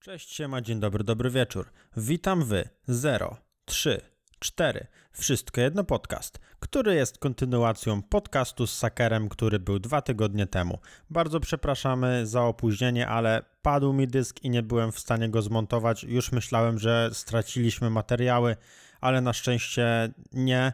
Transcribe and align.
Cześć, 0.00 0.34
siema, 0.34 0.60
dzień 0.60 0.80
dobry, 0.80 1.04
dobry 1.04 1.30
wieczór. 1.30 1.70
Witam 1.96 2.44
wy, 2.44 2.68
0, 2.88 3.36
3, 3.64 4.00
4, 4.38 4.86
Wszystko 5.12 5.60
Jedno 5.60 5.84
Podcast, 5.84 6.38
który 6.60 6.94
jest 6.94 7.18
kontynuacją 7.18 8.02
podcastu 8.02 8.66
z 8.66 8.78
Sakerem, 8.78 9.28
który 9.28 9.58
był 9.58 9.78
dwa 9.78 10.02
tygodnie 10.02 10.46
temu. 10.46 10.78
Bardzo 11.10 11.40
przepraszamy 11.40 12.26
za 12.26 12.42
opóźnienie, 12.42 13.08
ale 13.08 13.42
padł 13.62 13.92
mi 13.92 14.06
dysk 14.06 14.44
i 14.44 14.50
nie 14.50 14.62
byłem 14.62 14.92
w 14.92 14.98
stanie 14.98 15.28
go 15.28 15.42
zmontować. 15.42 16.04
Już 16.04 16.32
myślałem, 16.32 16.78
że 16.78 17.10
straciliśmy 17.12 17.90
materiały, 17.90 18.56
ale 19.00 19.20
na 19.20 19.32
szczęście 19.32 20.12
nie. 20.32 20.72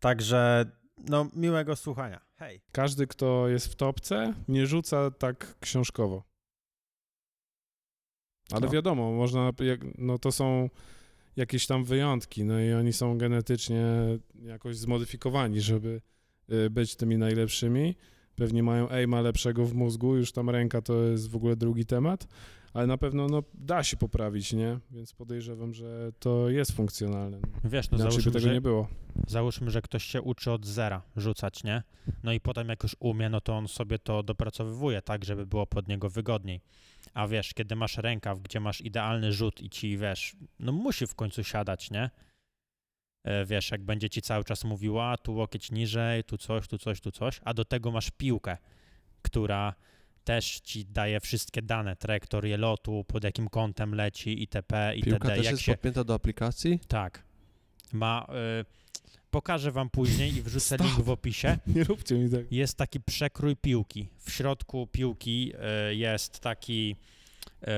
Także, 0.00 0.64
no, 1.08 1.26
miłego 1.36 1.76
słuchania. 1.76 2.20
Hej. 2.36 2.60
Każdy, 2.72 3.06
kto 3.06 3.48
jest 3.48 3.72
w 3.72 3.74
topce, 3.74 4.34
nie 4.48 4.66
rzuca 4.66 5.10
tak 5.10 5.54
książkowo. 5.60 6.29
Ale 8.52 8.66
No. 8.66 8.72
wiadomo, 8.72 9.12
można, 9.12 9.50
no 9.98 10.18
to 10.18 10.32
są 10.32 10.68
jakieś 11.36 11.66
tam 11.66 11.84
wyjątki, 11.84 12.44
no 12.44 12.60
i 12.60 12.72
oni 12.72 12.92
są 12.92 13.18
genetycznie 13.18 13.84
jakoś 14.42 14.76
zmodyfikowani, 14.76 15.60
żeby 15.60 16.00
y, 16.52 16.70
być 16.70 16.96
tymi 16.96 17.18
najlepszymi. 17.18 17.94
Pewnie 18.36 18.62
mają 18.62 18.88
aima 18.90 19.20
lepszego 19.20 19.66
w 19.66 19.74
mózgu, 19.74 20.16
już 20.16 20.32
tam 20.32 20.50
ręka 20.50 20.82
to 20.82 21.02
jest 21.02 21.30
w 21.30 21.36
ogóle 21.36 21.56
drugi 21.56 21.86
temat, 21.86 22.26
ale 22.74 22.86
na 22.86 22.98
pewno 22.98 23.26
no, 23.28 23.42
da 23.54 23.82
się 23.84 23.96
poprawić, 23.96 24.52
nie? 24.52 24.78
Więc 24.90 25.12
podejrzewam, 25.12 25.74
że 25.74 26.12
to 26.18 26.48
jest 26.48 26.72
funkcjonalne. 26.72 27.38
Wiesz, 27.64 27.90
no 27.90 27.98
Inaczej 27.98 28.12
załóżmy, 28.12 28.32
tego 28.32 28.40
że, 28.48 28.52
nie 28.54 28.60
było. 28.60 28.88
załóżmy, 29.28 29.70
że 29.70 29.82
ktoś 29.82 30.04
się 30.04 30.22
uczy 30.22 30.50
od 30.50 30.66
zera 30.66 31.02
rzucać, 31.16 31.64
nie? 31.64 31.82
No 32.22 32.32
i 32.32 32.40
potem 32.40 32.68
jak 32.68 32.82
już 32.82 32.96
umie, 33.00 33.28
no 33.28 33.40
to 33.40 33.56
on 33.56 33.68
sobie 33.68 33.98
to 33.98 34.22
dopracowywuje 34.22 35.02
tak, 35.02 35.24
żeby 35.24 35.46
było 35.46 35.66
pod 35.66 35.88
niego 35.88 36.10
wygodniej. 36.10 36.60
A 37.14 37.26
wiesz, 37.26 37.54
kiedy 37.54 37.76
masz 37.76 37.96
rękaw, 37.96 38.40
gdzie 38.40 38.60
masz 38.60 38.80
idealny 38.80 39.32
rzut 39.32 39.60
i 39.60 39.70
ci, 39.70 39.98
wiesz, 39.98 40.36
no 40.58 40.72
musi 40.72 41.06
w 41.06 41.14
końcu 41.14 41.44
siadać, 41.44 41.90
nie? 41.90 42.10
E, 43.24 43.44
Wiesz, 43.44 43.70
jak 43.70 43.82
będzie 43.84 44.10
ci 44.10 44.22
cały 44.22 44.44
czas 44.44 44.64
mówiła, 44.64 45.16
tu 45.16 45.34
łokieć 45.34 45.70
niżej, 45.70 46.24
tu 46.24 46.38
coś, 46.38 46.68
tu 46.68 46.78
coś, 46.78 47.00
tu 47.00 47.10
coś, 47.10 47.40
a 47.44 47.54
do 47.54 47.64
tego 47.64 47.90
masz 47.90 48.10
piłkę, 48.10 48.56
która 49.22 49.74
też 50.24 50.60
ci 50.60 50.84
daje 50.84 51.20
wszystkie 51.20 51.62
dane, 51.62 51.96
trajektorię 51.96 52.56
lotu, 52.56 53.04
pod 53.04 53.24
jakim 53.24 53.48
kątem 53.48 53.94
leci, 53.94 54.40
itp., 54.40 54.96
itd. 54.96 55.10
Piłka 55.10 55.28
też 55.28 55.44
jak 55.44 55.52
jest 55.52 55.62
się... 55.62 55.72
podpięta 55.72 56.04
do 56.04 56.14
aplikacji? 56.14 56.80
Tak. 56.88 57.22
Ma. 57.92 58.26
Y, 58.60 58.79
pokażę 59.30 59.70
wam 59.72 59.90
później 59.90 60.36
i 60.36 60.42
wrzucę 60.42 60.74
Stop. 60.74 60.86
link 60.86 61.00
w 61.00 61.10
opisie. 61.10 61.58
Nie 61.76 61.84
róbcie 61.84 62.14
mi 62.14 62.30
tak. 62.30 62.52
Jest 62.52 62.76
taki 62.76 63.00
przekrój 63.00 63.56
piłki. 63.56 64.08
W 64.18 64.30
środku 64.32 64.86
piłki 64.86 65.52
y, 65.90 65.94
jest 65.94 66.40
taki. 66.40 66.96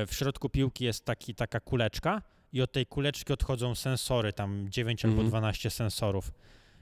y, 0.03 0.07
w 0.07 0.15
środku 0.15 0.49
piłki 0.49 0.85
jest 0.85 1.05
taki, 1.05 1.35
taka 1.35 1.61
kuleczka 1.61 2.23
i 2.53 2.63
od 2.63 2.73
tej 2.73 2.87
kuleczki 2.87 3.33
odchodzą 3.33 3.75
sensory, 3.75 4.33
tam 4.33 4.67
9 4.71 5.05
albo 5.05 5.15
Mhm. 5.15 5.29
12 5.29 5.71
sensorów. 5.71 6.33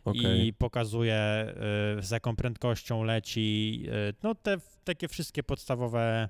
Okej. 0.04 0.46
I 0.46 0.52
pokazuje 0.52 1.46
y, 1.98 2.02
z 2.02 2.10
jaką 2.10 2.36
prędkością 2.36 3.04
leci, 3.04 3.82
y, 4.10 4.14
no 4.22 4.34
te 4.34 4.56
takie 4.84 5.08
wszystkie 5.08 5.42
podstawowe 5.42 6.28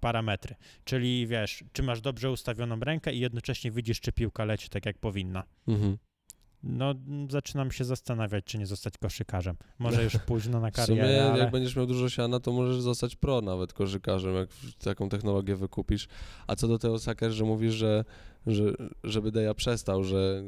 parametry. 0.00 0.54
Czyli 0.84 1.26
wiesz, 1.26 1.64
czy 1.72 1.82
masz 1.82 2.00
dobrze 2.00 2.30
ustawioną 2.30 2.80
rękę 2.80 3.12
i 3.12 3.18
jednocześnie 3.20 3.70
widzisz, 3.70 4.00
czy 4.00 4.12
piłka 4.12 4.44
leci 4.44 4.68
tak 4.68 4.86
jak 4.86 4.98
powinna. 4.98 5.44
Mhm. 5.68 5.98
No, 6.62 6.94
zaczynam 7.30 7.70
się 7.72 7.84
zastanawiać, 7.84 8.44
czy 8.44 8.58
nie 8.58 8.66
zostać 8.66 8.98
koszykarzem. 8.98 9.56
Może 9.78 10.04
już 10.04 10.16
późno 10.26 10.60
na 10.60 10.70
W 10.70 10.76
sumie, 10.76 11.00
karierę, 11.00 11.30
ale... 11.30 11.38
jak 11.38 11.50
będziesz 11.50 11.76
miał 11.76 11.86
dużo 11.86 12.08
siana, 12.10 12.40
to 12.40 12.52
możesz 12.52 12.80
zostać 12.80 13.16
pro 13.16 13.40
nawet 13.40 13.72
koszykarzem, 13.72 14.34
jak 14.34 14.48
taką 14.78 15.08
technologię 15.08 15.56
wykupisz. 15.56 16.08
A 16.46 16.56
co 16.56 16.68
do 16.68 16.78
tego, 16.78 16.98
Saker, 16.98 17.32
że 17.32 17.44
mówisz, 17.44 17.74
że, 17.74 18.04
że 18.46 18.62
żeby 19.04 19.32
Deja 19.32 19.54
przestał, 19.54 20.04
że 20.04 20.42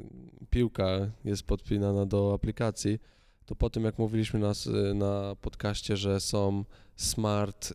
piłka 0.51 0.89
jest 1.25 1.43
podpinana 1.43 2.07
do 2.07 2.33
aplikacji, 2.35 2.99
to 3.47 3.55
po 3.57 3.71
tym, 3.71 3.85
jak 3.85 3.99
mówiliśmy 3.99 4.41
na, 4.41 4.51
s- 4.51 4.69
na 4.95 5.37
podcaście, 5.41 5.97
że 5.97 6.21
są 6.21 6.65
smart 6.97 7.73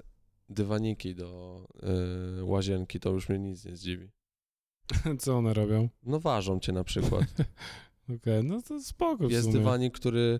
dywaniki 0.49 1.15
do 1.15 1.59
y, 2.39 2.43
łazienki, 2.43 2.99
to 2.99 3.09
już 3.09 3.29
mnie 3.29 3.39
nic 3.39 3.65
nie 3.65 3.75
zdziwi. 3.75 4.09
Co 5.19 5.37
one 5.37 5.53
robią? 5.53 5.89
No 6.03 6.19
ważą 6.19 6.59
cię 6.59 6.71
na 6.71 6.83
przykład. 6.83 7.23
Okej, 8.09 8.43
no 8.43 8.61
to 8.61 8.81
spoko 8.81 9.27
w 9.27 9.31
Jest 9.31 9.43
sumie. 9.45 9.57
dywanik, 9.59 9.93
który, 9.93 10.39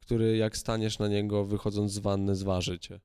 który 0.00 0.36
jak 0.36 0.56
staniesz 0.56 0.98
na 0.98 1.08
niego, 1.08 1.44
wychodząc 1.44 1.92
z 1.92 1.98
wanny, 1.98 2.36
zważy 2.36 2.78
cię. 2.78 3.00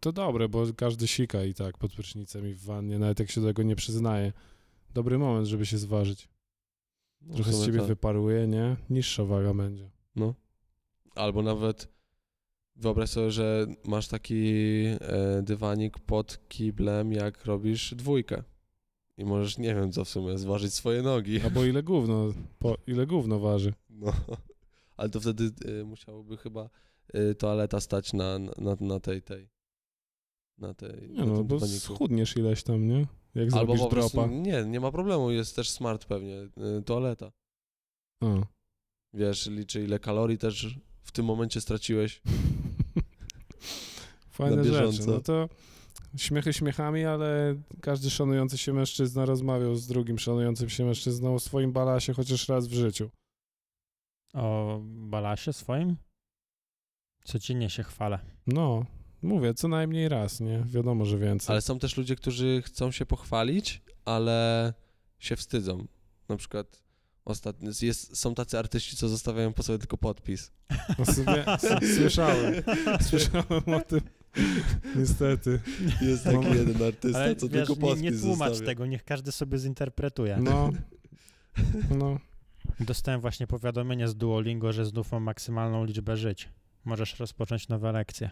To 0.00 0.12
dobre, 0.12 0.48
bo 0.48 0.64
każdy 0.76 1.08
sika 1.08 1.44
i 1.44 1.54
tak 1.54 1.78
pod 1.78 1.92
prysznicem 1.92 2.48
i 2.48 2.54
w 2.54 2.64
wannie, 2.64 2.98
nawet 2.98 3.20
jak 3.20 3.30
się 3.30 3.40
do 3.40 3.46
tego 3.46 3.62
nie 3.62 3.76
przyznaje. 3.76 4.32
Dobry 4.94 5.18
moment, 5.18 5.46
żeby 5.46 5.66
się 5.66 5.78
zważyć. 5.78 6.28
No, 7.20 7.34
Trochę 7.34 7.52
z 7.52 7.66
ciebie 7.66 7.78
tak. 7.78 7.88
wyparuje, 7.88 8.46
nie? 8.46 8.76
Niższa 8.90 9.24
waga 9.24 9.54
będzie. 9.54 9.90
No. 10.16 10.34
Albo 11.14 11.42
nawet 11.42 11.88
wyobraź 12.76 13.10
sobie, 13.10 13.30
że 13.30 13.66
masz 13.84 14.08
taki 14.08 14.44
e, 15.00 15.42
dywanik 15.42 15.98
pod 15.98 16.48
kiblem, 16.48 17.12
jak 17.12 17.44
robisz 17.44 17.94
dwójkę. 17.94 18.42
I 19.18 19.24
możesz, 19.24 19.58
nie 19.58 19.74
wiem 19.74 19.92
co 19.92 20.04
w 20.04 20.08
sumie, 20.08 20.38
zważyć 20.38 20.74
swoje 20.74 21.02
nogi. 21.02 21.40
Albo 21.40 21.64
ile 21.64 21.82
gówno, 21.82 22.32
po, 22.58 22.76
ile 22.86 23.06
gówno 23.06 23.38
waży. 23.38 23.72
No. 23.90 24.12
Ale 24.96 25.10
to 25.10 25.20
wtedy 25.20 25.50
e, 25.80 25.84
musiałoby 25.84 26.36
chyba 26.36 26.70
e, 27.12 27.34
toaleta 27.34 27.80
stać 27.80 28.12
na, 28.12 28.38
na, 28.38 28.76
na 28.80 29.00
tej, 29.00 29.22
tej. 29.22 29.48
Na 30.58 30.74
tej. 30.74 31.10
Nie 31.10 31.18
na 31.18 31.26
no, 31.26 31.36
tym 31.36 31.46
bo 31.46 31.60
schudniesz 31.60 32.36
ileś 32.36 32.62
tam, 32.62 32.88
nie? 32.88 33.06
Jak 33.34 33.52
Albo 33.52 33.52
zrobisz 33.52 33.80
po 33.80 33.88
prostu, 33.88 34.16
dropa. 34.16 34.32
nie, 34.32 34.64
nie 34.64 34.80
ma 34.80 34.92
problemu, 34.92 35.30
jest 35.30 35.56
też 35.56 35.70
smart 35.70 36.04
pewnie, 36.04 36.36
e, 36.38 36.82
toaleta. 36.84 37.32
A. 38.20 38.26
Wiesz, 39.14 39.46
liczy 39.46 39.84
ile 39.84 39.98
kalorii 39.98 40.38
też 40.38 40.78
w 41.02 41.12
tym 41.12 41.26
momencie 41.26 41.60
straciłeś. 41.60 42.22
Fajne 44.30 44.62
bieżąco. 44.62 44.92
rzeczy. 44.92 45.06
No 45.06 45.20
to 45.20 45.48
śmiechy 46.16 46.52
śmiechami, 46.52 47.04
ale 47.04 47.54
każdy 47.80 48.10
szanujący 48.10 48.58
się 48.58 48.72
mężczyzna 48.72 49.24
rozmawiał 49.24 49.74
z 49.74 49.86
drugim 49.86 50.18
szanującym 50.18 50.68
się 50.68 50.84
mężczyzną 50.84 51.34
o 51.34 51.38
swoim 51.38 51.72
balasie 51.72 52.12
chociaż 52.14 52.48
raz 52.48 52.68
w 52.68 52.72
życiu. 52.72 53.10
O 54.34 54.80
balasie 54.84 55.52
swoim? 55.52 55.96
Codziennie 57.24 57.70
się 57.70 57.82
chwalę. 57.82 58.18
No, 58.46 58.86
mówię, 59.22 59.54
co 59.54 59.68
najmniej 59.68 60.08
raz, 60.08 60.40
nie? 60.40 60.64
Wiadomo, 60.66 61.04
że 61.04 61.18
więcej. 61.18 61.52
Ale 61.52 61.62
są 61.62 61.78
też 61.78 61.96
ludzie, 61.96 62.16
którzy 62.16 62.62
chcą 62.62 62.90
się 62.90 63.06
pochwalić, 63.06 63.82
ale 64.04 64.72
się 65.18 65.36
wstydzą. 65.36 65.86
Na 66.28 66.36
przykład 66.36 66.82
ostatnio 67.24 67.70
jest, 67.82 68.16
są 68.16 68.34
tacy 68.34 68.58
artyści, 68.58 68.96
co 68.96 69.08
zostawiają 69.08 69.52
po 69.52 69.62
sobie 69.62 69.78
tylko 69.78 69.98
podpis. 69.98 70.52
No 70.98 71.04
słyszałem, 71.96 72.54
słyszałem 73.00 73.74
o 73.74 73.80
tym. 73.80 74.00
Niestety. 74.96 75.60
Jest 76.00 76.24
taki 76.24 76.36
taki 76.40 76.56
jeden 76.56 76.82
artysta, 76.82 77.18
Ale 77.18 77.36
co 77.36 77.48
wiesz, 77.48 77.66
tylko 77.66 77.74
nie, 77.74 77.80
podpis 77.88 78.02
nie 78.02 78.12
tłumacz 78.12 78.48
zostawia. 78.48 78.66
tego, 78.66 78.86
niech 78.86 79.04
każdy 79.04 79.32
sobie 79.32 79.58
zinterpretuje. 79.58 80.36
No, 80.40 80.70
no. 81.98 82.18
Dostałem 82.80 83.20
właśnie 83.20 83.46
powiadomienie 83.46 84.08
z 84.08 84.14
Duolingo, 84.16 84.72
że 84.72 84.84
znów 84.86 85.12
mam 85.12 85.22
maksymalną 85.22 85.84
liczbę 85.84 86.16
żyć. 86.16 86.48
Możesz 86.84 87.18
rozpocząć 87.20 87.68
nowe 87.68 87.92
lekcje. 87.92 88.30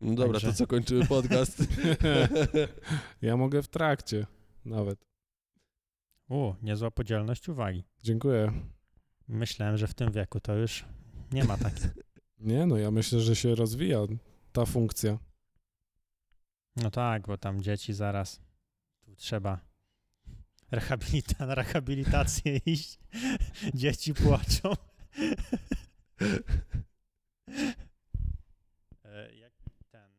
No 0.00 0.14
dobra, 0.14 0.32
Także- 0.32 0.46
to 0.48 0.52
co 0.54 0.66
kończymy 0.66 1.06
podcast? 1.06 1.62
Ja 3.22 3.36
mogę 3.36 3.62
w 3.62 3.68
trakcie 3.68 4.26
nawet. 4.64 5.06
U, 6.28 6.52
niezła 6.62 6.90
podzielność 6.90 7.48
uwagi. 7.48 7.84
Dziękuję. 8.02 8.52
Myślałem, 9.28 9.76
że 9.76 9.86
w 9.86 9.94
tym 9.94 10.12
wieku 10.12 10.40
to 10.40 10.54
już 10.54 10.84
nie 11.32 11.44
ma 11.44 11.56
takiej. 11.58 11.90
Nie 12.40 12.66
no, 12.66 12.76
ja 12.76 12.90
myślę, 12.90 13.20
że 13.20 13.36
się 13.36 13.54
rozwija 13.54 13.98
ta 14.54 14.66
funkcja. 14.66 15.18
No 16.76 16.90
tak, 16.90 17.26
bo 17.26 17.38
tam 17.38 17.62
dzieci 17.62 17.94
zaraz. 17.94 18.40
Tu 19.00 19.16
trzeba 19.16 19.60
rehabilita 20.70 21.46
na 21.46 21.54
rehabilitację 21.54 22.56
iść. 22.66 22.98
Dzieci 23.74 24.14
płaczą. 24.14 24.72
E, 29.04 29.34
jak 29.34 29.52
ten. 29.90 30.10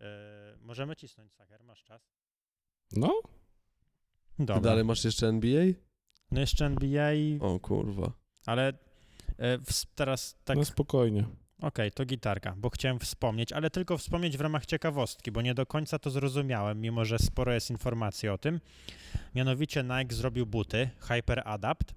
E, 0.00 0.56
możemy 0.60 0.96
cisnąć 0.96 1.32
saker, 1.32 1.64
masz 1.64 1.84
czas? 1.84 2.02
No, 2.92 3.20
Dobra. 4.38 4.60
Dalej 4.60 4.84
masz 4.84 5.04
jeszcze 5.04 5.28
NBA? 5.28 5.64
No 6.30 6.40
jeszcze 6.40 6.66
NBA, 6.66 7.12
O 7.40 7.60
kurwa. 7.60 8.12
ale 8.46 8.68
e, 9.38 9.58
ws- 9.58 9.86
teraz 9.94 10.36
tak. 10.44 10.56
no 10.56 10.62
Okej, 11.58 11.68
spokojnie. 11.68 11.90
to 11.90 12.04
gitarka, 12.04 12.54
bo 12.56 12.70
chciałem 12.70 12.98
wspomnieć, 12.98 13.52
ale 13.52 13.70
tylko 13.70 13.98
wspomnieć 13.98 14.36
w 14.36 14.40
ramach 14.40 14.66
ciekawostki, 14.66 15.32
bo 15.32 15.42
nie 15.42 15.54
do 15.54 15.66
końca 15.66 15.98
to 15.98 16.10
zrozumiałem, 16.10 16.80
mimo 16.80 17.04
że 17.04 17.18
sporo 17.18 17.52
jest 17.52 17.70
informacji 17.70 18.28
o 18.28 18.38
tym. 18.38 18.60
Mianowicie 19.34 19.84
Nike 19.84 20.14
zrobił 20.14 20.46
buty 20.46 20.90
Hyper 21.00 21.42
Adapt, 21.44 21.94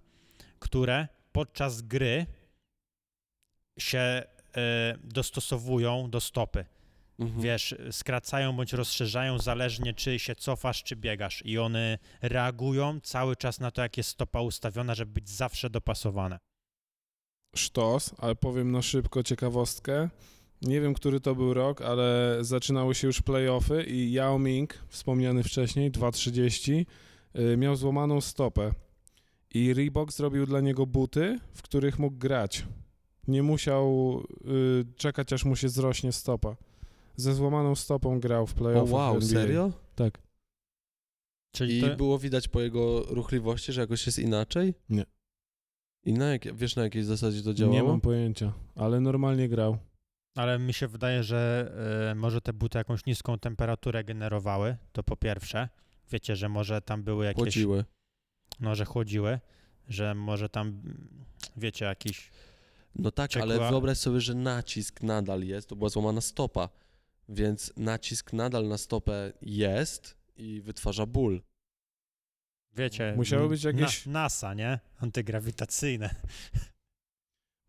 które 0.60 1.08
podczas 1.32 1.82
gry 1.82 2.26
się 3.80 4.00
e, 4.00 4.24
dostosowują 5.04 6.10
do 6.10 6.22
stopy. 6.22 6.66
Mhm. 7.20 7.42
wiesz, 7.42 7.76
skracają 7.92 8.54
bądź 8.54 8.74
rozszerzają 8.74 9.40
zależnie 9.40 9.94
czy 9.94 10.20
się 10.20 10.36
cofasz, 10.36 10.84
czy 10.84 10.96
biegasz 10.96 11.46
i 11.46 11.58
one 11.58 11.98
reagują 12.22 13.00
cały 13.00 13.36
czas 13.36 13.60
na 13.60 13.72
to, 13.72 13.82
jak 13.82 13.98
jest 13.98 14.10
stopa 14.10 14.42
ustawiona, 14.42 14.96
żeby 14.96 15.12
być 15.12 15.30
zawsze 15.30 15.70
dopasowane. 15.70 16.40
Sztos, 17.56 18.12
ale 18.18 18.36
powiem 18.36 18.72
na 18.72 18.82
szybko 18.82 19.24
ciekawostkę. 19.24 20.10
Nie 20.62 20.82
wiem, 20.82 20.94
który 20.94 21.20
to 21.20 21.36
był 21.36 21.54
rok, 21.54 21.82
ale 21.82 22.38
zaczynały 22.42 22.96
się 22.96 23.08
już 23.08 23.22
playoffy 23.22 23.84
i 23.84 24.14
Yao 24.14 24.40
Ming, 24.40 24.74
wspomniany 24.88 25.44
wcześniej, 25.44 25.92
2.30, 25.92 26.86
y, 27.40 27.58
miał 27.58 27.76
złamaną 27.76 28.22
stopę. 28.22 28.72
I 29.54 29.74
Reebok 29.74 30.12
zrobił 30.12 30.46
dla 30.46 30.62
niego 30.62 30.86
buty, 30.86 31.40
w 31.54 31.62
których 31.62 32.00
mógł 32.00 32.18
grać. 32.18 32.66
Nie 33.28 33.44
musiał 33.44 34.18
y, 34.82 34.86
czekać, 34.96 35.34
aż 35.34 35.46
mu 35.46 35.56
się 35.56 35.70
zrośnie 35.70 36.12
stopa. 36.12 36.56
Ze 37.16 37.34
złamaną 37.34 37.76
stopą 37.76 38.20
grał 38.20 38.48
w 38.48 38.54
O 38.54 38.56
playoffach 38.56 38.94
wow, 38.94 39.16
NBA. 39.16 39.30
serio? 39.30 39.72
Tak. 39.96 40.22
Czyli 41.56 41.78
I 41.78 41.82
to, 41.82 41.96
było 41.96 42.20
widać 42.20 42.48
po 42.48 42.62
jego 42.62 43.04
ruchliwości, 43.04 43.74
że 43.74 43.82
jakoś 43.82 44.06
jest 44.06 44.20
inaczej? 44.20 44.74
Nie. 44.90 45.06
I 46.08 46.14
na 46.14 46.26
jak, 46.32 46.56
wiesz 46.56 46.76
na 46.76 46.84
jakiej 46.84 47.04
zasadzie 47.04 47.44
to 47.44 47.54
działało? 47.54 47.78
Nie 47.78 47.84
mam 47.84 48.02
pojęcia, 48.02 48.54
ale 48.76 49.00
normalnie 49.00 49.50
grał. 49.50 49.78
ale 50.36 50.60
mi 50.60 50.74
się 50.74 50.88
wydaje, 50.88 51.24
że 51.24 51.72
e, 52.12 52.16
może 52.16 52.42
te 52.42 52.54
buty 52.54 52.78
jakąś 52.78 53.06
niską 53.06 53.40
temperaturę 53.40 54.04
generowały, 54.04 54.78
to 54.92 55.04
po 55.04 55.16
pierwsze. 55.18 55.70
Wiecie, 56.12 56.36
że 56.36 56.50
może 56.50 56.82
tam 56.82 57.04
były 57.04 57.26
jakieś, 57.26 57.44
Chłodziły. 57.44 57.86
no, 58.60 58.76
że 58.76 58.86
chłodziły, 58.86 59.40
że 59.88 60.16
może 60.16 60.50
tam, 60.50 60.82
wiecie, 61.58 61.86
jakiś, 61.86 62.32
No 62.96 63.12
tak, 63.12 63.32
Ciekła. 63.32 63.44
ale 63.56 63.70
wyobraź 63.70 63.98
sobie, 63.98 64.22
że 64.22 64.34
nacisk 64.36 65.04
nadal 65.04 65.44
jest, 65.44 65.70
to 65.70 65.76
była 65.76 65.90
złamana 65.90 66.22
stopa, 66.22 66.70
więc 67.30 67.74
nacisk 67.78 68.34
nadal 68.34 68.68
na 68.68 68.78
stopę 68.78 69.34
jest 69.42 70.18
i 70.38 70.62
wytwarza 70.62 71.06
ból. 71.06 71.42
Wiecie, 72.78 73.14
Musiały 73.18 73.50
być 73.50 73.64
jakieś- 73.64 74.06
Na, 74.06 74.12
NASA, 74.12 74.54
nie? 74.54 74.80
Antygrawitacyjne. 75.00 76.16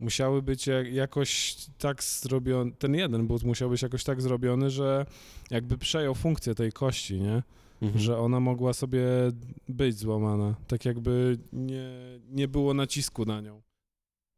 musiały 0.01 0.43
być 0.43 0.67
jak, 0.67 0.93
jakoś 0.93 1.57
tak 1.79 2.05
zrobione, 2.05 2.73
ten 2.73 2.95
jeden 2.95 3.27
but 3.27 3.43
musiał 3.45 3.71
być 3.71 3.83
jakoś 3.83 4.05
tak 4.05 4.23
zrobiony, 4.23 4.71
że 4.71 5.07
jakby 5.51 5.79
przejął 5.79 6.15
funkcję 6.15 6.55
tej 6.55 6.73
kości, 6.73 7.21
nie? 7.21 7.43
Mhm. 7.83 8.01
Że 8.05 8.19
ona 8.19 8.41
mogła 8.41 8.73
sobie 8.73 9.03
być 9.69 9.99
złamana, 9.99 10.55
tak 10.67 10.85
jakby 10.85 11.39
nie, 11.53 11.91
nie 12.31 12.49
było 12.49 12.75
nacisku 12.75 13.25
na 13.25 13.41
nią. 13.41 13.63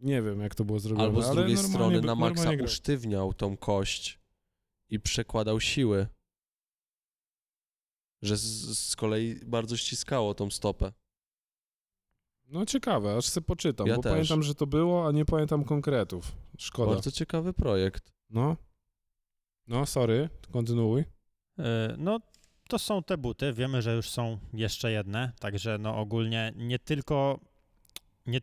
Nie 0.00 0.22
wiem, 0.22 0.40
jak 0.40 0.54
to 0.54 0.64
było 0.64 0.78
zrobione, 0.78 1.04
Albo 1.08 1.22
z 1.22 1.30
drugiej 1.30 1.56
strony 1.56 2.00
by- 2.00 2.06
na 2.06 2.14
grał. 2.56 2.64
usztywniał 2.64 3.34
tą 3.34 3.56
kość 3.56 4.18
i 4.90 5.00
przekładał 5.00 5.60
siły. 5.60 6.06
Że 8.22 8.36
z, 8.36 8.78
z 8.78 8.96
kolei 8.96 9.34
bardzo 9.46 9.76
ściskało 9.76 10.34
tą 10.34 10.50
stopę. 10.50 10.92
No 12.48 12.66
ciekawe, 12.66 13.16
aż 13.16 13.24
sobie 13.24 13.44
poczytam, 13.44 13.86
Ja 13.86 13.96
bo 13.96 14.02
też. 14.02 14.12
pamiętam, 14.12 14.42
że 14.42 14.54
to 14.54 14.66
było, 14.66 15.08
a 15.08 15.12
nie 15.12 15.24
pamiętam 15.24 15.64
konkretów. 15.64 16.32
Szkoda. 16.58 16.92
Bardzo 16.92 17.10
ciekawy 17.12 17.52
projekt. 17.52 18.12
No. 18.30 18.56
No, 19.66 19.86
sorry, 19.86 20.28
kontynuuj. 20.50 21.04
E, 21.58 21.94
No, 21.98 22.20
to 22.68 22.78
są 22.78 23.02
te 23.02 23.18
buty. 23.18 23.52
Wiemy, 23.52 23.82
że 23.82 23.94
już 23.96 24.08
są 24.10 24.38
jeszcze 24.52 24.92
jedne, 24.92 25.32
także 25.40 25.78
no 25.78 25.96
ogólnie 25.98 26.52
nie 26.56 26.78
tylko 26.78 27.40
nie, 28.26 28.40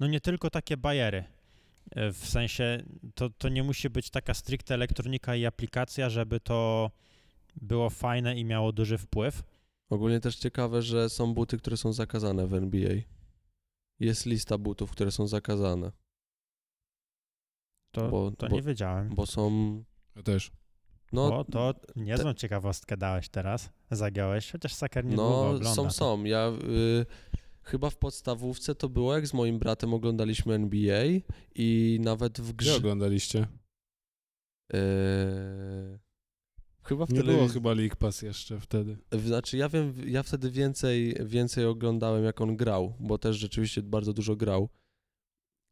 no 0.00 0.06
nie 0.06 0.20
tylko 0.20 0.50
takie 0.50 0.76
bajery. 0.76 1.24
E, 1.90 2.12
W 2.12 2.26
sensie 2.26 2.82
to, 3.14 3.30
to 3.30 3.48
nie 3.48 3.62
musi 3.62 3.90
być 3.90 4.10
taka 4.10 4.34
stricte 4.34 4.74
elektronika 4.74 5.36
i 5.36 5.46
aplikacja, 5.46 6.10
żeby 6.10 6.40
to 6.40 6.90
było 7.60 7.90
fajne 7.90 8.36
i 8.38 8.44
miało 8.44 8.72
duży 8.72 8.98
wpływ. 8.98 9.42
Ogólnie 9.90 10.20
też 10.20 10.36
ciekawe, 10.36 10.82
że 10.82 11.10
są 11.10 11.34
buty, 11.34 11.58
które 11.58 11.76
są 11.76 11.92
zakazane 11.92 12.46
w 12.46 12.54
NBA. 12.54 12.92
Jest 14.00 14.26
lista 14.26 14.58
butów, 14.58 14.90
które 14.90 15.10
są 15.10 15.26
zakazane, 15.26 15.92
To, 17.94 18.08
Bo- 18.08 18.30
to 18.30 18.48
bo- 18.48 18.54
nie 18.56 18.62
wiedziałem. 18.62 19.14
bo 19.14 19.26
są... 19.26 19.50
Ja 20.16 20.22
też. 20.22 20.50
No, 21.12 21.38
o, 21.38 21.44
to 21.44 21.74
niezłą 21.96 22.34
ciekawostkę 22.34 22.96
dałeś 22.96 23.28
teraz, 23.28 23.70
zagiąłeś, 23.90 24.52
chociaż 24.52 24.74
Saker 24.74 25.04
nie 25.04 25.16
no 25.16 25.46
ogląda. 25.48 25.74
są, 25.74 25.84
to. 25.84 25.90
są. 25.90 26.24
Ja 26.24 26.48
y, 26.48 27.06
chyba 27.62 27.90
w 27.90 27.96
podstawówce 27.96 28.74
to 28.74 28.88
było, 28.88 29.14
jak 29.14 29.26
z 29.26 29.34
moim 29.34 29.58
bratem 29.58 29.94
oglądaliśmy 29.94 30.54
NBA 30.54 31.02
i 31.54 31.98
nawet 32.02 32.40
w 32.40 32.52
Gdzie 32.52 32.54
grze... 32.70 32.76
oglądaliście? 32.76 33.46
Y, 34.74 35.98
chyba 36.84 37.06
w 37.06 37.12
Nie 37.12 37.22
było 37.24 37.48
chyba 37.48 37.74
League 37.74 37.96
Pass 37.98 38.22
jeszcze 38.22 38.60
wtedy. 38.60 38.96
Znaczy 39.12 39.56
ja 39.56 39.68
wiem, 39.68 39.94
ja 40.06 40.22
wtedy 40.22 40.50
więcej, 40.50 41.16
więcej 41.24 41.66
oglądałem 41.66 42.24
jak 42.24 42.40
on 42.40 42.56
grał, 42.56 42.94
bo 43.00 43.18
też 43.18 43.36
rzeczywiście 43.36 43.82
bardzo 43.82 44.12
dużo 44.12 44.36
grał. 44.36 44.68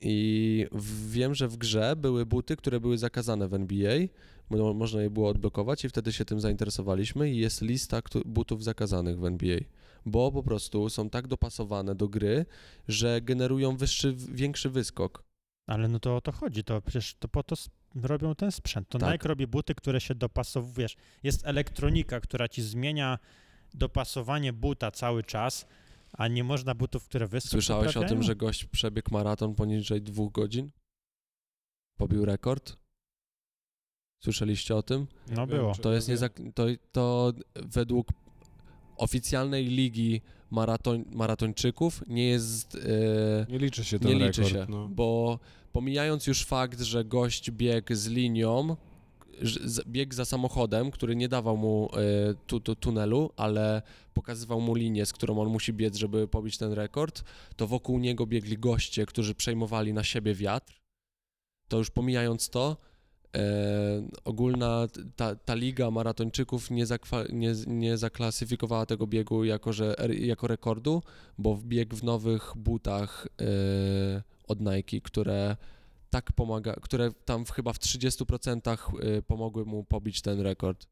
I 0.03 0.67
wiem, 1.09 1.35
że 1.35 1.49
w 1.49 1.57
grze 1.57 1.97
były 1.97 2.27
buty, 2.27 2.57
które 2.57 2.81
były 2.81 2.99
zakazane 2.99 3.49
w 3.49 3.55
NBA, 3.55 3.97
mo- 4.51 4.75
można 4.75 5.03
je 5.03 5.11
było 5.11 5.29
odblokować 5.29 5.85
i 5.85 5.89
wtedy 5.89 6.13
się 6.13 6.25
tym 6.25 6.41
zainteresowaliśmy 6.41 7.31
i 7.31 7.37
jest 7.37 7.63
lista 7.63 8.03
butów 8.25 8.65
zakazanych 8.65 9.19
w 9.19 9.25
NBA, 9.25 9.59
bo 10.07 10.33
po 10.33 10.43
prostu 10.43 10.89
są 10.89 11.11
tak 11.11 11.27
dopasowane 11.27 11.95
do 11.95 12.09
gry, 12.09 12.47
że 12.89 13.21
generują 13.21 13.77
wyższy, 13.77 14.15
większy 14.15 14.71
wyskok. 14.71 15.25
Ale 15.67 15.89
no 15.89 16.01
to 16.01 16.17
o 16.17 16.21
to 16.21 16.33
chodzi, 16.33 16.65
to 16.65 16.83
przecież 16.83 17.15
to 17.15 17.29
po 17.29 17.43
to 17.43 17.57
robią 17.95 18.35
ten 18.35 18.53
sprzęt. 18.53 18.89
To 18.89 18.99
Tak. 18.99 19.13
Nike 19.13 19.29
robi 19.29 19.47
buty, 19.47 19.75
które 19.75 20.01
się 20.01 20.15
dopasowują, 20.15 20.75
wiesz, 20.75 20.97
jest 21.23 21.47
elektronika, 21.47 22.21
która 22.21 22.49
ci 22.49 22.63
zmienia 22.63 23.19
dopasowanie 23.75 24.53
buta 24.53 24.91
cały 24.91 25.23
czas, 25.25 25.67
a 26.13 26.29
nie 26.29 26.45
można 26.45 26.75
butów, 26.75 27.05
które 27.05 27.27
wyskok 27.27 27.51
Słyszałeś 27.51 27.89
o 27.89 27.93
tym, 27.93 28.03
poprawiają? 28.03 28.23
że 28.23 28.37
gość 28.37 28.65
przebiegł 28.65 29.11
maraton 29.13 29.55
poniżej 29.55 30.03
dwóch 30.03 30.33
godzin? 30.33 30.71
Pobił 31.99 32.25
rekord? 32.25 32.77
Słyszeliście 34.25 34.77
o 34.77 34.83
tym? 34.83 35.07
No 35.31 35.47
było. 35.47 35.75
To 35.75 35.93
jest 35.93 36.09
niezak- 36.09 36.53
to, 36.55 36.67
to 36.93 37.33
według 37.55 38.09
oficjalnej 38.97 39.67
ligi 39.67 40.21
maraton, 40.51 41.05
maratończyków 41.13 42.03
nie 42.07 42.29
jest. 42.29 42.75
e, 42.75 43.47
Nie 43.53 43.59
liczy 43.59 43.85
się 43.85 43.99
ten 43.99 44.09
nie 44.09 44.15
rekord. 44.19 44.39
liczy 44.39 44.51
się, 44.51 44.67
No. 44.69 44.89
bo 44.89 45.39
pomijając 45.73 46.27
już 46.27 46.45
fakt, 46.45 46.81
że 46.81 47.05
gość 47.05 47.51
biegł 47.51 47.95
z 47.95 48.07
linią, 48.07 48.77
biegł 49.87 50.15
za 50.15 50.25
samochodem, 50.25 50.91
który 50.91 51.17
nie 51.17 51.29
dawał 51.29 51.57
mu 51.57 51.89
e, 51.93 52.35
tu, 52.47 52.61
tu, 52.61 52.75
tunelu, 52.75 53.31
ale 53.37 53.83
pokazywał 54.15 54.61
mu 54.61 54.75
linię, 54.75 55.07
z 55.07 55.13
którą 55.13 55.39
on 55.39 55.49
musi 55.49 55.73
biec, 55.73 55.97
żeby 55.97 56.29
pobić 56.29 56.59
ten 56.59 56.73
rekord, 56.73 57.23
to 57.57 57.67
wokół 57.67 57.99
niego 57.99 58.27
biegli 58.27 58.59
goście, 58.59 59.07
którzy 59.07 59.35
przejmowali 59.35 59.93
na 59.93 60.05
siebie 60.05 60.35
wiatr. 60.35 60.81
To 61.69 61.79
już 61.79 61.91
pomijając 61.91 62.51
to, 62.51 62.77
e, 63.37 63.43
ogólna 64.25 64.87
ta, 65.17 65.35
ta 65.35 65.55
liga 65.55 65.91
maratończyków 65.91 66.71
nie, 66.71 66.87
zakwa- 66.87 67.33
nie, 67.33 67.55
nie 67.67 67.97
zaklasyfikowała 67.97 68.87
tego 68.87 69.07
biegu 69.07 69.45
jako, 69.45 69.73
że, 69.73 69.97
jako 70.19 70.47
rekordu, 70.47 71.03
bo 71.39 71.57
biegł 71.57 71.97
w 71.97 72.05
nowych 72.05 72.53
butach 72.57 73.29
e, 73.41 74.23
od 74.51 74.61
Nike, 74.61 75.01
które 75.01 75.57
tak 76.11 76.33
pomaga, 76.33 76.73
które 76.75 77.13
tam 77.25 77.45
w, 77.45 77.51
chyba 77.51 77.73
w 77.73 77.79
30% 77.79 78.77
e, 79.01 79.23
pomogły 79.23 79.65
mu 79.65 79.85
pobić 79.85 80.23
ten 80.23 80.41
rekord. 80.41 80.87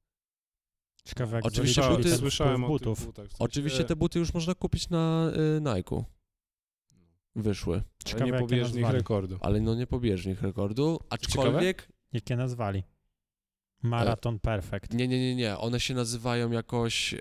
Ciekawe, 1.04 1.36
jak 1.36 1.46
Oczywiście 1.46 1.82
zaliczyli 1.82 2.04
buty- 2.04 2.10
ten 2.10 2.18
słyszałem 2.18 2.64
o 2.64 2.68
butów. 2.68 3.06
butach. 3.06 3.26
w 3.26 3.28
sensie- 3.28 3.44
Oczywiście 3.44 3.84
te 3.84 3.96
buty 3.96 4.18
już 4.18 4.34
można 4.34 4.54
kupić 4.54 4.88
na 4.90 5.30
y, 5.56 5.60
Nike'u. 5.60 6.04
Wyszły, 7.36 7.74
ale 7.76 7.84
Ciekawe, 8.04 8.30
nie 8.32 8.38
pobieżnych 8.38 8.74
nazwali. 8.82 8.98
rekordu. 8.98 9.38
ale 9.40 9.60
no 9.60 9.74
nie 9.74 9.86
pobieżnych 9.86 10.42
rekordu, 10.42 11.00
aczkolwiek 11.10 11.88
Jakie 12.12 12.36
nazwali? 12.36 12.82
Maraton 13.82 14.38
Perfect. 14.38 14.94
nie, 14.94 15.08
nie, 15.08 15.18
nie, 15.20 15.34
nie, 15.36 15.58
one 15.58 15.80
się 15.80 15.94
nazywają 15.94 16.50
jakoś 16.50 17.14
y, 17.14 17.18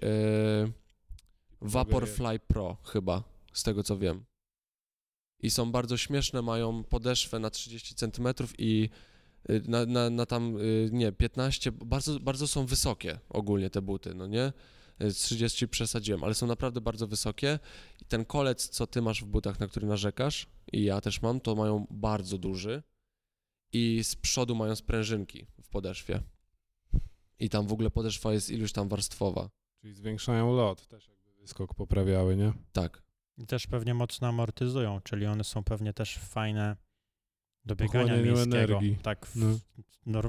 Vaporfly 1.61 2.39
Pro 2.39 2.77
chyba, 2.83 3.23
z 3.53 3.63
tego 3.63 3.83
co 3.83 3.97
wiem. 3.97 4.25
I 5.39 5.49
są 5.49 5.71
bardzo 5.71 5.97
śmieszne, 5.97 6.41
mają 6.41 6.83
podeszwę 6.83 7.39
na 7.39 7.49
30 7.49 7.95
cm 7.95 8.27
i 8.57 8.89
y, 9.49 9.61
na, 9.67 9.85
na, 9.85 10.09
na 10.09 10.25
tam, 10.25 10.57
y, 10.57 10.89
nie, 10.91 11.11
15, 11.11 11.71
bardzo, 11.71 12.19
bardzo 12.19 12.47
są 12.47 12.65
wysokie 12.65 13.19
ogólnie 13.29 13.69
te 13.69 13.81
buty, 13.81 14.15
no 14.15 14.27
nie? 14.27 14.53
Y, 15.01 15.11
Z 15.11 15.17
30 15.17 15.67
przesadziłem, 15.67 16.23
ale 16.23 16.33
są 16.33 16.47
naprawdę 16.47 16.81
bardzo 16.81 17.07
wysokie 17.07 17.59
i 18.01 18.05
ten 18.05 18.25
kolec, 18.25 18.69
co 18.69 18.87
ty 18.87 19.01
masz 19.01 19.21
w 19.23 19.25
butach, 19.25 19.59
na 19.59 19.67
który 19.67 19.87
narzekasz 19.87 20.47
i 20.73 20.83
ja 20.83 21.01
też 21.01 21.21
mam, 21.21 21.39
to 21.39 21.55
mają 21.55 21.87
bardzo 21.89 22.37
duży 22.37 22.83
i 23.73 24.03
z 24.03 24.15
przodu 24.15 24.55
mają 24.55 24.75
sprężynki 24.75 25.45
w 25.61 25.69
podeszwie. 25.69 26.21
I 27.39 27.49
tam 27.49 27.67
w 27.67 27.73
ogóle 27.73 27.89
podeszwa 27.89 28.33
jest 28.33 28.49
iluś 28.49 28.71
tam 28.71 28.89
warstwowa. 28.89 29.49
Czyli 29.81 29.93
zwiększają 29.93 30.55
lot, 30.55 30.87
też 30.87 31.07
jakby 31.07 31.33
wyskok 31.33 31.73
poprawiały, 31.73 32.35
nie? 32.35 32.53
Tak. 32.73 33.06
I 33.37 33.45
też 33.45 33.67
pewnie 33.67 33.93
mocno 33.93 34.27
amortyzują, 34.27 35.01
czyli 35.01 35.25
one 35.25 35.43
są 35.43 35.63
pewnie 35.63 35.93
też 35.93 36.17
fajne 36.17 36.75
do 37.65 37.75
biegania 37.75 38.03
Pochłanianiu 38.05 38.31
miejskiego. 38.33 38.57
energii. 38.57 38.97
Tak, 39.03 39.25
w, 39.25 39.35
No. 40.05 40.21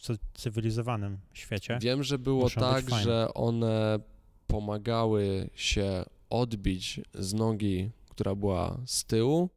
cy- 0.00 0.18
cywilizowanym 0.34 1.18
świecie. 1.32 1.78
Wiem, 1.82 2.02
że 2.02 2.18
było 2.18 2.42
muszą 2.42 2.60
tak, 2.60 2.90
że 2.90 3.34
one 3.34 3.98
pomagały 4.46 5.50
się 5.54 6.04
odbić 6.30 7.00
z 7.14 7.34
nogi, 7.34 7.90
która 8.10 8.34
była 8.34 8.80
z 8.86 9.04
tyłu, 9.04 9.50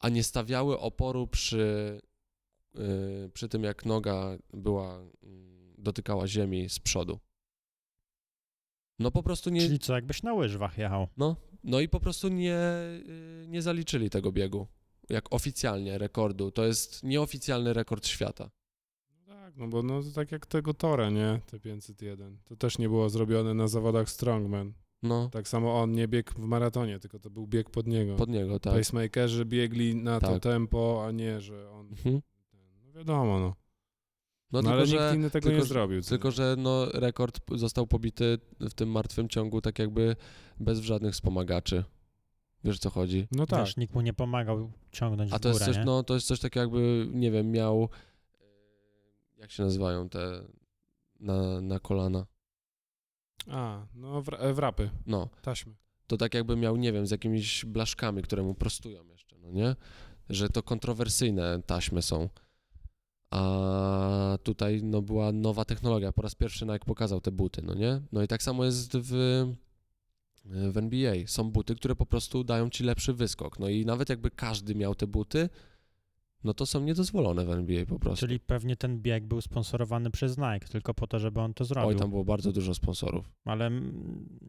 a 0.00 0.08
nie 0.08 0.24
stawiały 0.24 0.78
oporu 0.78 1.26
przy, 1.26 2.00
yy, 2.74 3.30
przy 3.34 3.48
tym, 3.48 3.64
jak 3.64 3.84
noga 3.86 4.36
była, 4.52 4.98
mm, 5.22 5.74
dotykała 5.78 6.26
ziemi 6.28 6.68
z 6.68 6.78
przodu. 6.78 7.18
No 9.02 9.10
po 9.10 9.22
prostu 9.22 9.50
nie, 9.50 9.60
Czyli 9.60 9.78
co, 9.78 9.94
jakbyś 9.94 10.22
na 10.22 10.34
łyżwach 10.34 10.78
jechał. 10.78 11.08
no, 11.16 11.36
no 11.64 11.80
i 11.80 11.88
po 11.88 12.00
prostu 12.00 12.28
nie, 12.28 12.58
yy, 13.06 13.46
nie 13.48 13.62
zaliczyli 13.62 14.10
tego 14.10 14.32
biegu, 14.32 14.66
jak 15.10 15.24
oficjalnie 15.34 15.98
rekordu. 15.98 16.50
To 16.50 16.64
jest 16.66 17.02
nieoficjalny 17.02 17.72
rekord 17.72 18.06
świata. 18.06 18.50
Tak, 19.26 19.56
no 19.56 19.68
bo 19.68 19.82
no 19.82 20.02
to 20.02 20.10
tak 20.10 20.32
jak 20.32 20.46
tego 20.46 20.74
Tora, 20.74 21.10
nie? 21.10 21.40
Te 21.46 21.60
501. 21.60 22.38
To 22.44 22.56
też 22.56 22.78
nie 22.78 22.88
było 22.88 23.10
zrobione 23.10 23.54
na 23.54 23.68
zawodach 23.68 24.10
Strongman. 24.10 24.72
No, 25.02 25.28
Tak 25.32 25.48
samo 25.48 25.80
on 25.82 25.92
nie 25.92 26.08
biegł 26.08 26.32
w 26.32 26.38
maratonie, 26.38 26.98
tylko 26.98 27.18
to 27.18 27.30
był 27.30 27.46
bieg 27.46 27.70
pod 27.70 27.86
niego. 27.86 28.16
pod 28.16 28.28
niego, 28.28 28.60
tak. 28.60 28.74
Pacemakerzy 28.74 29.44
biegli 29.44 29.94
na 29.96 30.20
to 30.20 30.26
Tak. 30.32 30.42
tempo, 30.42 31.04
a 31.06 31.10
nie, 31.10 31.40
że 31.40 31.70
on... 31.70 31.88
Mhm. 31.88 32.20
No 32.84 32.92
wiadomo, 32.92 33.38
no. 33.40 33.54
No, 34.52 34.58
No, 34.58 34.62
tylko, 34.62 34.72
ale 34.72 34.86
że... 34.86 34.96
nikt 34.96 35.14
inny 35.14 35.30
tego 35.30 35.42
tylko, 35.42 35.56
nie 35.56 35.62
że- 35.62 35.68
zrobił. 35.68 36.02
Tylko, 36.02 36.30
że 36.30 36.54
no, 36.58 36.86
rekord 36.86 37.40
został 37.54 37.86
pobity 37.86 38.38
w 38.60 38.74
tym 38.74 38.90
martwym 38.90 39.28
ciągu 39.28 39.60
tak 39.60 39.78
jakby 39.78 40.16
bez 40.60 40.78
żadnych 40.78 41.12
wspomagaczy. 41.14 41.84
Wiesz, 42.64 42.78
co 42.78 42.90
chodzi? 42.90 43.28
No 43.32 43.46
tak. 43.46 43.60
Wiesz, 43.60 43.76
nikt 43.76 43.94
mu 43.94 44.00
nie 44.00 44.12
pomagał 44.12 44.72
ciągnąć 44.92 45.32
A 45.32 45.38
w 45.38 45.40
to 45.40 45.48
górę, 45.52 45.64
jest 45.64 45.64
coś, 45.64 45.76
nie? 45.76 45.84
no, 45.84 46.02
to 46.02 46.14
jest 46.14 46.26
coś 46.26 46.40
takiego 46.40 46.60
jakby, 46.60 47.06
nie 47.18 47.30
wiem, 47.30 47.50
miał, 47.50 47.88
e, 48.40 49.40
jak 49.40 49.50
się 49.50 49.62
nazywają 49.62 50.08
te 50.08 50.42
na, 51.20 51.60
na 51.60 51.78
kolana? 51.78 52.26
A, 53.50 53.86
no 53.94 54.22
w, 54.22 54.26
wrapy, 54.54 54.90
No, 55.06 55.28
taśmy. 55.42 55.74
to 56.06 56.16
tak 56.16 56.34
jakby 56.34 56.56
miał, 56.56 56.76
nie 56.76 56.92
wiem, 56.92 57.06
z 57.06 57.10
jakimiś 57.10 57.64
blaszkami, 57.64 58.22
które 58.22 58.42
mu 58.42 58.54
prostują 58.54 59.06
jeszcze, 59.08 59.38
no 59.38 59.50
nie? 59.50 59.76
Że 60.28 60.48
to 60.48 60.62
kontrowersyjne 60.62 61.62
taśmy 61.66 62.02
są. 62.02 62.28
A 63.32 64.38
tutaj 64.42 64.80
no, 64.82 65.02
była 65.02 65.32
nowa 65.32 65.64
technologia. 65.64 66.12
Po 66.12 66.22
raz 66.22 66.34
pierwszy 66.34 66.66
Nike 66.66 66.84
pokazał 66.86 67.20
te 67.20 67.30
buty, 67.30 67.62
no 67.62 67.74
nie? 67.74 68.00
No 68.12 68.22
i 68.22 68.28
tak 68.28 68.42
samo 68.42 68.64
jest 68.64 68.96
w, 68.96 69.12
w 70.44 70.76
NBA. 70.76 71.14
Są 71.26 71.50
buty, 71.50 71.74
które 71.74 71.96
po 71.96 72.06
prostu 72.06 72.44
dają 72.44 72.70
ci 72.70 72.84
lepszy 72.84 73.12
wyskok. 73.12 73.58
No 73.58 73.68
i 73.68 73.86
nawet 73.86 74.08
jakby 74.08 74.30
każdy 74.30 74.74
miał 74.74 74.94
te 74.94 75.06
buty, 75.06 75.48
no 76.44 76.54
to 76.54 76.66
są 76.66 76.80
niedozwolone 76.80 77.44
w 77.44 77.50
NBA 77.50 77.86
po 77.86 77.98
prostu. 77.98 78.26
Czyli 78.26 78.40
pewnie 78.40 78.76
ten 78.76 79.00
bieg 79.00 79.24
był 79.26 79.40
sponsorowany 79.40 80.10
przez 80.10 80.38
Nike, 80.38 80.68
tylko 80.70 80.94
po 80.94 81.06
to, 81.06 81.18
żeby 81.18 81.40
on 81.40 81.54
to 81.54 81.64
zrobił. 81.64 81.88
Oj, 81.88 81.96
tam 81.96 82.10
było 82.10 82.24
bardzo 82.24 82.52
dużo 82.52 82.74
sponsorów. 82.74 83.30
Ale 83.44 83.70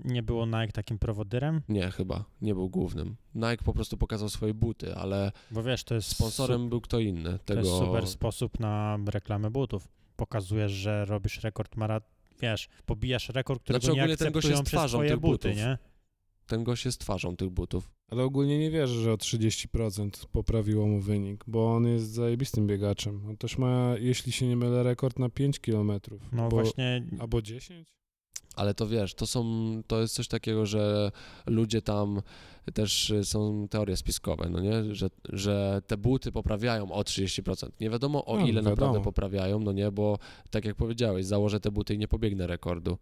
nie 0.05 0.23
było 0.23 0.45
Nike 0.45 0.71
takim 0.73 0.99
prowodyrem? 0.99 1.61
Nie, 1.69 1.91
chyba. 1.91 2.23
Nie 2.41 2.53
był 2.53 2.69
głównym. 2.69 3.15
Nike 3.35 3.63
po 3.65 3.73
prostu 3.73 3.97
pokazał 3.97 4.29
swoje 4.29 4.53
buty, 4.53 4.95
ale 4.95 5.31
Bo 5.51 5.63
wiesz, 5.63 5.83
to 5.83 5.95
jest, 5.95 6.07
sponsorem 6.09 6.69
był 6.69 6.81
kto 6.81 6.99
inny. 6.99 7.31
su- 7.31 7.37
to 7.37 7.43
Tego... 7.45 7.59
jest 7.61 7.71
super 7.73 8.07
sposób 8.07 8.59
na 8.59 8.97
reklamę 9.07 9.51
butów. 9.51 9.87
Pokazujesz, 10.15 10.71
że 10.71 11.05
robisz 11.05 11.43
rekord 11.43 11.75
marat... 11.75 12.03
Wiesz, 12.41 12.67
pobijasz 12.85 13.29
rekord, 13.29 13.63
którego 13.63 13.85
Znaczy, 13.85 13.99
nie 14.09 14.17
ten 14.17 14.31
gość 14.31 14.45
akceptują 14.45 14.51
jest 14.51 14.63
przez 14.63 14.79
twarzą 14.79 14.97
twoje 14.97 15.17
buty, 15.17 15.47
butów. 15.49 15.55
nie? 15.55 15.77
Ten 16.47 16.63
gość 16.63 16.85
jest 16.85 16.99
twarzą 16.99 17.35
tych 17.35 17.49
butów. 17.49 17.91
Ale 18.11 18.23
ogólnie 18.23 18.59
nie 18.59 18.71
wierzę, 18.71 18.93
że 19.01 19.13
o 19.13 19.15
30% 19.15 20.09
poprawiło 20.31 20.87
mu 20.87 20.99
wynik, 20.99 21.43
bo 21.47 21.75
on 21.75 21.87
jest 21.87 22.11
zajebistym 22.11 22.67
biegaczem. 22.67 23.21
On 23.29 23.37
też 23.37 23.57
ma, 23.57 23.93
jeśli 23.99 24.31
się 24.31 24.47
nie 24.47 24.55
mylę, 24.55 24.83
rekord 24.83 25.19
na 25.19 25.29
5 25.29 25.59
km. 25.59 25.91
No 26.31 26.43
bo, 26.43 26.49
właśnie, 26.49 27.03
Albo 27.19 27.41
10? 27.41 27.87
Ale 28.55 28.73
to 28.73 28.87
wiesz, 28.87 29.13
to 29.15 29.27
są, 29.27 29.43
to 29.87 30.01
jest 30.01 30.13
coś 30.13 30.27
takiego, 30.27 30.65
że 30.65 31.11
ludzie 31.45 31.81
tam 31.81 32.21
też 32.73 33.09
y, 33.09 33.25
są 33.25 33.67
teorie 33.69 33.97
spiskowe, 33.97 34.49
no 34.49 34.59
nie? 34.59 34.95
Że, 34.95 35.09
że 35.29 35.81
te 35.87 35.97
buty 35.97 36.31
poprawiają 36.31 36.91
o 36.91 37.01
30%. 37.01 37.69
Nie 37.79 37.89
wiadomo 37.89 38.25
o 38.25 38.39
No, 38.39 38.45
ile 38.45 38.61
naprawdę 38.61 38.85
wiadomo. 38.85 39.03
poprawiają, 39.03 39.59
no 39.59 39.71
nie? 39.71 39.91
Bo 39.91 40.19
tak 40.49 40.65
jak 40.65 40.75
powiedziałeś, 40.75 41.25
założę 41.25 41.59
te 41.59 41.71
buty 41.71 41.93
i 41.95 41.97
nie 41.97 42.07
pobiegnę 42.07 42.47
rekordu. 42.47 42.97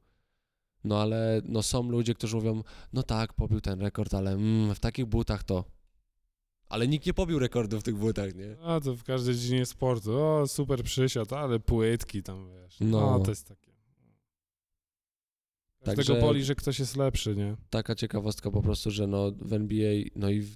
No 0.83 1.01
ale 1.01 1.41
no 1.45 1.63
są 1.63 1.89
ludzie, 1.89 2.13
którzy 2.13 2.35
mówią, 2.35 2.63
no 2.93 3.03
tak, 3.03 3.33
pobił 3.33 3.61
ten 3.61 3.81
rekord, 3.81 4.13
ale 4.13 4.31
mm, 4.31 4.75
w 4.75 4.79
takich 4.79 5.05
butach 5.05 5.43
to... 5.43 5.65
Ale 6.69 6.87
nikt 6.87 7.05
nie 7.05 7.13
pobił 7.13 7.39
rekordu 7.39 7.79
w 7.79 7.83
tych 7.83 7.95
butach, 7.95 8.35
nie? 8.35 8.57
A 8.63 8.79
to 8.79 8.95
w 8.95 9.03
każdej 9.03 9.35
dziedzinie 9.35 9.65
sportu. 9.65 10.17
O, 10.17 10.47
super 10.47 10.83
przysiad, 10.83 11.33
ale 11.33 11.59
płytki 11.59 12.23
tam, 12.23 12.49
wiesz. 12.49 12.77
No. 12.79 12.99
No, 13.01 13.19
to 13.19 13.31
jest 13.31 13.47
takie. 13.47 13.71
Każdego 15.83 16.13
Także- 16.13 16.27
boli, 16.27 16.43
że 16.43 16.55
ktoś 16.55 16.79
jest 16.79 16.97
lepszy, 16.97 17.35
nie? 17.35 17.55
Taka 17.69 17.95
ciekawostka 17.95 18.51
po 18.51 18.61
prostu, 18.61 18.91
że 18.91 19.07
no 19.07 19.31
w 19.31 19.53
NBA, 19.53 19.93
no 20.15 20.29
i 20.29 20.41
w, 20.41 20.55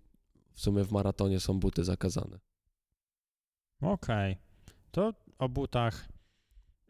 w 0.53 0.61
sumie 0.61 0.83
w 0.83 0.91
maratonie 0.91 1.39
są 1.39 1.59
buty 1.59 1.83
zakazane. 1.83 2.39
okej. 3.81 4.37
To 4.91 5.13
o 5.39 5.49
butach, 5.49 6.09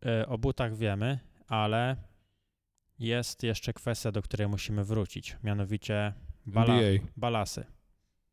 e, 0.06 0.28
o 0.28 0.38
butach 0.38 0.78
wiemy, 0.78 1.20
ale 1.48 1.96
jest 3.00 3.44
jeszcze 3.44 3.74
kwestia, 3.74 4.12
do 4.12 4.22
której 4.22 4.48
musimy 4.48 4.84
wrócić. 4.84 5.38
Mianowicie 5.44 6.14
bala, 6.46 6.74
NBA. 6.74 7.08
balasy. 7.18 7.66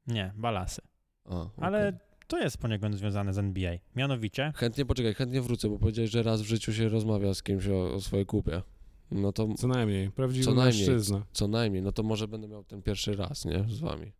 Nie, 0.07 0.33
balasy. 0.37 0.83
A, 1.25 1.41
okej. 1.41 1.65
Ale 1.65 1.99
to 2.27 2.39
jest 2.39 2.59
poniekąd 2.59 2.95
związane 2.95 3.33
z 3.33 3.39
NBA. 3.39 3.77
Mianowicie, 3.97 4.53
Chętnie, 4.57 4.85
poczekaj, 4.87 5.15
chętnie 5.15 5.43
wrócę, 5.43 5.69
bo 5.69 5.79
powiedziałeś, 5.79 6.11
że 6.11 6.23
raz 6.23 6.43
w 6.43 6.45
życiu 6.47 6.73
się 6.73 6.89
rozmawia 6.89 7.35
z 7.35 7.43
kimś 7.43 7.67
o, 7.67 7.95
o 7.95 8.01
swojej 8.01 8.27
kupie. 8.27 8.63
No 9.11 9.33
to 9.33 9.55
Co 9.55 9.69
najmniej. 9.69 10.11
Prawdziwy 10.11 10.45
Co 10.45 10.55
najmniej. 10.55 10.89
mężczyzna. 10.89 11.27
co 11.33 11.49
najmniej, 11.49 11.83
no 11.83 11.93
to 11.93 12.03
może 12.03 12.29
będę 12.29 12.49
miał 12.49 12.65
ten 12.65 12.83
pierwszy 12.83 13.17
raz, 13.17 13.45
nie? 13.45 13.65
Z 13.69 13.81
wami. 13.81 14.13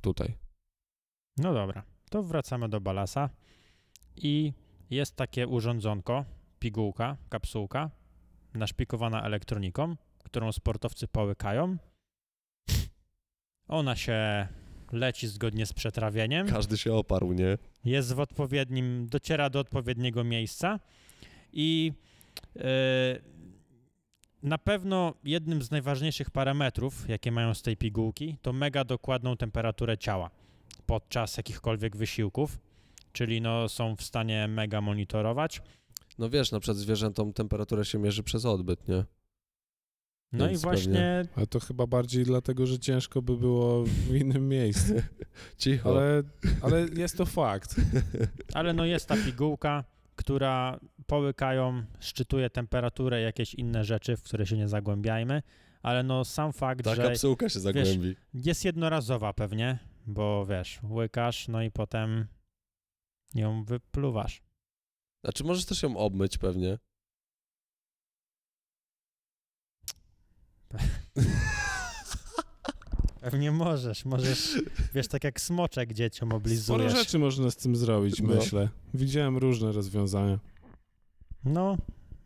Tutaj. 0.00 0.36
no 1.36 1.54
dobra, 1.54 1.82
to 2.10 2.22
wracamy 2.22 2.68
do 2.68 2.80
balasa 2.80 3.30
i 4.16 4.52
jest 4.90 5.16
takie 5.16 5.46
urządzonko, 5.48 6.24
pigułka, 6.58 7.16
kapsułka, 7.28 7.90
naszpikowana 8.54 9.22
elektroniką, 9.22 9.96
którą 10.24 10.52
sportowcy 10.52 11.08
połykają. 11.08 11.76
Ona 13.68 13.96
się 13.96 14.48
leci 14.92 15.28
zgodnie 15.28 15.66
z 15.66 15.72
przetrawieniem. 15.72 16.48
Każdy 16.48 16.78
się 16.78 16.94
oparł, 16.94 17.32
nie? 17.32 17.58
jest 17.84 18.12
w 18.12 18.20
odpowiednim, 18.20 19.06
dociera 19.06 19.50
do 19.50 19.58
odpowiedniego 19.58 20.24
miejsca 20.24 20.80
i 21.52 21.92
e, 22.56 22.62
na 24.42 24.58
pewno 24.58 25.14
jednym 25.24 25.62
z 25.62 25.70
najważniejszych 25.70 26.30
parametrów, 26.30 27.08
jakie 27.08 27.32
mają 27.32 27.54
z 27.54 27.62
tej 27.62 27.76
pigułki, 27.76 28.36
to 28.42 28.52
mega 28.52 28.84
dokładną 28.84 29.36
temperaturę 29.36 29.98
ciała 29.98 30.30
podczas 30.86 31.36
jakichkolwiek 31.36 31.96
wysiłków, 31.96 32.58
czyli 33.12 33.40
no, 33.40 33.68
są 33.68 33.96
w 33.96 34.02
stanie 34.02 34.48
mega 34.48 34.80
monitorować. 34.80 35.62
No 36.20 36.30
wiesz, 36.30 36.52
na 36.52 36.60
przykład 36.60 36.76
zwierzętom 36.78 37.32
temperaturę 37.32 37.84
się 37.84 37.98
mierzy 37.98 38.22
przez 38.22 38.44
odbyt, 38.44 38.88
nie? 38.88 39.04
No 40.32 40.48
Więc 40.48 40.60
i 40.60 40.62
właśnie 40.62 41.24
Ale 41.36 41.46
to 41.46 41.60
chyba 41.60 41.86
bardziej 41.86 42.24
dlatego, 42.24 42.66
że 42.66 42.78
ciężko 42.78 43.22
by 43.22 43.36
było 43.36 43.84
w 43.84 44.14
innym 44.14 44.48
miejscu. 44.48 44.94
Cicho. 45.58 45.90
Ale, 45.90 46.22
ale 46.62 46.86
jest 46.96 47.16
to 47.16 47.26
fakt. 47.26 47.76
Ale 48.54 48.72
no 48.72 48.84
jest 48.84 49.06
ta 49.06 49.16
pigułka, 49.16 49.84
która 50.16 50.80
połykają, 51.06 51.82
szczytuje 52.00 52.50
temperaturę, 52.50 53.20
jakieś 53.20 53.54
inne 53.54 53.84
rzeczy, 53.84 54.16
w 54.16 54.22
które 54.22 54.46
się 54.46 54.56
nie 54.56 54.68
zagłębiajmy, 54.68 55.42
ale 55.82 56.02
no 56.02 56.24
sam 56.24 56.52
fakt, 56.52 56.84
Ta 56.84 56.94
że 56.94 57.02
kapsułka 57.02 57.48
się 57.48 57.60
zagłębi. 57.60 58.16
jest 58.34 58.64
jednorazowa 58.64 59.32
pewnie, 59.32 59.78
bo 60.06 60.46
wiesz, 60.46 60.80
łykasz, 60.90 61.48
no 61.48 61.62
i 61.62 61.70
potem 61.70 62.26
ją 63.34 63.64
wypluwasz. 63.64 64.42
Znaczy 65.24 65.44
możesz 65.44 65.64
też 65.64 65.82
ją 65.82 65.96
obmyć 65.96 66.38
pewnie. 66.38 66.78
Pewnie 73.20 73.52
możesz, 73.52 74.04
możesz, 74.04 74.58
wiesz, 74.94 75.08
tak 75.08 75.24
jak 75.24 75.40
smoczek 75.40 75.92
dzieciom 75.92 76.28
Sporo 76.28 76.36
oblizujesz. 76.36 76.92
rzeczy 76.92 77.18
można 77.18 77.50
z 77.50 77.56
tym 77.56 77.76
zrobić, 77.76 78.20
No. 78.22 78.28
myślę. 78.34 78.68
Widziałem 78.94 79.36
różne 79.38 79.72
rozwiązania. 79.72 80.38
No, 81.44 81.76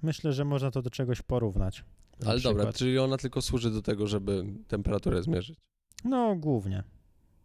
myślę, 0.03 0.33
że 0.33 0.45
można 0.45 0.71
to 0.71 0.83
do 0.83 0.91
czegoś 0.91 1.23
porównać. 1.23 1.85
Na 2.21 2.31
Ale 2.31 2.41
dobra, 2.41 2.59
przykład. 2.65 2.77
czyli 2.77 2.99
ona 2.99 3.17
tylko 3.17 3.43
służy 3.43 3.71
do 3.71 3.83
tego, 3.83 4.07
żeby 4.07 4.45
temperaturę 4.69 5.23
zmierzyć. 5.23 5.59
No, 6.05 6.37
głównie. 6.37 6.83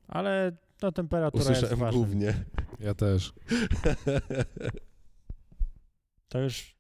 Ale 0.08 0.58
no, 0.82 0.92
temperatura 0.92 1.40
jest 1.44 1.52
Usłyszałem 1.52 1.80
ważna. 1.80 1.98
głównie. 1.98 2.46
Ja 2.80 2.94
też. 2.94 3.34
To 6.30 6.40
już 6.40 6.76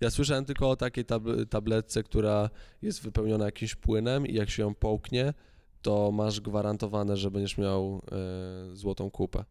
Ja 0.00 0.10
słyszałem 0.10 0.44
tylko 0.44 0.70
o 0.70 0.76
takiej 0.76 1.04
tab- 1.04 1.46
tabletce, 1.46 2.02
która 2.02 2.50
jest 2.82 3.02
wypełniona 3.02 3.44
jakimś 3.44 3.74
płynem 3.74 4.26
i 4.26 4.34
jak 4.34 4.50
się 4.50 4.62
ją 4.62 4.74
połknie, 4.74 5.34
to 5.82 6.12
masz 6.12 6.40
gwarantowane, 6.40 7.16
że 7.16 7.30
będziesz 7.30 7.58
miał 7.58 8.02
e, 8.12 8.76
złotą 8.76 9.10
kupę. 9.10 9.44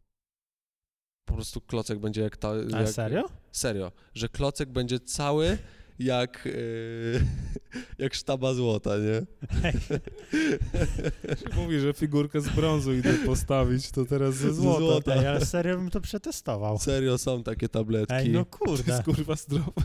po 1.26 1.34
prostu 1.34 1.62
klocek 1.62 2.00
będzie 2.00 2.22
jak 2.22 2.38
ta... 2.38 2.50
Ale 2.50 2.72
jak, 2.84 2.90
serio? 2.90 3.24
Serio, 3.52 3.92
że 4.14 4.30
klocek 4.30 4.70
będzie 4.70 5.00
cały 5.00 5.58
jak, 6.00 6.46
yy, 6.46 7.20
jak 8.04 8.14
sztaba 8.14 8.54
złota, 8.54 8.92
nie? 8.98 9.22
Mówi, 11.62 11.80
że 11.80 11.94
figurkę 11.94 12.42
z 12.42 12.50
brązu 12.50 12.94
idę 12.94 13.14
postawić, 13.14 13.92
to 13.92 14.06
teraz 14.06 14.36
ze 14.36 14.54
złota. 14.54 14.80
złota. 14.80 15.16
Ej, 15.16 15.28
ale 15.28 15.46
serio 15.46 15.78
bym 15.78 15.90
to 15.90 16.02
przetestował. 16.02 16.78
Serio 16.78 17.18
są 17.18 17.44
takie 17.44 17.70
tabletki. 17.70 18.14
Ej, 18.16 18.30
no 18.30 18.46
To 18.46 18.58
kurde. 18.58 18.92
jest 18.94 19.04
kurwa 19.06 19.36
zdrowe. 19.36 19.72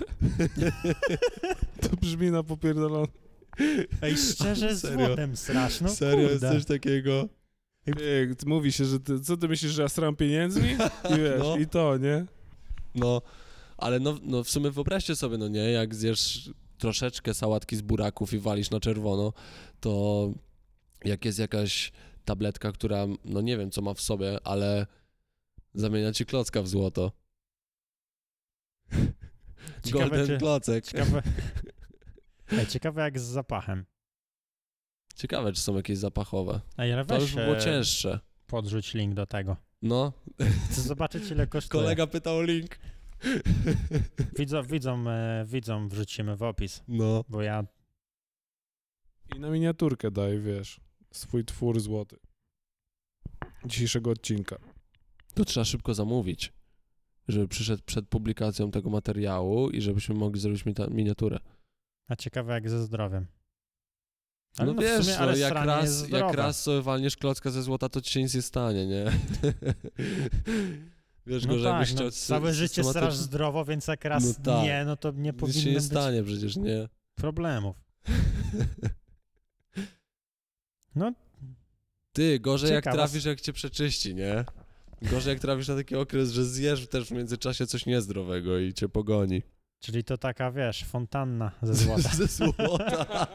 To 1.81 1.97
brzmi 2.00 2.31
na 2.31 2.42
popierdolone. 2.42 3.07
Ej, 4.02 4.16
szczerze 4.16 4.76
Serio? 4.76 5.07
złotem 5.07 5.37
strasz, 5.37 5.81
no 5.81 5.88
Serio 5.88 6.21
jest 6.21 6.33
kurde. 6.40 6.50
coś 6.57 6.64
takiego? 6.64 7.28
Ty, 7.85 8.37
mówi 8.47 8.73
się, 8.73 8.85
że 8.85 9.00
ty, 9.00 9.21
co 9.21 9.37
ty 9.37 9.49
myślisz, 9.49 9.73
że 9.73 9.83
ja 9.83 9.88
sram 9.88 10.16
pieniędzmi? 10.16 10.69
I 11.11 11.19
wiesz, 11.19 11.38
No. 11.38 11.57
i 11.57 11.66
to, 11.66 11.97
nie? 11.97 12.25
No, 12.95 13.23
ale 13.83 14.01
no, 14.01 14.19
no 14.23 14.45
w 14.45 14.51
sumie 14.51 14.71
wyobraźcie 14.71 15.17
sobie, 15.17 15.39
no 15.39 15.49
nie, 15.49 15.61
jak 15.71 15.95
zjesz 15.95 16.51
troszeczkę 16.79 17.35
sałatki 17.35 17.77
z 17.77 17.81
buraków 17.83 18.33
i 18.33 18.39
walisz 18.39 18.71
na 18.71 18.81
czerwono, 18.81 19.33
to 19.81 20.31
jak 21.05 21.25
jest 21.25 21.39
jakaś 21.39 21.93
tabletka, 22.25 22.73
która, 22.73 23.07
no 23.25 23.41
nie 23.41 23.59
wiem, 23.59 23.71
co 23.71 23.83
ma 23.83 23.95
w 23.95 24.01
sobie, 24.01 24.39
ale 24.45 24.87
zamienia 25.75 26.12
ci 26.12 26.27
klocka 26.27 26.62
w 26.62 26.69
złoto. 26.69 27.12
Ciekawe, 29.85 30.05
Golden 30.09 30.27
czy- 30.27 30.39
klocek. 30.39 30.87
Ciekawe. 30.87 31.23
Ej, 32.59 32.67
ciekawe 32.67 33.03
jak 33.03 33.21
z 33.21 33.23
zapachem. 33.23 33.85
Ciekawe, 35.17 35.53
czy 35.53 35.61
są 35.61 35.77
jakieś 35.77 35.99
zapachowe. 35.99 36.61
Ej, 36.79 36.93
ale 36.93 37.05
To 37.05 37.21
już 37.21 37.35
by 37.35 37.45
było 37.45 37.57
e, 37.57 37.61
cięższe. 37.61 38.21
podrzuć 38.47 38.95
link 38.95 39.15
do 39.15 39.27
tego. 39.27 39.57
No, 39.83 40.12
Chcę 40.71 40.81
zobaczyć 40.81 41.31
ile 41.31 41.47
kosztuje. 41.57 41.83
kolega 41.83 42.07
pytał 42.07 42.37
o 42.37 42.43
link. 42.43 42.79
Widzom, 44.38 44.67
widzom, 44.67 45.09
e, 45.09 45.45
widzom 45.49 45.88
wrzucimy 45.88 46.37
w 46.37 46.43
opis, 46.43 46.83
No, 46.88 47.25
bo 47.29 47.43
ja... 47.43 47.64
I 49.37 49.41
na 49.41 49.50
miniaturkę 49.50 50.11
daj, 50.11 50.41
wiesz, 50.41 50.81
swój 51.12 51.45
twór 51.45 51.81
złoty. 51.81 52.17
Dzisiejszego 53.64 54.11
odcinka. 54.11 54.57
to 55.35 55.45
trzeba 55.45 55.64
szybko 55.64 55.95
zamówić, 55.95 56.52
żeby 57.29 57.49
przyszedł 57.49 57.83
przed 57.87 58.09
publikacją 58.09 58.71
tego 58.71 58.91
materiału 58.91 59.71
i 59.71 59.81
żebyśmy 59.81 60.14
mogli 60.14 60.41
zrobić 60.41 60.67
mi- 60.67 60.75
miniaturę. 60.91 61.38
A 62.09 62.17
ciekawe 62.17 62.52
jak 62.52 62.71
ze 62.71 62.83
zdrowiem. 62.85 63.26
Ale 64.59 64.67
no, 64.67 64.75
no, 64.75 64.83
wiesz, 64.83 65.05
sumie, 65.05 65.17
no, 65.17 65.23
ale 65.23 65.38
jak, 65.38 65.52
raz, 65.52 66.09
jak 66.09 66.35
raz 66.35 66.62
sobie 66.62 66.83
walniesz 66.83 67.17
klocka 67.17 67.50
ze 67.50 67.62
złota, 67.62 67.88
to 67.88 68.00
ci 68.00 68.12
się 68.12 68.23
nic 68.23 68.35
nie 68.35 68.43
stanie, 68.43 68.87
nie? 68.87 69.05
wiesz, 71.26 71.45
No 71.47 71.49
gorzej 71.52 71.64
tak, 71.64 71.73
jakbyś 71.73 71.91
no, 71.93 71.97
chciał 71.97 72.11
całe 72.11 72.55
życie 72.55 72.85
strasz 72.85 73.17
zdrowo, 73.17 73.64
więc 73.64 73.87
jak 73.87 74.05
raz 74.05 74.25
No 74.38 74.45
tak. 74.45 74.64
nie, 74.64 74.83
no 74.87 74.97
to 74.97 75.11
nie 75.11 75.19
Nic 75.19 75.26
się 75.26 75.33
powinno 75.41 75.69
nie 75.71 75.75
być 75.75 75.85
stanie 75.85 76.23
przecież, 76.23 76.57
nie? 76.57 76.88
problemów. 77.14 77.76
No, 80.95 81.12
Ty, 82.12 82.41
gorzej 82.41 82.71
jak 82.73 82.85
Ciekawa 82.85 82.97
trafisz, 82.97 83.25
jak 83.25 83.41
cię 83.41 83.52
przeczyści, 83.52 84.14
nie? 84.14 84.45
Gorzej 85.02 85.33
jak 85.33 85.41
trafisz 85.41 85.69
na 85.69 85.76
taki 85.76 85.97
okres, 85.97 86.31
że 86.31 86.45
zjesz 86.45 86.88
też 86.88 87.09
w 87.09 87.11
międzyczasie 87.11 87.67
coś 87.67 87.87
niezdrowego 87.87 88.59
i 88.59 88.75
cię 88.75 88.88
pogoni. 88.88 89.43
czyli 89.81 90.05
to 90.05 90.19
taka, 90.19 90.50
wiesz, 90.50 90.85
fontanna 90.85 91.50
ze 91.62 91.75
złota. 91.75 92.09
Ze 92.17 92.26
złota. 92.26 93.26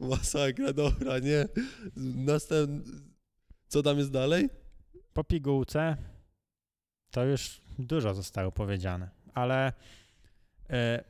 Masakra, 0.00 0.72
dobra, 0.72 1.18
nie? 1.18 1.48
Następny... 1.96 3.11
Co 3.72 3.82
tam 3.82 3.98
jest 3.98 4.10
dalej? 4.10 4.48
Po 5.12 5.24
pigułce 5.24 5.96
to 7.10 7.24
już 7.24 7.60
dużo 7.78 8.14
zostało 8.14 8.52
powiedziane, 8.52 9.10
ale, 9.34 9.72
e, 10.70 11.04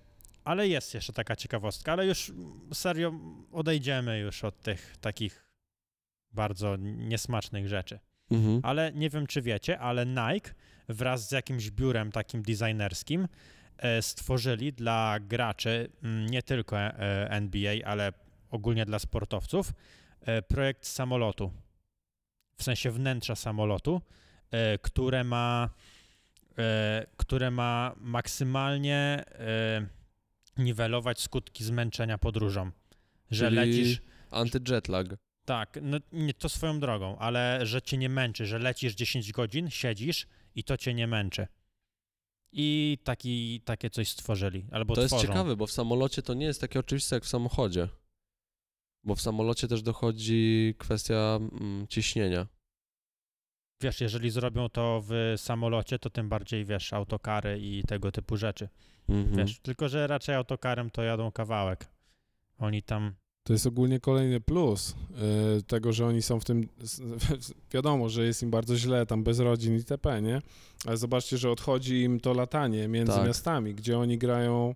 ale 0.45 0.69
jest 0.69 0.95
jeszcze 0.95 1.13
taka 1.13 1.37
ciekawostka, 1.37 1.93
ale 1.93 2.07
już 2.07 2.33
serio 2.75 3.13
odejdziemy 3.53 4.19
już 4.19 4.45
od 4.45 4.63
tych 4.63 4.97
takich 5.01 5.45
bardzo 6.33 6.77
niesmacznych 6.77 7.69
rzeczy. 7.69 7.99
Mhm. 8.31 8.61
Ale 8.63 8.93
nie 8.93 9.11
wiem, 9.11 9.27
czy 9.27 9.43
wiecie, 9.43 9.79
ale 9.79 10.07
Nike 10.07 10.55
wraz 10.89 11.29
z 11.29 11.33
jakimś 11.33 11.71
biurem 11.71 12.13
takim 12.13 12.43
designerskim 12.43 13.29
e, 13.77 14.03
stworzyli 14.03 14.73
dla 14.73 15.17
graczy, 15.21 15.89
mm, 16.03 16.27
nie 16.27 16.43
tylko 16.43 16.79
e, 16.79 17.31
NBA, 17.31 17.75
ale 17.85 18.13
ogólnie 18.51 18.87
dla 18.87 18.99
sportowców, 18.99 19.73
projekt 20.49 20.87
samolotu. 20.87 21.53
W 22.63 22.65
sensie 22.65 22.91
wnętrza 22.91 23.35
samolotu, 23.37 24.01
e, 24.51 24.79
które 24.79 25.25
ma, 25.25 25.71
e, 26.59 27.07
które 27.17 27.51
ma 27.51 27.95
maksymalnie 27.97 29.25
e, 29.29 29.87
niwelować 30.59 31.21
skutki 31.21 31.65
zmęczenia 31.65 32.19
podróżą. 32.19 32.71
Że 33.31 33.45
Czyli 33.45 33.57
lecisz. 33.57 34.01
Anty-jetlag. 34.31 35.17
Tak, 35.45 35.79
no 35.83 35.99
nie 36.13 36.35
to 36.35 36.49
swoją 36.49 36.81
drogą, 36.81 37.19
ale 37.19 37.67
że 37.67 37.83
cię 37.83 37.99
nie 37.99 38.09
męczy, 38.09 38.47
że 38.47 38.59
lecisz 38.59 38.95
10 38.95 39.33
godzin, 39.33 39.71
siedzisz 39.71 40.27
i 40.55 40.65
to 40.65 40.77
cię 40.77 40.95
nie 40.95 41.07
męczy. 41.07 41.47
I 42.53 42.99
taki, 43.05 43.61
takie 43.65 43.91
coś 43.91 44.09
stworzyli, 44.09 44.67
albo 44.71 44.95
To 44.95 45.01
jest 45.01 45.15
tworzą. 45.15 45.29
ciekawe, 45.29 45.57
bo 45.57 45.67
w 45.67 45.73
samolocie 45.73 46.23
to 46.23 46.35
nie 46.35 46.47
jest 46.47 46.61
takie 46.61 46.81
oczywiste 46.81 47.17
jak 47.17 47.25
w 47.25 47.29
samochodzie. 47.29 47.89
Bo 49.05 49.15
w 49.15 49.21
samolocie 49.21 49.69
też 49.69 49.83
dochodzi 49.83 50.75
kwestia 50.79 51.39
mm, 51.61 51.87
ciśnienia. 51.89 52.47
Wiesz, 53.83 54.01
jeżeli 54.01 54.31
zrobią 54.31 54.69
to 54.69 55.03
w 55.09 55.35
samolocie, 55.37 55.99
to 55.99 56.11
tym 56.11 56.29
bardziej, 56.29 56.65
wiesz, 56.65 56.93
autokary 56.93 57.61
i 57.61 57.83
tego 57.83 58.13
typu 58.13 58.37
rzeczy. 58.37 58.69
Mhm. 59.09 59.37
Wiesz, 59.37 59.59
tylko 59.61 59.89
że 59.89 60.07
raczej 60.07 60.35
autokarem 60.35 60.91
to 60.91 61.03
jadą 61.03 61.33
kawałek. 61.33 61.89
Oni 62.59 62.83
tam, 62.83 63.15
To 63.43 63.53
jest 63.53 63.67
ogólnie 63.67 64.01
kolejny 64.01 64.41
plus 64.41 64.97
y, 65.59 65.63
tego, 65.63 65.93
że 65.93 66.07
oni 66.07 66.23
są 66.23 66.41
w 66.41 66.45
tym. 66.45 66.69
Wiadomo, 67.75 68.09
że 68.09 68.25
jest 68.25 68.43
im 68.43 68.51
bardzo 68.51 68.77
źle 68.77 69.07
tam 69.07 69.25
bez 69.25 69.39
rodzin 69.39 69.77
itp., 69.77 70.23
nie? 70.23 70.43
Ale 70.87 70.97
zobaczcie, 70.97 71.39
że 71.39 71.51
odchodzi 71.51 72.03
im 72.03 72.21
to 72.21 72.35
latanie 72.35 72.89
między 72.89 73.13
Tak. 73.13 73.27
miastami, 73.27 73.75
gdzie 73.75 73.99
oni 73.99 74.19
grają 74.19 74.75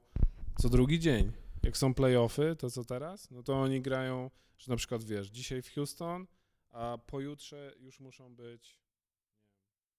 co 0.58 0.68
drugi 0.68 1.00
dzień. 1.00 1.32
Jak 1.66 1.76
są 1.76 1.94
playoffy, 1.94 2.56
to 2.58 2.70
co 2.70 2.84
teraz? 2.84 3.30
No 3.30 3.42
to 3.42 3.60
oni 3.60 3.80
grają, 3.82 4.30
że 4.58 4.72
na 4.72 4.76
przykład 4.76 5.04
wiesz, 5.04 5.28
dzisiaj 5.28 5.62
w 5.62 5.70
Houston, 5.74 6.26
a 6.70 6.98
pojutrze 7.06 7.72
już 7.80 8.00
muszą 8.00 8.34
być 8.36 8.80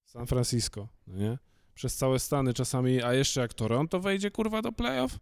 w 0.05 0.11
San 0.11 0.27
Francisco, 0.27 0.87
no 1.07 1.15
nie? 1.17 1.37
Przez 1.73 1.95
całe 1.95 2.19
Stany 2.19 2.53
czasami, 2.53 3.03
a 3.03 3.13
jeszcze 3.13 3.41
jak 3.41 3.53
Toronto 3.53 3.99
wejdzie 3.99 4.31
kurwa 4.31 4.61
do 4.61 4.71
playoff, 4.71 5.17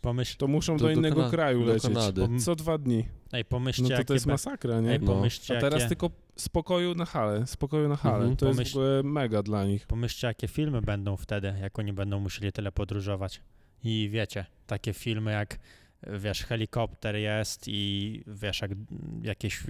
pomyśl, 0.00 0.36
to 0.36 0.46
muszą 0.48 0.76
Do- 0.76 0.78
do, 0.78 0.84
do 0.84 0.98
innego 0.98 1.16
Kana- 1.20 1.30
kraju 1.30 1.60
do 1.60 1.66
lecieć. 1.72 1.94
Kanady. 1.94 2.28
Co 2.38 2.54
dwa 2.56 2.78
dni. 2.78 3.04
ej, 3.32 3.44
pomyślcie, 3.44 3.92
No 3.92 3.98
to 3.98 4.04
to 4.04 4.14
jest 4.14 4.26
be- 4.26 4.32
masakra, 4.32 4.80
nie? 4.80 4.90
ej, 4.92 5.00
No. 5.00 5.06
pomyślcie, 5.14 5.58
A 5.58 5.60
teraz 5.60 5.74
jakie, 5.80 5.88
tylko 5.88 6.10
spokoju 6.36 6.94
na 6.94 7.04
halę, 7.04 7.46
spokoju 7.46 7.88
na 7.88 7.96
halę. 7.96 8.16
Mhm. 8.18 8.36
To 8.36 8.46
jest 8.46 8.60
Pomyśl- 8.60 8.72
w 8.72 8.76
ogóle 8.76 9.02
mega 9.02 9.42
dla 9.42 9.64
nich. 9.64 9.86
Pomyślcie, 9.86 10.26
jakie 10.26 10.48
filmy 10.48 10.82
będą 10.82 11.16
wtedy, 11.16 11.54
jak 11.60 11.78
oni 11.78 11.92
będą 11.92 12.20
musieli 12.20 12.52
tyle 12.52 12.72
podróżować. 12.72 13.40
I 13.84 14.08
wiecie, 14.12 14.46
takie 14.68 14.92
filmy 14.92 15.32
jak, 15.32 15.58
wiesz, 16.02 16.44
helikopter 16.44 17.16
jest 17.16 17.64
i 17.68 18.22
wiesz, 18.26 18.60
jak 18.60 18.70
jakieś 19.22 19.62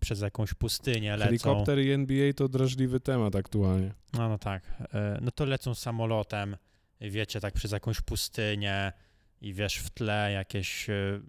przez 0.00 0.20
jakąś 0.20 0.54
pustynię 0.54 1.16
lecą. 1.16 1.24
Helikopter 1.24 1.78
i 1.78 1.90
NBA 1.90 2.32
to 2.32 2.48
drażliwy 2.48 3.00
temat 3.00 3.36
aktualnie. 3.36 3.94
No, 4.12 4.28
no 4.28 4.38
tak. 4.38 4.62
E, 4.94 5.18
No 5.22 5.30
to 5.30 5.44
lecą 5.44 5.74
samolotem, 5.74 6.56
wiecie, 7.00 7.40
tak 7.40 7.54
przez 7.54 7.72
jakąś 7.72 8.00
pustynię 8.00 8.92
i 9.40 9.54
wiesz, 9.54 9.76
w 9.76 9.90
tle 9.90 10.32
jakieś, 10.32 10.90
e, 10.90 11.20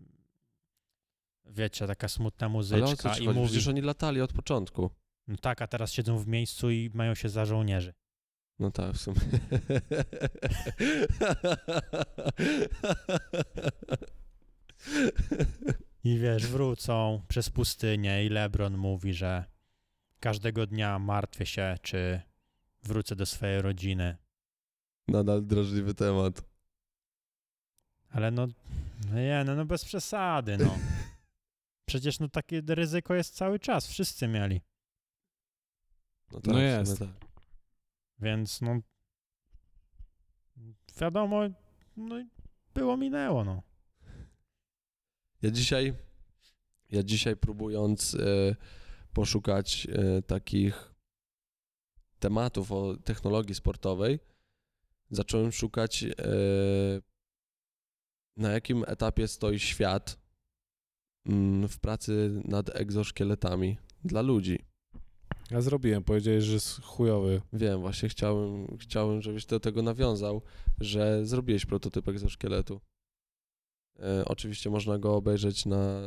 wiecie, 1.45 1.87
taka 1.87 2.07
smutna 2.07 2.47
Ale 2.47 2.53
o 2.55 2.57
muzyczka 2.57 3.17
i 3.17 3.27
mówi, 3.27 3.45
Przecież 3.47 3.67
oni 3.67 3.81
latali 3.81 4.21
od 4.21 4.33
początku. 4.33 4.89
no 5.27 5.37
tak, 5.37 5.61
a 5.61 5.67
teraz 5.67 5.91
siedzą 5.93 6.17
w 6.17 6.27
miejscu 6.27 6.69
i 6.71 6.89
mają 6.93 7.15
się 7.15 7.29
za 7.29 7.45
żołnierzy. 7.45 7.93
No 8.59 8.71
tak, 8.71 8.93
w 8.93 8.97
sumie. 9.01 9.19
I 16.03 16.17
wiesz, 16.19 16.47
wrócą 16.47 17.21
przez 17.27 17.49
pustynię 17.49 18.25
i 18.25 18.29
LeBron 18.29 18.77
mówi, 18.77 19.13
że 19.13 19.45
każdego 20.19 20.67
dnia 20.67 20.99
martwię 20.99 21.45
się, 21.45 21.75
czy 21.81 22.21
wrócę 22.83 23.15
do 23.15 23.25
swojej 23.25 23.61
rodziny. 23.61 24.17
Nadal 25.07 25.45
drażliwy 25.45 25.93
temat. 25.93 26.41
Ale 28.09 28.31
no, 28.31 28.47
no 29.09 29.15
nie, 29.15 29.43
no, 29.45 29.55
no 29.55 29.65
bez 29.65 29.85
przesady, 29.85 30.57
no. 30.57 30.77
Przecież 31.85 32.19
no 32.19 32.29
takie 32.29 32.61
ryzyko 32.67 33.15
jest 33.15 33.35
cały 33.35 33.59
czas, 33.59 33.87
wszyscy 33.87 34.27
mieli. 34.27 34.61
No, 36.31 36.37
No 36.37 36.41
tak, 36.41 36.53
sumie 36.53 36.59
jest. 36.61 36.99
Tak. 36.99 37.28
Więc 38.21 38.61
no, 38.61 38.79
wiadomo, 41.01 41.41
no 41.97 42.15
było 42.73 42.97
minęło, 42.97 43.43
no. 43.43 43.63
Ja 45.41 45.51
dzisiaj, 45.51 45.93
ja 46.91 47.03
dzisiaj 47.03 47.35
próbując 47.35 48.15
e, 48.15 48.55
poszukać 49.13 49.87
e, 49.91 50.21
takich 50.21 50.93
tematów 52.19 52.71
o 52.71 52.97
technologii 52.97 53.55
sportowej, 53.55 54.19
zacząłem 55.11 55.51
szukać, 55.51 56.03
e, 56.03 56.13
na 58.37 58.51
jakim 58.51 58.83
etapie 58.87 59.27
stoi 59.27 59.59
świat 59.59 60.19
mm, 61.25 61.67
w 61.67 61.79
pracy 61.79 62.41
nad 62.45 62.75
egzoszkieletami 62.75 63.77
dla 64.03 64.21
ludzi. 64.21 64.68
Ja 65.51 65.61
zrobiłem, 65.61 66.03
powiedziałeś, 66.03 66.43
że 66.43 66.53
jest 66.53 66.81
chujowy. 66.81 67.41
Wiem, 67.53 67.81
właśnie 67.81 68.09
chciałem, 68.09 68.77
chciałem, 68.77 69.21
żebyś 69.21 69.45
do 69.45 69.59
tego 69.59 69.81
nawiązał, 69.81 70.41
że 70.79 71.25
zrobiłeś 71.25 71.65
prototyp 71.65 72.07
egzoszkieletu. 72.07 72.81
E, 73.99 74.25
oczywiście 74.25 74.69
można 74.69 74.97
go 74.97 75.15
obejrzeć 75.15 75.65
na... 75.65 76.01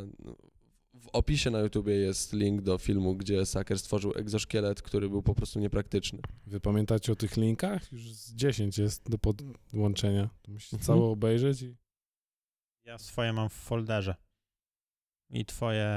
W 0.94 1.08
opisie 1.12 1.50
na 1.50 1.60
YouTubie 1.60 1.94
jest 1.94 2.32
link 2.32 2.62
do 2.62 2.78
filmu, 2.78 3.16
gdzie 3.16 3.46
Saker 3.46 3.78
stworzył 3.78 4.12
egzoszkielet, 4.16 4.82
który 4.82 5.08
był 5.08 5.22
po 5.22 5.34
prostu 5.34 5.60
niepraktyczny. 5.60 6.18
Wy 6.46 6.60
pamiętacie 6.60 7.12
o 7.12 7.16
tych 7.16 7.36
linkach? 7.36 7.92
Już 7.92 8.12
z 8.12 8.34
10 8.34 8.78
jest 8.78 9.10
do 9.10 9.18
podłączenia. 9.18 10.30
To 10.42 10.52
musicie 10.52 10.76
Mhm. 10.76 10.86
całe 10.86 11.10
obejrzeć 11.10 11.62
i... 11.62 11.76
Ja 12.84 12.98
swoje 12.98 13.32
mam 13.32 13.48
w 13.48 13.52
folderze. 13.52 14.14
I 15.30 15.44
twoje... 15.44 15.88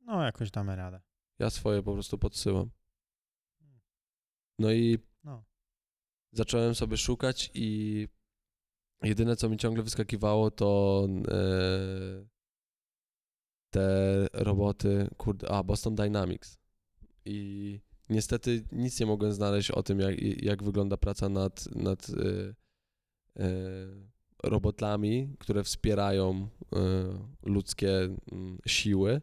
No, 0.00 0.22
jakoś 0.22 0.50
damy 0.50 0.76
radę. 0.76 1.00
Ja 1.38 1.50
swoje 1.50 1.82
po 1.82 1.92
prostu 1.92 2.18
podsyłam. 2.18 2.70
No 4.58 4.72
i 4.72 4.98
No. 5.24 5.44
zacząłem 6.32 6.74
sobie 6.74 6.96
szukać 6.96 7.50
i 7.54 8.08
jedyne, 9.02 9.36
co 9.36 9.48
mi 9.48 9.56
ciągle 9.56 9.82
wyskakiwało, 9.82 10.50
to 10.50 11.06
e, 11.28 12.26
te 13.70 14.26
roboty, 14.32 15.08
kurde, 15.16 15.48
a 15.48 15.62
Boston 15.62 15.94
Dynamics. 15.94 16.58
I 17.24 17.80
niestety 18.08 18.64
nic 18.72 19.00
nie 19.00 19.06
mogłem 19.06 19.32
znaleźć 19.32 19.70
o 19.70 19.82
tym, 19.82 20.00
jak, 20.00 20.22
jak 20.42 20.62
wygląda 20.62 20.96
praca 20.96 21.28
nad, 21.28 21.74
nad 21.74 22.06
e, 22.10 22.54
e, 23.42 23.48
robotami, 24.42 25.36
które 25.38 25.64
wspierają 25.64 26.48
e, 26.72 26.78
ludzkie 27.42 27.90
mm, 28.32 28.58
siły. 28.66 29.20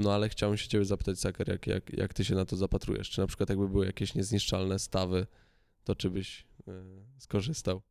No 0.00 0.12
ale 0.12 0.28
chciałem 0.28 0.56
się 0.56 0.68
ciebie 0.68 0.84
zapytać, 0.84 1.20
Saker, 1.20 1.48
jak, 1.48 1.66
jak, 1.66 1.92
jak 1.92 2.14
ty 2.14 2.24
się 2.24 2.34
na 2.34 2.44
to 2.44 2.56
zapatrujesz? 2.56 3.10
Czy 3.10 3.20
na 3.20 3.26
przykład 3.26 3.48
jakby 3.48 3.68
były 3.68 3.86
jakieś 3.86 4.14
niezniszczalne 4.14 4.78
stawy, 4.78 5.26
to 5.84 5.94
czy 5.96 6.10
byś 6.10 6.46
y, 6.68 6.72
skorzystał? 7.18 7.82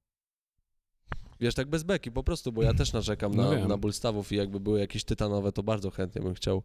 Wiesz, 1.39 1.56
tak 1.56 1.69
bez 1.69 1.84
beki, 1.84 2.12
po 2.12 2.24
prostu, 2.24 2.52
bo 2.52 2.63
ja 2.63 2.74
też 2.74 2.93
narzekam 2.93 3.36
No 3.36 3.43
na, 3.43 3.58
wiem. 3.58 3.67
na 3.67 3.78
ból 3.78 3.93
stawów 3.93 4.32
i 4.32 4.36
jakby 4.36 4.60
były 4.60 4.80
jakieś 4.80 5.04
tytanowe, 5.04 5.52
to 5.52 5.63
bardzo 5.63 5.91
chętnie 5.91 6.22
bym 6.22 6.34
chciał. 6.34 6.63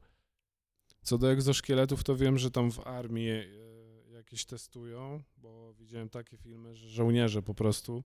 Co 1.02 1.18
do 1.18 1.30
egzoszkieletów, 1.32 2.04
to 2.04 2.16
wiem, 2.16 2.38
że 2.38 2.50
tam 2.50 2.70
w 2.72 2.86
armii 2.86 3.30
e, 3.30 3.44
jakieś 4.12 4.44
testują, 4.44 5.22
bo 5.36 5.74
widziałem 5.74 6.08
takie 6.08 6.36
filmy, 6.36 6.74
że 6.76 6.88
żołnierze 6.88 7.42
po 7.42 7.54
prostu, 7.54 8.04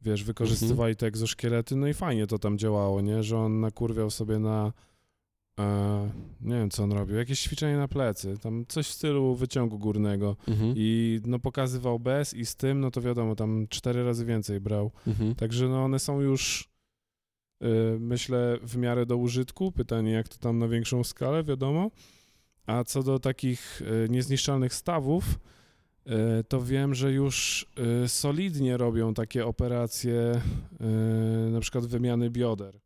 wiesz, 0.00 0.24
wykorzystywali 0.24 0.96
te 0.96 1.06
egzoszkielety, 1.06 1.76
no 1.76 1.86
i 1.86 1.94
fajnie 1.94 2.26
to 2.26 2.38
tam 2.38 2.58
działało, 2.58 3.00
nie? 3.00 3.22
Że 3.22 3.38
on 3.38 3.60
nakurwiał 3.60 4.10
sobie 4.10 4.38
na, 4.38 4.72
e, 5.58 6.10
nie 6.40 6.54
wiem 6.54 6.70
co 6.70 6.82
on 6.82 6.92
robił, 6.92 7.16
jakieś 7.16 7.40
ćwiczenie 7.40 7.76
na 7.76 7.88
plecy, 7.88 8.38
tam 8.38 8.64
coś 8.68 8.86
w 8.86 8.92
stylu 8.92 9.34
wyciągu 9.34 9.78
górnego 9.78 10.36
Mhm. 10.48 10.74
i 10.76 11.20
no 11.26 11.38
pokazywał 11.38 11.98
bez 11.98 12.34
i 12.34 12.46
z 12.46 12.56
tym, 12.56 12.80
no 12.80 12.90
to 12.90 13.00
wiadomo, 13.00 13.36
tam 13.36 13.66
cztery 13.70 14.04
razy 14.04 14.24
więcej 14.24 14.60
brał. 14.60 14.90
Mhm. 15.06 15.34
Także 15.34 15.68
no 15.68 15.84
one 15.84 15.98
są 15.98 16.20
już, 16.20 16.68
y, 17.62 17.66
myślę, 18.00 18.58
w 18.62 18.76
miarę 18.76 19.06
do 19.06 19.16
użytku. 19.16 19.72
Pytanie, 19.72 20.12
jak 20.12 20.28
to 20.28 20.38
tam 20.38 20.58
na 20.58 20.68
większą 20.68 21.04
skalę, 21.04 21.44
wiadomo. 21.44 21.90
A 22.66 22.84
co 22.84 23.02
do 23.02 23.18
takich 23.18 23.82
y, 23.82 24.08
niezniszczalnych 24.10 24.74
stawów, 24.74 25.24
y, 26.06 26.10
to 26.48 26.62
wiem, 26.62 26.94
że 26.94 27.12
już 27.12 27.66
solidnie 28.06 28.76
robią 28.76 29.14
takie 29.14 29.46
operacje, 29.46 30.40
na 31.52 31.60
przykład 31.60 31.86
wymiany 31.86 32.30
bioder. 32.30 32.80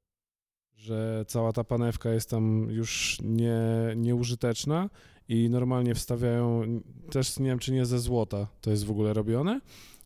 Że 0.86 1.24
cała 1.28 1.52
ta 1.52 1.64
panewka 1.64 2.10
jest 2.10 2.30
tam 2.30 2.70
już 2.70 3.18
nie, 3.22 3.58
nieużyteczna 3.96 4.90
i 5.28 5.50
normalnie 5.50 5.94
wstawiają, 5.94 6.62
też 7.10 7.38
nie 7.38 7.46
wiem, 7.46 7.58
czy 7.58 7.72
nie 7.72 7.86
ze 7.86 7.98
złota 7.98 8.46
to 8.60 8.70
jest 8.70 8.84
w 8.84 8.90
ogóle 8.90 9.12
robione. 9.14 9.60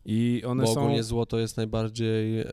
I 0.05 0.43
one 0.45 0.63
Bo 0.63 0.73
są. 0.73 0.79
ogólnie 0.81 1.03
złoto 1.03 1.39
jest 1.39 1.57
najbardziej 1.57 2.39
e, 2.39 2.47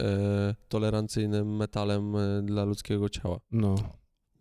tolerancyjnym 0.69 1.57
metalem 1.57 2.17
e, 2.17 2.43
dla 2.43 2.65
ludzkiego 2.65 3.09
ciała. 3.09 3.41
No, 3.53 3.75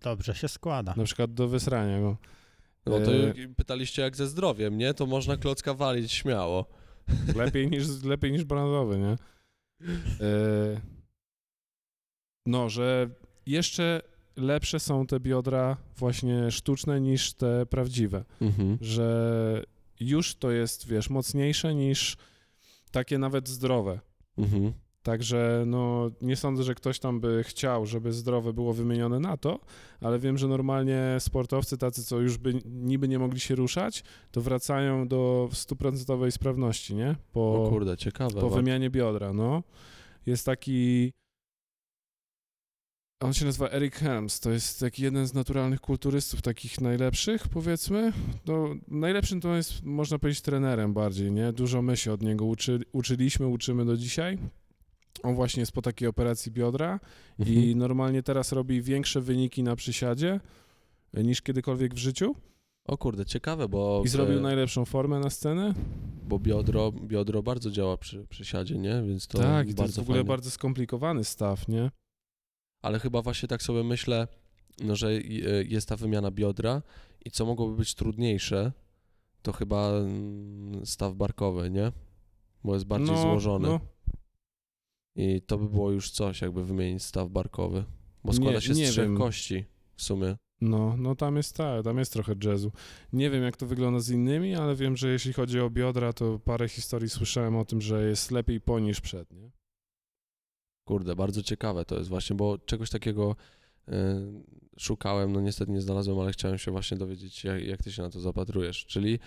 Dobrze 0.02 0.36
się 0.36 0.48
składa. 0.48 0.94
na 0.98 1.04
przykład 1.04 1.34
do 1.34 1.48
wysrania 1.48 2.02
go. 2.02 2.18
No 2.86 3.00
to 3.00 3.14
E, 3.14 3.34
pytaliście 3.58 4.02
jak 4.02 4.16
ze 4.16 4.28
zdrowiem, 4.28 4.78
nie? 4.78 4.94
To 4.94 5.06
można 5.06 5.38
klocka 5.38 5.74
walić 5.74 6.12
śmiało. 6.12 6.66
Lepiej 7.36 7.70
niż, 7.70 8.04
lepiej 8.04 8.32
niż 8.32 8.44
brązowy, 8.44 8.98
nie? 9.00 9.16
E, 10.22 10.82
no, 12.46 12.70
że 12.70 13.10
jeszcze 13.48 14.02
lepsze 14.38 14.80
są 14.80 15.08
te 15.08 15.20
biodra 15.20 15.78
właśnie 15.98 16.52
sztuczne 16.52 17.02
niż 17.02 17.34
te 17.34 17.66
prawdziwe. 17.66 18.24
Mhm. 18.42 18.78
Że 18.82 19.64
już 20.00 20.36
to 20.36 20.52
jest, 20.52 20.88
wiesz, 20.88 21.10
mocniejsze 21.10 21.76
niż 21.76 22.18
takie 22.92 23.18
nawet 23.18 23.50
zdrowe. 23.50 24.00
Mhm. 24.38 24.74
Także 25.04 25.64
no, 25.68 26.12
nie 26.22 26.36
sądzę, 26.36 26.64
że 26.64 26.76
ktoś 26.76 27.00
tam 27.00 27.20
by 27.20 27.44
chciał, 27.44 27.86
żeby 27.86 28.14
zdrowe 28.14 28.54
było 28.54 28.74
wymienione 28.74 29.20
na 29.20 29.38
to, 29.38 29.60
ale 30.02 30.20
wiem, 30.20 30.38
że 30.38 30.48
normalnie 30.48 31.02
sportowcy 31.20 31.78
tacy, 31.78 32.04
co 32.04 32.20
już 32.20 32.38
by 32.38 32.54
niby 32.66 33.08
nie 33.08 33.20
mogli 33.20 33.40
się 33.40 33.56
ruszać, 33.56 34.04
to 34.32 34.42
wracają 34.42 35.08
do 35.08 35.50
stuprocentowej 35.52 36.32
sprawności, 36.32 36.96
nie? 36.96 37.16
Po, 37.32 37.66
O 37.66 37.70
kurde, 37.70 37.98
ciekawe. 37.98 38.42
po 38.42 38.50
wa- 38.50 38.56
wymianie 38.56 38.90
biodra, 38.90 39.34
no. 39.34 39.64
Jest 40.26 40.46
taki... 40.46 41.12
On 43.20 43.34
się 43.34 43.46
nazywa 43.46 43.70
Eric 43.70 43.96
Helms, 43.96 44.40
to 44.40 44.52
jest 44.52 44.80
taki 44.80 45.04
jeden 45.04 45.28
z 45.28 45.34
naturalnych 45.34 45.82
kulturystów, 45.82 46.42
takich 46.42 46.82
najlepszych, 46.82 47.48
powiedzmy. 47.48 48.14
No, 48.46 48.76
najlepszym 48.88 49.42
to 49.42 49.56
jest, 49.56 49.84
można 49.84 50.20
powiedzieć, 50.20 50.42
trenerem 50.42 50.94
bardziej, 50.94 51.32
nie? 51.32 51.54
Dużo 51.54 51.82
my 51.82 51.98
się 51.98 52.14
od 52.14 52.22
niego 52.22 52.46
uczy, 52.46 52.80
uczyliśmy, 52.92 53.48
uczymy 53.48 53.86
do 53.86 53.98
dzisiaj. 53.98 54.38
On 55.24 55.36
właśnie 55.36 55.60
jest 55.60 55.72
po 55.72 55.82
takiej 55.82 56.08
operacji 56.08 56.52
biodra 56.52 57.00
Mhm. 57.40 57.58
i 57.58 57.76
normalnie 57.76 58.24
teraz 58.24 58.52
robi 58.52 58.82
większe 58.82 59.22
wyniki 59.22 59.64
na 59.64 59.76
przysiadzie 59.76 60.40
e, 61.14 61.24
niż 61.24 61.42
kiedykolwiek 61.42 61.94
w 61.94 61.98
życiu 61.98 62.36
O 62.86 62.98
kurde, 62.98 63.26
ciekawe, 63.26 63.70
bo, 63.70 64.02
i 64.06 64.08
zrobił 64.08 64.42
najlepszą 64.42 64.86
formę 64.86 65.20
na 65.20 65.30
scenę. 65.30 65.74
bo 66.28 66.40
biodro, 66.40 66.92
biodro 66.92 67.44
bardzo 67.44 67.72
działa 67.72 67.98
przy 67.98 68.26
przysiadzie, 68.30 68.78
nie? 68.78 69.04
Więc 69.08 69.28
to 69.28 69.38
tak, 69.38 69.68
to 69.74 69.84
jest 69.84 69.96
w 69.96 70.00
ogóle 70.00 70.18
fajne. 70.18 70.28
bardzo 70.28 70.52
skomplikowany 70.52 71.24
staw, 71.24 71.68
nie? 71.68 71.92
Ale 72.88 73.00
chyba 73.00 73.22
właśnie 73.22 73.48
tak 73.48 73.64
sobie 73.64 73.84
myślę, 73.84 74.28
no, 74.84 74.96
że 74.96 75.14
jest 75.68 75.90
ta 75.90 75.96
wymiana 75.96 76.32
biodra 76.32 76.82
i 77.26 77.32
co 77.32 77.46
mogłoby 77.46 77.78
być 77.78 77.96
trudniejsze, 77.96 78.72
to 79.42 79.52
chyba 79.54 79.90
mm, 79.90 80.86
staw 80.86 81.16
barkowy, 81.16 81.70
nie? 81.70 81.92
Bo 82.64 82.74
jest 82.74 82.86
bardziej 82.86 83.16
no, 83.16 83.22
złożony. 83.22 83.68
No, 83.68 83.80
I 85.16 85.42
to 85.42 85.58
by 85.58 85.70
było 85.70 85.92
już 85.92 86.12
coś, 86.12 86.42
jakby 86.42 86.66
wymienić 86.66 87.04
staw 87.04 87.30
barkowy. 87.30 87.84
Bo 88.24 88.34
składa 88.34 88.56
Nie- 88.56 88.62
się 88.62 88.76
z 88.76 88.78
trzech 88.78 89.06
wiem. 89.06 89.18
kości 89.18 89.66
w 89.96 90.04
sumie. 90.04 90.36
No, 90.62 90.98
no 90.98 91.16
tam 91.16 91.38
jest 91.38 91.56
tak, 91.56 91.84
tam 91.84 91.98
jest 91.98 92.14
trochę 92.14 92.36
jazzu. 92.44 92.72
Nie 93.14 93.30
wiem, 93.30 93.44
jak 93.44 93.58
to 93.58 93.66
wygląda 93.66 94.00
z 94.00 94.10
innymi, 94.10 94.56
ale 94.56 94.76
wiem, 94.76 94.98
że 94.98 95.10
jeśli 95.10 95.34
chodzi 95.34 95.60
o 95.60 95.70
biodra, 95.70 96.14
to 96.14 96.40
parę 96.40 96.70
historii 96.70 97.10
słyszałem 97.10 97.56
o 97.56 97.66
tym, 97.66 97.82
że 97.82 98.10
jest 98.10 98.32
lepiej 98.32 98.62
po 98.62 98.80
niż 98.80 99.02
przed, 99.02 99.34
nie? 99.34 99.52
Kurde, 100.88 101.16
bardzo 101.16 101.44
ciekawe 101.44 101.86
to 101.86 101.98
jest 101.98 102.10
właśnie, 102.10 102.36
bo 102.36 102.58
czegoś 102.58 102.90
takiego 102.90 103.36
y, 103.90 103.94
szukałem, 104.78 105.34
no 105.34 105.42
niestety 105.42 105.72
nie 105.72 105.82
znalazłem, 105.82 106.20
ale 106.20 106.32
chciałem 106.32 106.58
się 106.58 106.72
właśnie 106.72 106.98
dowiedzieć, 106.98 107.44
jak, 107.44 107.64
jak 107.64 107.84
ty 107.84 107.92
się 107.92 108.02
na 108.02 108.10
to 108.10 108.20
zapatrujesz. 108.20 108.86
Czyli 108.86 109.20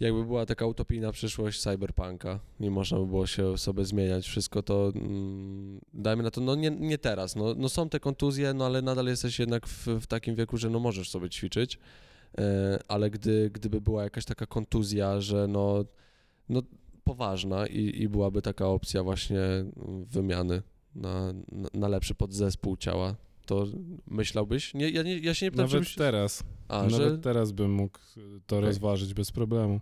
jakby 0.00 0.24
była 0.24 0.46
taka 0.46 0.66
utopijna 0.66 1.12
przyszłość 1.12 1.60
cyberpunka 1.60 2.40
i 2.60 2.70
można 2.70 2.98
by 2.98 3.06
było 3.06 3.26
się 3.26 3.58
sobie 3.58 3.84
zmieniać 3.84 4.26
wszystko, 4.26 4.62
to 4.62 4.92
mm, 4.94 5.80
dajmy 5.94 6.22
na 6.22 6.30
to, 6.30 6.40
no 6.40 6.54
nie, 6.54 6.70
nie 6.70 6.98
teraz, 6.98 7.36
no, 7.36 7.54
no 7.56 7.68
są 7.68 7.88
te 7.88 8.00
kontuzje, 8.00 8.54
no 8.54 8.66
ale 8.66 8.82
nadal 8.82 9.06
jesteś 9.06 9.38
jednak 9.38 9.66
w, 9.66 9.86
w 9.86 10.06
takim 10.06 10.34
wieku, 10.34 10.56
że 10.56 10.70
no 10.70 10.78
możesz 10.78 11.10
sobie 11.10 11.30
ćwiczyć, 11.30 11.74
y, 11.74 12.42
ale 12.88 13.10
gdy, 13.10 13.50
gdyby 13.50 13.80
była 13.80 14.02
jakaś 14.02 14.24
taka 14.24 14.46
kontuzja, 14.46 15.20
że 15.20 15.48
no, 15.48 15.84
no 16.48 16.62
poważna 17.08 17.66
i, 17.66 18.02
i 18.02 18.08
byłaby 18.08 18.42
taka 18.42 18.66
opcja 18.66 19.02
właśnie 19.02 19.40
wymiany 20.06 20.62
na, 20.94 21.32
na, 21.52 21.68
na 21.74 21.88
lepszy 21.88 22.14
podzespół 22.14 22.76
ciała, 22.76 23.16
to 23.46 23.66
myślałbyś? 24.06 24.74
Nie, 24.74 24.90
ja, 24.90 25.02
nie, 25.02 25.18
ja 25.18 25.34
się 25.34 25.46
nie 25.46 25.50
pytam, 25.50 25.70
Nawet 25.70 25.94
teraz, 25.94 26.42
A, 26.68 26.82
nawet 26.82 26.96
że, 26.96 27.18
teraz 27.18 27.52
bym 27.52 27.72
mógł 27.72 27.98
to 28.46 28.56
Okej. 28.56 28.66
rozważyć 28.68 29.14
bez 29.14 29.32
problemu. 29.32 29.80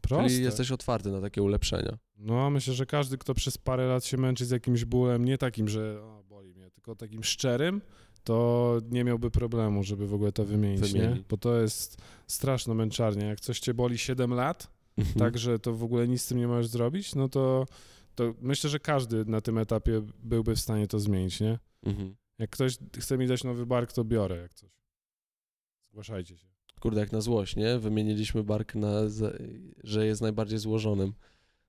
Proste. 0.00 0.28
czyli 0.28 0.44
jesteś 0.44 0.72
otwarty 0.72 1.10
na 1.10 1.20
takie 1.20 1.42
ulepszenia. 1.42 1.98
No, 2.18 2.50
myślę, 2.50 2.74
że 2.74 2.86
każdy, 2.86 3.18
kto 3.18 3.34
przez 3.34 3.58
parę 3.58 3.86
lat 3.86 4.04
się 4.04 4.16
męczy 4.16 4.46
z 4.46 4.50
jakimś 4.50 4.84
bólem, 4.84 5.24
nie 5.24 5.38
takim, 5.38 5.68
że 5.68 6.02
o, 6.02 6.24
boli 6.28 6.54
mnie, 6.54 6.70
tylko 6.70 6.96
takim 6.96 7.24
szczerym, 7.24 7.80
to 8.24 8.78
nie 8.90 9.04
miałby 9.04 9.30
problemu, 9.30 9.82
żeby 9.82 10.06
w 10.06 10.14
ogóle 10.14 10.32
to 10.32 10.44
wymienić, 10.44 10.92
nie? 10.92 11.00
Wymienić. 11.00 11.24
Bo 11.28 11.36
to 11.36 11.60
jest 11.60 12.02
straszna 12.26 12.74
męczarnia. 12.74 13.26
Jak 13.26 13.40
coś 13.40 13.60
cię 13.60 13.74
boli 13.74 13.98
7 13.98 14.34
lat, 14.34 14.73
Mhm. 14.96 15.18
tak, 15.18 15.38
że 15.38 15.58
to 15.58 15.72
w 15.72 15.84
ogóle 15.84 16.08
nic 16.08 16.22
z 16.22 16.26
tym 16.26 16.38
nie 16.38 16.48
możesz 16.48 16.66
zrobić, 16.66 17.14
no 17.14 17.28
to, 17.28 17.66
to 18.14 18.34
myślę, 18.40 18.70
że 18.70 18.80
każdy 18.80 19.24
na 19.24 19.40
tym 19.40 19.58
etapie 19.58 20.02
byłby 20.22 20.56
w 20.56 20.60
stanie 20.60 20.86
to 20.86 21.00
zmienić, 21.00 21.40
nie? 21.40 21.58
Mhm. 21.82 22.16
Jak 22.38 22.50
ktoś 22.50 22.78
chce 22.98 23.18
mi 23.18 23.26
dać 23.26 23.44
nowy 23.44 23.66
bark, 23.66 23.92
to 23.92 24.04
biorę 24.04 24.36
jak 24.36 24.54
coś. 24.54 24.70
Zgłaszajcie 25.90 26.38
się. 26.38 26.46
Kurde, 26.80 27.00
jak 27.00 27.12
na 27.12 27.20
złość, 27.20 27.56
nie? 27.56 27.78
Wymieniliśmy 27.78 28.44
bark 28.44 28.74
na, 28.74 28.92
że 29.84 30.06
jest 30.06 30.22
najbardziej 30.22 30.58
złożonym 30.58 31.14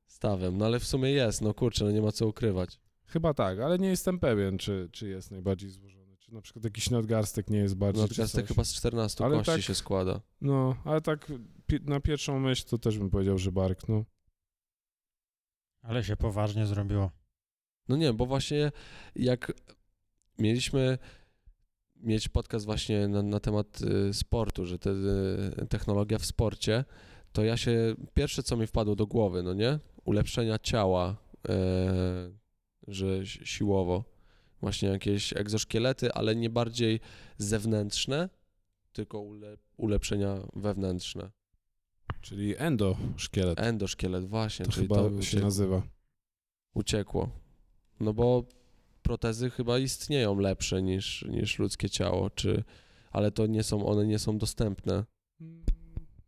stawem. 0.08 0.58
No 0.58 0.66
ale 0.66 0.80
w 0.80 0.86
sumie 0.86 1.12
jest, 1.12 1.42
no 1.42 1.54
kurczę, 1.54 1.86
no 1.86 1.92
nie 1.92 2.02
ma 2.02 2.12
co 2.12 2.28
ukrywać. 2.28 2.80
Chyba 3.06 3.34
tak, 3.34 3.60
ale 3.60 3.80
nie 3.80 3.88
jestem 3.88 4.20
pewien, 4.20 4.58
czy, 4.58 4.90
czy 4.92 5.10
jest 5.10 5.32
najbardziej 5.32 5.70
złożony. 5.70 6.05
Na 6.36 6.42
przykład 6.42 6.64
jakiś 6.64 6.90
nadgarstek 6.90 7.50
nie 7.50 7.58
jest 7.58 7.76
bardziej. 7.76 8.02
Nadgarstek 8.04 8.42
coś. 8.42 8.48
chyba 8.50 8.64
z 8.64 8.74
14 8.74 9.26
Ale 9.26 9.38
kości 9.38 9.52
tak- 9.52 9.62
się 9.62 9.76
składa. 9.76 10.22
No, 10.42 10.76
ale 10.86 11.02
tak 11.02 11.32
pi- 11.68 11.82
na 11.82 12.00
pierwszą 12.00 12.40
myśl 12.40 12.66
to 12.68 12.78
też 12.78 13.00
bym 13.00 13.10
powiedział, 13.10 13.38
że 13.38 13.52
bark, 13.52 13.88
no. 13.90 14.04
Ale 15.82 16.04
się 16.04 16.16
poważnie 16.16 16.66
zrobiło. 16.66 17.12
No 17.88 17.96
nie, 17.98 18.14
bo 18.14 18.26
właśnie 18.26 18.72
jak 19.16 19.54
mieliśmy 20.40 20.98
mieć 21.96 22.30
podcast 22.30 22.66
właśnie 22.66 23.08
na, 23.08 23.24
na 23.24 23.40
temat 23.40 23.82
y, 23.82 24.14
sportu, 24.14 24.66
że 24.66 24.80
te, 24.80 24.90
y, 24.92 25.68
technologia 25.70 26.18
w 26.20 26.26
sporcie, 26.26 26.86
to 27.32 27.44
ja 27.44 27.58
się, 27.58 27.96
pierwsze 28.14 28.44
co 28.44 28.58
mi 28.58 28.68
wpadło 28.68 28.96
do 28.96 29.08
głowy, 29.08 29.44
no 29.44 29.54
nie? 29.54 29.80
Ulepszenia 30.06 30.60
ciała, 30.60 31.16
e, 31.50 32.32
że 32.88 33.26
si- 33.26 33.46
siłowo. 33.46 34.15
Właśnie 34.62 34.90
jakieś 34.90 35.34
egzoszkielety, 35.34 36.14
ale 36.14 36.36
nie 36.36 36.50
bardziej 36.50 37.00
zewnętrzne, 37.38 38.30
tylko 38.94 39.20
ule, 39.20 39.58
ulepszenia 39.78 40.38
wewnętrzne. 40.56 41.32
Czyli 42.22 42.56
endoszkielet. 42.58 43.60
Endoszkielet, 43.60 44.26
właśnie, 44.26 44.66
to 44.66 44.72
czyli 44.72 44.88
chyba 44.88 44.96
to 44.96 45.10
się 45.10 45.38
ucie- 45.38 45.42
nazywa. 45.42 45.82
uciekło. 46.74 47.30
No 48.00 48.14
bo 48.14 48.44
protezy 49.02 49.50
chyba 49.50 49.80
istnieją 49.80 50.40
lepsze 50.40 50.82
niż, 50.82 51.26
niż 51.30 51.60
ludzkie 51.60 51.90
ciało, 51.90 52.30
czy, 52.30 52.64
ale 53.12 53.32
to 53.32 53.46
nie 53.48 53.64
są, 53.64 53.86
one 53.86 54.06
nie 54.08 54.20
są 54.20 54.38
dostępne, 54.38 55.04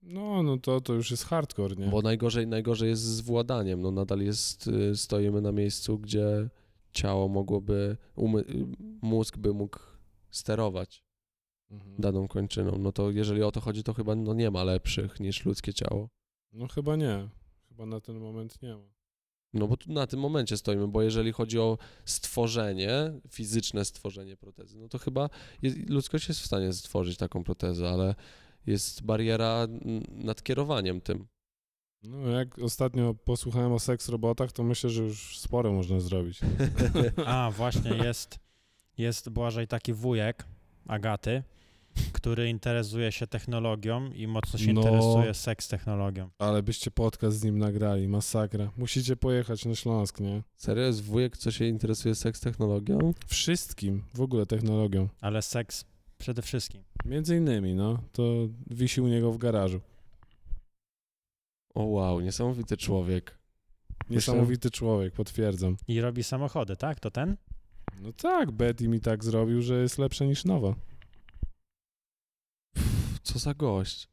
No, 0.04 0.44
no 0.44 0.58
to, 0.58 0.82
to 0.82 0.94
już 0.94 1.12
jest 1.12 1.26
hardcore, 1.26 1.76
nie? 1.76 1.88
bo 1.88 2.02
najgorzej, 2.02 2.48
najgorzej 2.48 2.90
jest 2.90 3.02
z 3.04 3.22
władaniem, 3.22 3.82
no 3.82 3.92
nadal 3.92 4.20
jest, 4.20 4.68
y, 4.68 4.98
stoimy 4.98 5.42
na 5.42 5.52
miejscu, 5.52 6.00
gdzie 6.00 6.50
ciało 6.94 7.28
mogłoby, 7.28 7.98
umy, 8.16 8.44
mózg 9.02 9.38
by 9.38 9.54
mógł 9.54 9.80
sterować 10.32 11.08
Mhm. 11.72 11.96
daną 12.00 12.28
kończyną, 12.28 12.78
no 12.80 12.92
to 12.92 13.12
jeżeli 13.12 13.44
o 13.44 13.52
to 13.52 13.62
chodzi, 13.62 13.84
to 13.84 13.94
chyba 13.94 14.16
no 14.16 14.34
nie 14.34 14.52
ma 14.52 14.64
lepszych 14.64 15.20
niż 15.20 15.46
ludzkie 15.46 15.74
ciało. 15.74 16.10
No 16.54 16.68
chyba 16.68 16.96
nie. 16.96 17.30
Chyba 17.70 17.86
na 17.86 18.02
ten 18.02 18.20
moment 18.20 18.62
nie 18.62 18.76
ma. 18.76 18.90
No 19.54 19.68
bo 19.68 19.78
tu 19.78 19.94
na 19.94 20.08
tym 20.08 20.20
momencie 20.20 20.58
stoimy, 20.58 20.88
bo 20.88 21.02
jeżeli 21.02 21.32
chodzi 21.32 21.60
o 21.60 21.78
stworzenie, 22.06 23.14
fizyczne 23.30 23.86
stworzenie 23.86 24.38
protezy, 24.38 24.78
no 24.80 24.90
to 24.90 24.98
chyba 24.98 25.30
jest, 25.62 25.90
ludzkość 25.90 26.28
jest 26.28 26.40
w 26.40 26.46
stanie 26.46 26.74
stworzyć 26.74 27.18
taką 27.18 27.44
protezę, 27.44 27.90
ale 27.90 28.16
jest 28.66 29.04
bariera 29.04 29.68
nad 30.10 30.44
kierowaniem 30.44 31.02
tym. 31.02 31.28
No 32.04 32.28
jak 32.30 32.60
ostatnio 32.60 33.14
posłuchałem 33.14 33.72
o 33.72 33.80
seks 33.80 34.10
robotach, 34.10 34.52
to 34.52 34.64
myślę, 34.64 34.90
że 34.90 35.04
już 35.04 35.40
sporo 35.40 35.72
można 35.74 36.00
zrobić. 36.00 36.40
A, 37.26 37.52
właśnie 37.52 37.92
jest, 37.92 38.40
jest 38.98 39.30
Błażej 39.30 39.68
taki 39.68 39.94
wujek 39.94 40.46
Agaty, 40.88 41.44
który 42.14 42.50
interesuje 42.50 43.12
się 43.12 43.28
technologią 43.28 44.12
i 44.12 44.28
mocno 44.28 44.60
się 44.60 44.74
No. 44.74 44.82
interesuje 44.82 45.34
seks 45.34 45.68
technologią. 45.68 46.30
Ale 46.40 46.64
byście 46.64 46.92
podcast 46.92 47.38
z 47.40 47.44
nim 47.44 47.58
nagrali, 47.60 48.08
masakra. 48.08 48.72
Musicie 48.78 49.16
pojechać 49.16 49.66
na 49.66 49.76
Śląsk, 49.76 50.20
nie? 50.20 50.44
Serio 50.56 50.84
jest 50.84 51.04
wujek, 51.04 51.38
co 51.38 51.52
się 51.52 51.66
interesuje 51.66 52.16
seks 52.16 52.40
technologią? 52.40 53.14
Wszystkim, 53.28 54.04
w 54.14 54.22
ogóle 54.22 54.46
technologią. 54.46 55.08
Ale 55.22 55.42
seks 55.42 55.86
przede 56.18 56.42
wszystkim. 56.42 56.84
Między 57.06 57.38
innymi, 57.38 57.74
no, 57.74 58.00
to 58.12 58.24
wisi 58.70 59.02
u 59.02 59.08
niego 59.08 59.32
w 59.32 59.38
garażu. 59.38 59.80
O 61.78 61.84
wow, 61.84 62.22
niesamowity 62.22 62.78
człowiek. 62.78 63.38
Niesamowity 64.10 64.72
człowiek, 64.72 65.14
potwierdzam. 65.14 65.78
I 65.88 66.02
robi 66.02 66.24
samochody, 66.24 66.76
tak? 66.76 67.00
To 67.00 67.12
ten? 67.12 67.38
No 68.02 68.14
tak, 68.14 68.52
Betty 68.52 68.88
mi 68.88 69.00
tak 69.00 69.24
zrobił, 69.24 69.62
że 69.62 69.82
jest 69.82 69.98
lepsza 69.98 70.26
niż 70.26 70.46
nowa. 70.46 70.76
Pff, 72.74 73.20
Co 73.24 73.40
za 73.40 73.54
gość. 73.54 74.10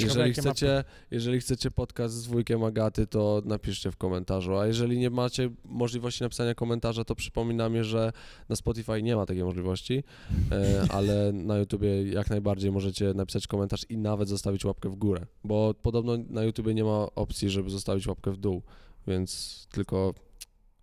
Ciekawe, 0.00 0.28
Jeżeli 0.28 0.46
ma- 0.46 0.52
chcecie, 0.52 0.84
jeżeli 1.10 1.40
chcecie 1.40 1.70
podcast 1.70 2.14
z 2.14 2.26
wujkiem 2.26 2.64
Agaty, 2.64 3.06
to 3.06 3.42
napiszcie 3.44 3.90
w 3.90 3.96
komentarzu, 3.96 4.56
a 4.56 4.66
jeżeli 4.66 4.98
nie 4.98 5.10
macie 5.10 5.50
możliwości 5.64 6.22
napisania 6.22 6.54
komentarza, 6.54 7.04
to 7.04 7.14
przypominamy, 7.14 7.84
że 7.84 8.12
na 8.48 8.56
Spotify 8.56 9.02
nie 9.02 9.16
ma 9.16 9.26
takiej 9.26 9.44
możliwości, 9.44 10.04
e, 10.52 10.82
ale 10.96 11.32
na 11.32 11.58
YouTubie 11.58 12.12
jak 12.12 12.30
najbardziej 12.30 12.72
możecie 12.72 13.14
napisać 13.14 13.46
komentarz 13.46 13.86
i 13.88 13.98
nawet 13.98 14.28
zostawić 14.28 14.64
łapkę 14.64 14.88
w 14.88 14.94
górę, 14.94 15.26
bo 15.44 15.74
podobno 15.82 16.16
na 16.28 16.42
YouTubie 16.42 16.74
nie 16.74 16.84
ma 16.84 17.06
opcji, 17.14 17.50
żeby 17.50 17.70
zostawić 17.70 18.06
łapkę 18.06 18.32
w 18.32 18.36
dół, 18.36 18.62
więc 19.06 19.66
tylko 19.70 20.14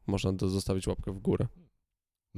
można 0.07 0.31
zostawić 0.41 0.87
łapkę 0.87 1.11
w 1.11 1.19
górę. 1.19 1.47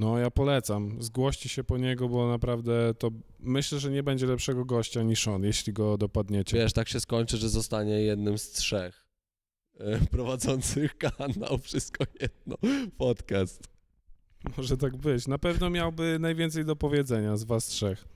No, 0.00 0.18
ja 0.18 0.30
polecam. 0.30 1.02
Zgłoście 1.02 1.48
się 1.48 1.64
po 1.64 1.78
niego, 1.78 2.08
bo 2.08 2.28
naprawdę 2.28 2.94
to 2.98 3.10
myślę, 3.38 3.78
że 3.78 3.90
nie 3.90 4.02
będzie 4.02 4.26
lepszego 4.26 4.64
gościa 4.64 5.02
niż 5.02 5.28
on, 5.28 5.44
jeśli 5.44 5.72
go 5.72 5.98
dopadniecie. 5.98 6.56
Wiesz, 6.56 6.72
tak 6.72 6.88
się 6.88 7.00
skończy, 7.00 7.36
że 7.36 7.48
zostanie 7.48 8.00
jednym 8.00 8.38
z 8.38 8.50
trzech 8.50 9.06
e, 9.80 9.98
prowadzących 10.10 10.98
kanał, 10.98 11.58
wszystko 11.62 12.04
jedno, 12.20 12.56
podcast. 12.98 13.68
Może 14.56 14.76
tak 14.76 14.96
być. 14.96 15.26
Na 15.26 15.38
pewno 15.38 15.70
miałby 15.70 16.18
najwięcej 16.20 16.64
do 16.64 16.76
powiedzenia 16.76 17.36
z 17.36 17.44
was 17.44 17.66
trzech. 17.66 18.08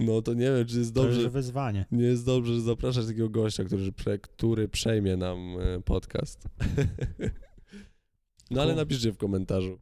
No 0.00 0.22
to 0.22 0.34
nie 0.34 0.52
wiem, 0.52 0.66
czy 0.66 0.78
jest 0.78 0.94
To 0.94 1.02
dobrze. 1.02 1.20
jest 1.20 1.32
wyzwanie. 1.32 1.86
Nie 1.92 2.04
jest 2.04 2.26
dobrze 2.26 2.54
że 2.54 2.60
zapraszać 2.60 3.06
takiego 3.06 3.28
gościa, 3.28 3.64
który, 3.64 3.92
który 4.22 4.68
przejmie 4.68 5.16
nam 5.16 5.56
e, 5.60 5.80
podcast. 5.80 6.44
No 8.50 8.62
ale 8.62 8.74
napiszcie 8.74 9.12
w 9.12 9.16
komentarzu. 9.16 9.78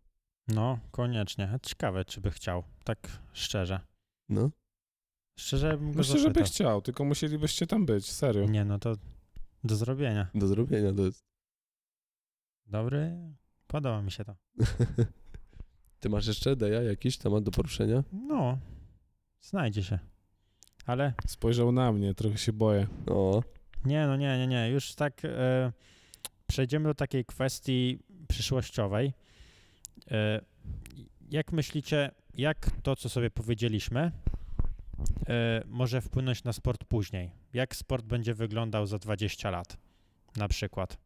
No, 0.48 0.78
koniecznie. 0.90 1.58
Ciekawe, 1.62 2.04
czy 2.04 2.20
by 2.20 2.30
chciał. 2.30 2.64
Tak 2.84 3.18
szczerze. 3.32 3.80
No. 4.28 4.50
Szczerze 5.38 5.78
bym 5.78 5.92
go 5.92 5.98
Myślę, 5.98 6.18
że 6.18 6.30
by 6.30 6.42
chciał, 6.42 6.82
tylko 6.82 7.04
musielibyście 7.04 7.66
tam 7.66 7.86
być, 7.86 8.12
serio. 8.12 8.46
Nie, 8.46 8.64
no 8.64 8.78
to 8.78 8.96
do 9.64 9.76
zrobienia. 9.76 10.26
Do 10.34 10.46
zrobienia 10.46 10.92
to 10.92 11.02
jest. 11.02 11.24
Dobry, 12.66 13.16
podoba 13.66 14.02
mi 14.02 14.10
się 14.10 14.24
to. 14.24 14.36
Ty 16.00 16.08
masz 16.08 16.26
jeszcze, 16.26 16.56
Deja, 16.56 16.82
jakiś 16.82 17.18
temat 17.18 17.44
do 17.44 17.50
poruszenia? 17.50 18.04
No, 18.12 18.58
znajdzie 19.40 19.82
się. 19.82 19.98
Ale 20.86 21.14
Spojrzał 21.26 21.72
na 21.72 21.92
mnie, 21.92 22.14
trochę 22.14 22.38
się 22.38 22.52
boję. 22.52 22.86
O, 23.06 23.42
nie, 23.84 24.06
no 24.06 24.16
nie, 24.16 24.38
nie, 24.38 24.46
nie. 24.46 24.70
Już 24.70 24.94
tak 24.94 25.24
e, 25.24 25.72
przejdziemy 26.46 26.84
do 26.88 26.94
takiej 26.94 27.24
kwestii 27.24 27.98
przyszłościowej. 28.28 29.12
E, 30.10 30.40
jak 31.30 31.52
myślicie, 31.52 32.10
jak 32.34 32.70
to, 32.82 32.96
co 32.96 33.08
sobie 33.08 33.30
powiedzieliśmy, 33.30 34.12
e, 35.28 35.62
może 35.66 36.00
wpłynąć 36.00 36.44
na 36.44 36.52
sport 36.52 36.84
później? 36.84 37.30
Jak 37.52 37.76
sport 37.76 38.04
będzie 38.06 38.34
wyglądał 38.34 38.86
za 38.86 38.98
20 38.98 39.50
lat 39.50 39.76
na 40.36 40.48
przykład? 40.48 40.98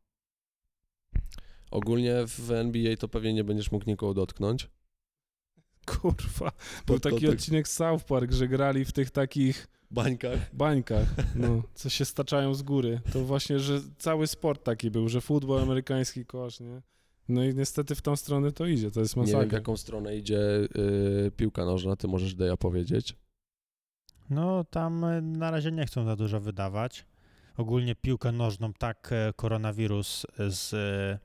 ogólnie 1.70 2.14
w 2.26 2.50
NBA 2.50 2.96
to 2.96 3.08
pewnie 3.08 3.32
nie 3.34 3.44
będziesz 3.44 3.72
mógł 3.72 3.84
nikogo 3.90 4.14
dotknąć. 4.14 4.68
Kurwa. 5.86 6.50
To- 6.50 6.56
Był 6.86 7.00
to 7.00 7.10
taki 7.10 7.26
tak- 7.26 7.34
odcinek 7.34 7.68
z 7.68 7.72
South 7.72 8.04
Park, 8.04 8.32
że 8.32 8.48
grali 8.48 8.84
w 8.84 8.92
tych 8.92 9.10
takich 9.10 9.68
Bańkach. 9.90 10.54
bańkach, 10.54 11.08
no, 11.34 11.62
co 11.74 11.88
się 11.88 12.04
staczają 12.04 12.54
z 12.54 12.62
góry. 12.62 13.00
To 13.12 13.24
właśnie, 13.24 13.58
że 13.60 13.80
cały 13.98 14.26
sport 14.26 14.64
taki 14.64 14.90
był, 14.90 15.08
że 15.08 15.20
futbol, 15.20 15.62
amerykański 15.62 16.26
kosz, 16.26 16.60
nie? 16.60 16.82
No 17.30 17.44
i 17.44 17.54
niestety 17.54 17.94
w 17.94 18.02
tą 18.02 18.16
stronę 18.16 18.52
to 18.52 18.66
idzie, 18.66 18.90
to 18.90 19.00
jest 19.00 19.16
Nie 19.16 19.22
wiem, 19.22 19.30
w 19.32 19.34
masakra. 19.34 19.58
jaką 19.58 19.76
stronę 19.76 20.16
idzie 20.16 20.38
y, 21.26 21.30
piłka 21.36 21.64
nożna, 21.64 21.96
ty 21.96 22.08
możesz, 22.08 22.34
Deja, 22.34 22.56
powiedzieć. 22.56 23.16
No, 24.30 24.64
tam 24.64 25.04
e, 25.04 25.20
na 25.22 25.50
razie 25.50 25.72
nie 25.72 25.86
chcą 25.86 26.04
za 26.04 26.16
dużo 26.16 26.40
wydawać. 26.40 27.06
Ogólnie 27.56 27.94
piłkę 27.94 28.32
nożną 28.32 28.72
tak 28.72 29.08
e, 29.12 29.32
koronawirus 29.36 30.26
z, 30.48 30.74
e, 30.74 31.18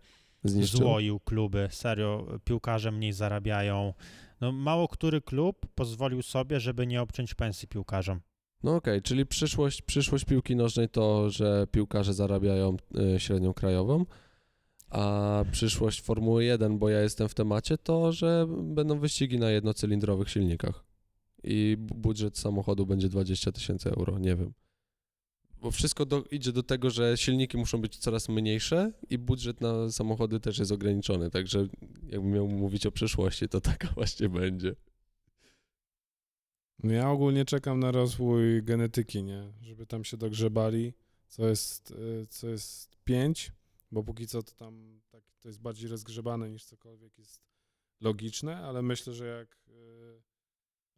Zniszczył. 0.50 0.80
złoił 0.80 1.20
kluby. 1.20 1.68
Serio, 1.72 2.28
piłkarze 2.44 2.92
mniej 2.92 3.14
zarabiają. 3.14 3.94
No, 4.42 4.52
mało 4.52 4.88
który 4.88 5.22
klub 5.22 5.66
pozwolił 5.76 6.22
sobie, 6.22 6.60
żeby 6.60 6.88
nie 6.88 7.02
obciąć 7.02 7.34
pensji 7.34 7.68
piłkarzom. 7.68 8.20
No 8.64 8.76
okej, 8.76 9.02
czyli 9.02 9.26
przyszłość, 9.26 9.82
przyszłość 9.82 10.26
piłki 10.26 10.56
nożnej 10.56 10.90
to, 10.90 11.30
że 11.30 11.68
piłkarze 11.72 12.14
zarabiają 12.14 12.78
y, 13.16 13.20
średnią 13.20 13.54
krajową. 13.54 14.06
A 14.90 15.44
przyszłość 15.52 16.02
Formuły 16.02 16.46
1, 16.46 16.78
bo 16.78 16.90
ja 16.90 17.02
jestem 17.02 17.30
w 17.30 17.34
temacie, 17.34 17.78
to 17.78 18.12
że 18.12 18.48
będą 18.64 19.00
wyścigi 19.00 19.40
na 19.40 19.50
jednocylindrowych 19.52 20.30
silnikach. 20.30 20.84
I 21.44 21.76
bu- 21.80 21.96
budżet 21.96 22.38
samochodu 22.38 22.86
będzie 22.86 23.10
20 23.10 23.52
tysięcy 23.52 23.90
euro, 23.92 24.20
nie 24.20 24.36
wiem. 24.36 24.54
Bo 25.62 25.72
wszystko 25.72 26.06
do, 26.06 26.24
idzie 26.32 26.52
do 26.52 26.64
tego, 26.64 26.90
że 26.90 27.18
silniki 27.18 27.58
muszą 27.58 27.82
być 27.82 27.98
coraz 27.98 28.30
mniejsze 28.30 28.92
i 29.10 29.18
budżet 29.18 29.62
na 29.62 29.92
samochody 29.92 30.40
też 30.40 30.60
jest 30.60 30.72
ograniczony. 30.72 31.30
Także 31.32 31.68
jakbym 32.10 32.32
miał 32.32 32.48
mówić 32.48 32.86
o 32.86 32.92
przyszłości, 32.92 33.50
to 33.50 33.62
taka 33.62 33.88
właśnie 33.96 34.30
będzie. 34.30 34.76
No 36.84 36.94
ja 36.94 37.10
ogólnie 37.12 37.46
czekam 37.46 37.80
na 37.80 37.92
rozwój 37.92 38.64
genetyki, 38.64 39.24
nie? 39.24 39.54
Żeby 39.62 39.86
tam 39.86 40.04
się 40.04 40.18
dogrzebali, 40.18 40.94
co 41.28 41.48
jest, 41.48 41.92
y, 41.92 42.28
co 42.30 42.48
jest 42.50 42.96
5, 43.04 43.52
bo 43.96 44.04
póki 44.04 44.28
co 44.28 44.44
to 44.44 44.52
tam 44.56 45.02
tak, 45.12 45.24
to 45.40 45.50
jest 45.50 45.62
bardziej 45.62 45.90
rozgrzebane 45.90 46.50
niż 46.50 46.66
cokolwiek 46.66 47.18
jest 47.18 47.42
logiczne, 48.02 48.58
ale 48.58 48.82
myślę, 48.82 49.14
że 49.14 49.26
jak 49.28 49.60
y, 49.68 50.22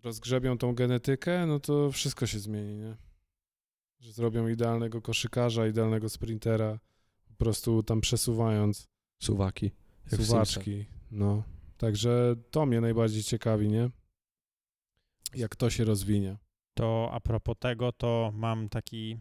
rozgrzebią 0.04 0.58
tą 0.58 0.76
genetykę, 0.76 1.46
no 1.46 1.60
to 1.60 1.92
wszystko 1.92 2.28
się 2.28 2.40
zmieni, 2.40 2.78
nie? 2.78 2.98
Że 4.00 4.12
zrobią 4.12 4.48
idealnego 4.48 5.02
koszykarza, 5.02 5.68
idealnego 5.68 6.10
sprintera, 6.10 6.80
po 7.28 7.34
prostu 7.34 7.84
tam 7.84 8.02
przesuwając 8.02 8.88
Suwaki. 9.24 9.72
jak 10.12 10.22
suwaczki, 10.22 10.86
no. 11.12 11.44
Także 11.78 12.36
to 12.52 12.66
mnie 12.66 12.82
najbardziej 12.82 13.24
ciekawi, 13.24 13.68
nie? 13.68 13.90
Jak 15.36 15.56
to 15.56 15.70
się 15.70 15.86
rozwinie. 15.86 16.38
To 16.74 17.10
a 17.12 17.20
propos 17.20 17.56
tego, 17.60 17.92
to 17.92 18.32
mam 18.34 18.70
taki, 18.70 19.18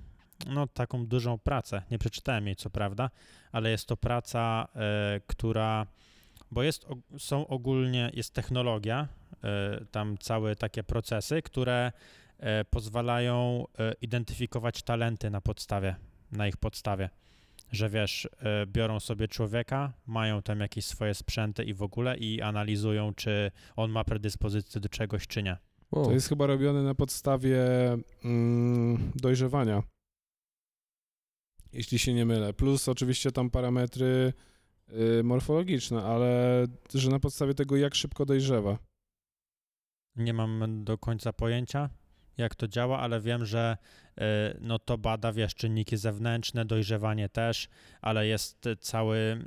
no 0.47 0.67
taką 0.67 1.07
dużą 1.07 1.39
pracę. 1.39 1.83
Nie 1.91 1.99
przeczytałem 1.99 2.47
jej 2.47 2.57
co 2.57 2.71
prawda, 2.71 3.11
ale 3.53 3.71
jest 3.71 3.87
to 3.89 3.97
praca, 3.97 4.69
e, 4.75 5.21
która, 5.27 5.87
bo 6.51 6.63
jest, 6.63 6.87
są 7.19 7.47
ogólnie, 7.47 8.11
jest 8.15 8.35
technologia, 8.35 9.09
e, 9.45 9.85
tam 9.91 10.19
całe 10.19 10.57
takie 10.57 10.83
procesy, 10.85 11.43
które 11.43 11.93
e, 12.39 12.65
pozwalają 12.65 13.65
e, 13.79 13.93
identyfikować 14.03 14.83
talenty 14.83 15.31
na 15.31 15.41
podstawie, 15.41 15.97
na 16.33 16.49
ich 16.49 16.57
podstawie. 16.57 17.11
Że 17.73 17.91
wiesz, 17.91 18.29
e, 18.41 18.67
biorą 18.67 19.01
sobie 19.01 19.29
człowieka, 19.29 19.93
mają 20.07 20.43
tam 20.43 20.61
jakieś 20.61 20.85
swoje 20.85 21.15
sprzęty 21.15 21.65
i 21.65 21.75
w 21.75 21.83
ogóle 21.83 22.17
i 22.17 22.43
analizują, 22.43 23.15
czy 23.15 23.51
on 23.77 23.91
ma 23.91 24.05
predyspozycję 24.05 24.81
do 24.81 24.89
czegoś, 24.89 25.27
czy 25.27 25.43
nie. 25.43 25.57
O, 25.91 26.05
To 26.05 26.13
jest 26.13 26.29
chyba 26.29 26.47
robione 26.47 26.83
na 26.83 26.95
podstawie 26.95 27.59
mm, 28.25 29.13
dojrzewania. 29.15 29.83
Jeśli 31.77 31.99
się 31.99 32.15
nie 32.15 32.25
mylę. 32.25 32.53
Plus 32.53 32.89
oczywiście 32.89 33.33
tam 33.33 33.51
parametry 33.51 34.33
y, 35.19 35.25
morfologiczne, 35.25 36.03
ale 36.05 36.65
że 36.95 37.11
na 37.11 37.21
podstawie 37.21 37.55
tego, 37.55 37.77
jak 37.77 37.95
szybko 37.95 38.27
dojrzewa. 38.27 38.79
Nie 40.17 40.33
mam 40.33 40.85
do 40.85 40.99
końca 40.99 41.33
pojęcia, 41.33 41.91
jak 42.37 42.55
to 42.55 42.69
działa, 42.69 42.99
ale 43.01 43.21
wiem, 43.21 43.47
że 43.47 43.77
y, 44.19 44.23
no 44.61 44.79
to 44.79 44.99
bada, 44.99 45.33
wiesz, 45.33 45.55
czynniki 45.55 45.97
zewnętrzne, 45.97 46.65
dojrzewanie 46.65 47.29
też, 47.29 47.69
ale 48.01 48.27
jest 48.27 48.65
cały, 48.81 49.45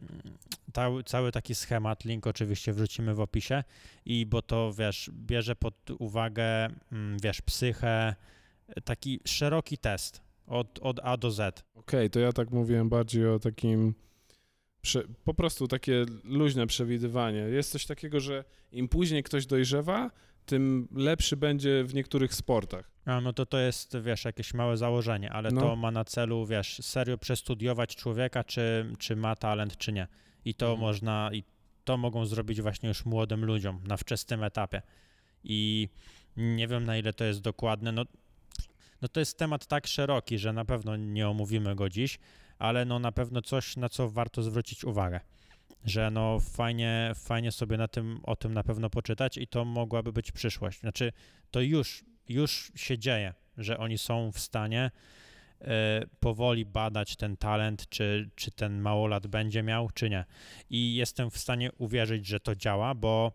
cały, 0.74 1.04
cały 1.04 1.32
taki 1.32 1.56
schemat, 1.56 2.06
link 2.06 2.28
oczywiście 2.28 2.74
wrzucimy 2.74 3.14
w 3.16 3.20
opisie 3.20 3.64
i 4.06 4.26
bo 4.26 4.42
to, 4.42 4.74
wiesz, 4.74 5.12
bierze 5.14 5.56
pod 5.56 5.92
uwagę, 6.00 6.70
mm, 6.92 7.18
wiesz, 7.24 7.42
psychę, 7.42 8.16
taki 8.84 9.20
szeroki 9.26 9.78
test 9.78 10.29
od, 10.50 10.80
od 10.80 11.00
A 11.04 11.18
do 11.18 11.32
Z. 11.32 11.64
Okej, 11.76 12.10
to 12.10 12.20
ja 12.20 12.34
tak 12.34 12.52
mówiłem 12.52 12.90
bardziej 12.90 13.28
o 13.28 13.40
takim 13.40 13.94
po 15.24 15.34
prostu 15.34 15.68
takie 15.68 16.06
luźne 16.24 16.68
przewidywanie. 16.68 17.38
Jest 17.40 17.72
coś 17.72 17.86
takiego, 17.86 18.20
że 18.20 18.44
im 18.72 18.88
później 18.88 19.24
ktoś 19.24 19.46
dojrzewa, 19.46 20.12
tym 20.46 20.88
lepszy 20.96 21.38
będzie 21.38 21.84
w 21.84 21.94
niektórych 21.94 22.34
sportach. 22.36 22.92
A, 23.06 23.22
no 23.22 23.34
to 23.34 23.46
to 23.46 23.60
jest, 23.60 23.98
wiesz, 24.02 24.26
jakieś 24.26 24.54
małe 24.54 24.78
założenie, 24.78 25.32
ale 25.32 25.52
No. 25.52 25.62
to 25.62 25.76
ma 25.76 25.92
na 25.92 26.06
celu, 26.06 26.46
wiesz, 26.46 26.80
serio 26.82 27.18
przestudiować 27.18 27.96
człowieka, 27.96 28.44
czy, 28.44 28.94
czy 29.00 29.16
ma 29.16 29.36
talent, 29.36 29.78
czy 29.78 29.92
nie. 29.92 30.08
I 30.46 30.54
to 30.54 30.66
Mhm. 30.66 30.80
można, 30.82 31.30
i 31.34 31.44
to 31.84 31.98
mogą 31.98 32.26
zrobić 32.26 32.62
właśnie 32.62 32.90
już 32.90 33.06
młodym 33.06 33.46
ludziom 33.46 33.80
na 33.88 33.98
wczesnym 33.98 34.44
etapie. 34.44 34.82
I 35.44 35.90
nie 36.38 36.68
wiem, 36.68 36.86
na 36.86 36.98
ile 36.98 37.14
to 37.14 37.24
jest 37.24 37.42
dokładne. 37.42 37.92
No, 37.92 38.06
no 39.02 39.08
to 39.08 39.20
jest 39.20 39.38
temat 39.38 39.68
tak 39.68 39.88
szeroki, 39.88 40.38
że 40.38 40.54
na 40.54 40.66
pewno 40.66 40.96
nie 40.96 41.30
omówimy 41.30 41.76
go 41.76 41.90
dziś, 41.90 42.20
ale 42.60 42.86
no 42.86 43.00
na 43.00 43.12
pewno 43.12 43.42
coś, 43.42 43.78
na 43.78 43.90
co 43.90 44.10
warto 44.10 44.44
zwrócić 44.44 44.84
uwagę. 44.84 45.20
Że 45.86 46.12
no 46.12 46.40
fajnie, 46.40 47.12
fajnie 47.16 47.52
sobie 47.52 47.78
na 47.78 47.88
tym, 47.88 48.20
o 48.24 48.36
tym 48.36 48.54
na 48.54 48.64
pewno 48.64 48.90
poczytać 48.90 49.38
i 49.38 49.48
to 49.48 49.66
mogłaby 49.66 50.14
być 50.14 50.32
przyszłość. 50.32 50.80
Znaczy, 50.80 51.12
to 51.52 51.62
już, 51.62 52.04
już 52.30 52.72
się 52.76 52.98
dzieje, 52.98 53.34
że 53.58 53.78
oni 53.78 53.98
są 53.98 54.32
w 54.32 54.40
stanie 54.40 54.92
e, 55.62 56.06
powoli 56.20 56.66
badać 56.66 57.16
ten 57.16 57.38
talent, 57.38 57.90
czy, 57.90 58.30
czy 58.36 58.52
ten 58.52 58.82
małolat 58.82 59.28
będzie 59.28 59.64
miał, 59.64 59.90
czy 59.94 60.10
nie. 60.10 60.26
I 60.70 60.96
jestem 60.96 61.32
w 61.32 61.38
stanie 61.38 61.72
uwierzyć, 61.72 62.28
że 62.28 62.40
to 62.40 62.56
działa, 62.56 62.96
bo 62.96 63.32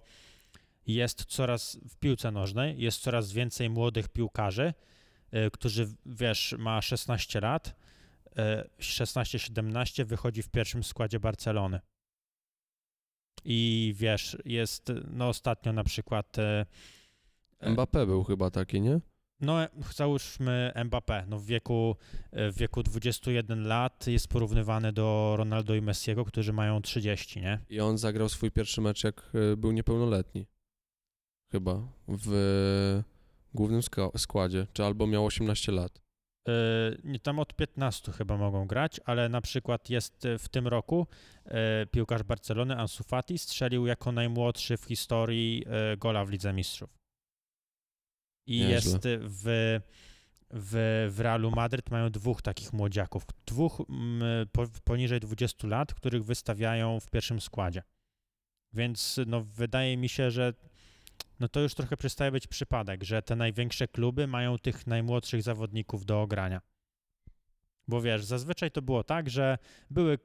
jest 0.87 1.25
coraz 1.25 1.79
w 1.89 1.97
piłce 1.97 2.31
nożnej, 2.31 2.81
jest 2.81 3.03
coraz 3.03 3.33
więcej 3.33 3.71
młodych 3.71 4.09
piłkarzy, 4.09 4.75
e, 5.35 5.51
którzy, 5.51 5.95
wiesz, 6.07 6.55
ma 6.59 6.83
16 6.83 7.41
lat, 7.41 7.75
e, 8.37 8.69
16-17 8.79 10.05
wychodzi 10.05 10.43
w 10.43 10.49
pierwszym 10.49 10.83
składzie 10.83 11.21
Barcelony. 11.21 11.81
I 13.45 13.93
wiesz, 13.97 14.37
jest, 14.45 14.93
no 15.11 15.29
ostatnio 15.29 15.73
na 15.73 15.85
przykład 15.85 16.39
e, 16.39 16.67
Mbappé 17.63 18.07
był 18.07 18.25
chyba 18.25 18.51
taki, 18.51 18.81
nie? 18.81 19.01
no, 19.41 19.59
załóżmy 19.95 20.73
Mbappé, 20.77 21.27
no 21.29 21.39
w 21.39 21.45
wieku, 21.45 21.97
w 22.33 22.55
wieku 22.57 22.83
21 22.83 23.67
lat 23.67 24.07
jest 24.07 24.29
porównywany 24.29 24.93
do 24.93 25.35
Ronaldo 25.39 25.75
i 25.75 25.83
Messiego, 25.83 26.25
którzy 26.25 26.53
mają 26.53 26.83
30, 26.83 27.41
nie? 27.41 27.59
I 27.69 27.81
on 27.81 27.99
zagrał 27.99 28.29
swój 28.29 28.51
pierwszy 28.51 28.81
mecz, 28.81 29.05
jak 29.05 29.31
e, 29.53 29.57
był 29.57 29.73
niepełnoletni. 29.73 30.47
Chyba. 31.53 31.83
W 32.09 33.03
głównym 33.55 33.81
składzie. 34.17 34.67
Czy 34.73 34.85
albo 34.85 35.07
miał 35.07 35.27
18 35.27 35.73
lat. 35.73 36.05
Yy, 37.05 37.19
tam 37.19 37.39
od 37.39 37.55
15 37.55 38.13
chyba 38.13 38.37
mogą 38.37 38.67
grać, 38.67 39.01
ale 39.05 39.29
na 39.29 39.41
przykład 39.41 39.91
jest 39.91 40.25
y, 40.25 40.39
w 40.39 40.49
tym 40.49 40.69
roku 40.69 41.07
yy, 41.47 41.53
piłkarz 41.91 42.23
Barcelony 42.23 42.77
Ansu 42.77 43.05
Fati 43.05 43.39
strzelił 43.39 43.87
jako 43.87 44.13
najmłodszy 44.13 44.77
w 44.77 44.85
historii 44.85 45.59
yy, 45.59 45.97
gola 45.97 46.25
w 46.25 46.31
Lidze 46.31 46.53
Mistrzów. 46.53 46.99
I 48.47 48.59
Nieźle. 48.59 48.75
jest 48.75 48.99
w, 49.21 49.81
w, 50.51 51.09
w 51.11 51.21
Realu 51.21 51.51
Madryt 51.51 51.91
mają 51.91 52.11
dwóch 52.11 52.43
takich 52.43 52.73
młodziaków, 52.73 53.23
dwóch 53.47 53.81
mm, 53.89 54.49
po, 54.53 54.67
poniżej 54.85 55.21
20 55.21 55.69
lat, 55.69 55.95
których 55.95 56.25
wystawiają 56.25 57.01
w 57.01 57.11
pierwszym 57.11 57.41
składzie. 57.41 57.83
Więc 58.73 59.21
no, 59.27 59.41
wydaje 59.41 59.97
mi 59.97 60.09
się, 60.09 60.31
że 60.31 60.55
no 61.41 61.49
to 61.49 61.61
już 61.61 61.75
trochę 61.75 61.97
przestaje 61.97 62.33
być 62.33 62.47
przypadek, 62.47 63.05
że 63.05 63.23
te 63.23 63.37
największe 63.37 63.89
kluby 63.89 64.27
mają 64.27 64.59
tych 64.59 64.87
najmłodszych 64.87 65.43
zawodników 65.43 66.05
do 66.05 66.23
ogrania. 66.23 66.61
Bo 67.89 68.03
wiesz, 68.03 68.25
zazwyczaj 68.25 68.71
to 68.71 68.83
było 68.83 69.05
tak, 69.05 69.31
że 69.31 69.59
były 69.91 70.19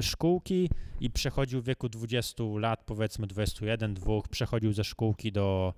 szkółki 0.00 0.70
i 1.00 1.10
przechodził 1.10 1.62
w 1.62 1.64
wieku 1.64 1.88
20 1.88 2.44
lat, 2.58 2.84
powiedzmy 2.86 3.26
21, 3.26 3.94
2, 3.94 4.12
przechodził 4.30 4.72
ze 4.72 4.84
szkółki 4.84 5.32
do, 5.32 5.74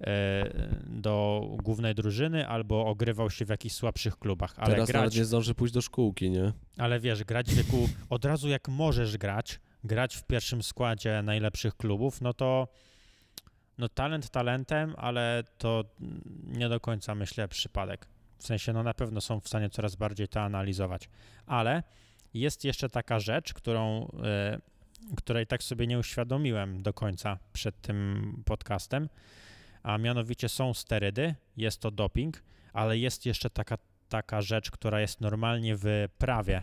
e, 0.00 0.68
do 0.86 1.46
głównej 1.62 1.94
drużyny 1.94 2.48
albo 2.48 2.86
ogrywał 2.86 3.30
się 3.30 3.44
w 3.44 3.48
jakichś 3.48 3.74
słabszych 3.74 4.18
klubach. 4.18 4.54
Ale 4.56 4.70
Teraz 4.70 4.88
nawet 4.88 5.02
grać, 5.02 5.16
nie 5.16 5.24
zdąży 5.24 5.54
pójść 5.54 5.74
do 5.74 5.80
szkółki, 5.80 6.30
nie? 6.30 6.52
ale 6.78 7.00
wiesz, 7.00 7.24
grać 7.24 7.50
w 7.50 7.54
wieku 7.54 7.88
od 8.10 8.24
razu 8.24 8.48
jak 8.48 8.68
możesz 8.68 9.16
grać, 9.16 9.60
grać 9.84 10.16
w 10.16 10.24
pierwszym 10.24 10.62
składzie 10.62 11.22
najlepszych 11.22 11.76
klubów, 11.76 12.20
no 12.20 12.34
to 12.34 12.68
no 13.78 13.88
talent 13.88 14.30
talentem, 14.30 14.94
ale 14.96 15.44
to 15.58 15.84
nie 16.46 16.68
do 16.68 16.80
końca 16.80 17.14
myślę 17.14 17.48
przypadek. 17.48 18.06
W 18.38 18.46
sensie, 18.46 18.72
no 18.72 18.82
na 18.82 18.94
pewno 18.94 19.20
są 19.20 19.40
w 19.40 19.48
stanie 19.48 19.70
coraz 19.70 19.96
bardziej 19.96 20.28
to 20.28 20.40
analizować. 20.40 21.08
Ale 21.46 21.82
jest 22.34 22.64
jeszcze 22.64 22.88
taka 22.88 23.20
rzecz, 23.20 23.54
którą, 23.54 24.08
e, 24.24 24.58
której 25.16 25.46
tak 25.46 25.62
sobie 25.62 25.86
nie 25.86 25.98
uświadomiłem 25.98 26.82
do 26.82 26.92
końca 26.92 27.38
przed 27.52 27.80
tym 27.80 28.42
podcastem, 28.46 29.08
a 29.82 29.98
mianowicie 29.98 30.48
są 30.48 30.74
sterydy, 30.74 31.34
jest 31.56 31.80
to 31.80 31.90
doping, 31.90 32.42
ale 32.72 32.98
jest 32.98 33.26
jeszcze 33.26 33.50
taka, 33.50 33.78
taka 34.08 34.42
rzecz, 34.42 34.70
która 34.70 35.00
jest 35.00 35.20
normalnie 35.20 35.76
w 35.76 36.08
prawie, 36.18 36.56
e, 36.56 36.62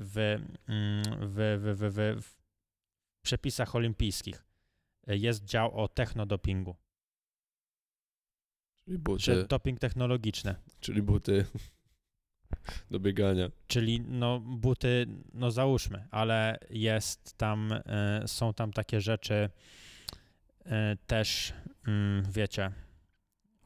w, 0.00 0.38
mm, 0.68 1.02
w, 1.20 1.58
w, 1.62 1.76
w, 1.78 1.94
w, 1.94 2.22
w 2.22 3.22
przepisach 3.22 3.76
olimpijskich. 3.76 4.47
E, 5.08 5.16
Jest 5.16 5.44
dział 5.44 5.80
o 5.80 5.88
technodopingu, 5.88 6.76
Czyli 8.84 8.98
buty. 8.98 9.22
czy 9.22 9.46
doping 9.46 9.78
technologiczny. 9.80 10.54
Czyli 10.80 11.02
buty. 11.02 11.44
do 12.90 13.00
biegania. 13.00 13.50
Czyli 13.66 14.00
no 14.00 14.40
buty, 14.40 15.06
no 15.34 15.50
załóżmy, 15.50 16.08
ale 16.10 16.58
jest 16.70 17.38
tam, 17.38 17.72
e, 17.72 18.22
są 18.26 18.54
tam 18.54 18.72
takie 18.72 19.00
rzeczy 19.00 19.50
e, 20.66 20.96
też, 21.06 21.52
mm, 21.86 22.24
wiecie, 22.32 22.72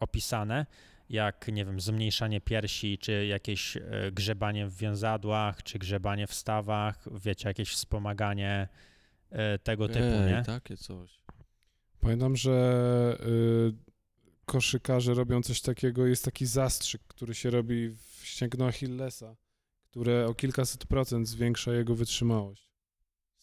opisane, 0.00 0.66
jak, 1.08 1.48
nie 1.48 1.64
wiem, 1.64 1.80
zmniejszanie 1.80 2.40
piersi, 2.40 2.98
czy 2.98 3.26
jakieś 3.26 3.78
grzebanie 4.12 4.66
w 4.66 4.76
więzadłach, 4.76 5.62
czy 5.62 5.78
grzebanie 5.78 6.26
w 6.26 6.34
stawach, 6.34 7.08
wiecie, 7.20 7.48
jakieś 7.48 7.70
wspomaganie 7.70 8.68
tego 9.62 9.88
typu, 9.88 10.04
Ej, 10.04 10.32
nie? 10.32 10.42
takie 10.46 10.76
coś. 10.76 11.21
Pamiętam, 12.02 12.36
że 12.36 13.18
y, 13.20 13.72
koszykarze 14.46 15.14
robią 15.14 15.42
coś 15.42 15.60
takiego, 15.60 16.06
jest 16.06 16.24
taki 16.24 16.46
zastrzyk, 16.46 17.02
który 17.08 17.34
się 17.34 17.50
robi 17.50 17.88
w 17.88 18.20
ścięgno 18.22 18.66
Achillesa, 18.66 19.36
które 19.84 20.26
o 20.26 20.34
kilkaset 20.34 20.86
procent 20.86 21.28
zwiększa 21.28 21.72
jego 21.72 21.94
wytrzymałość. 21.94 22.70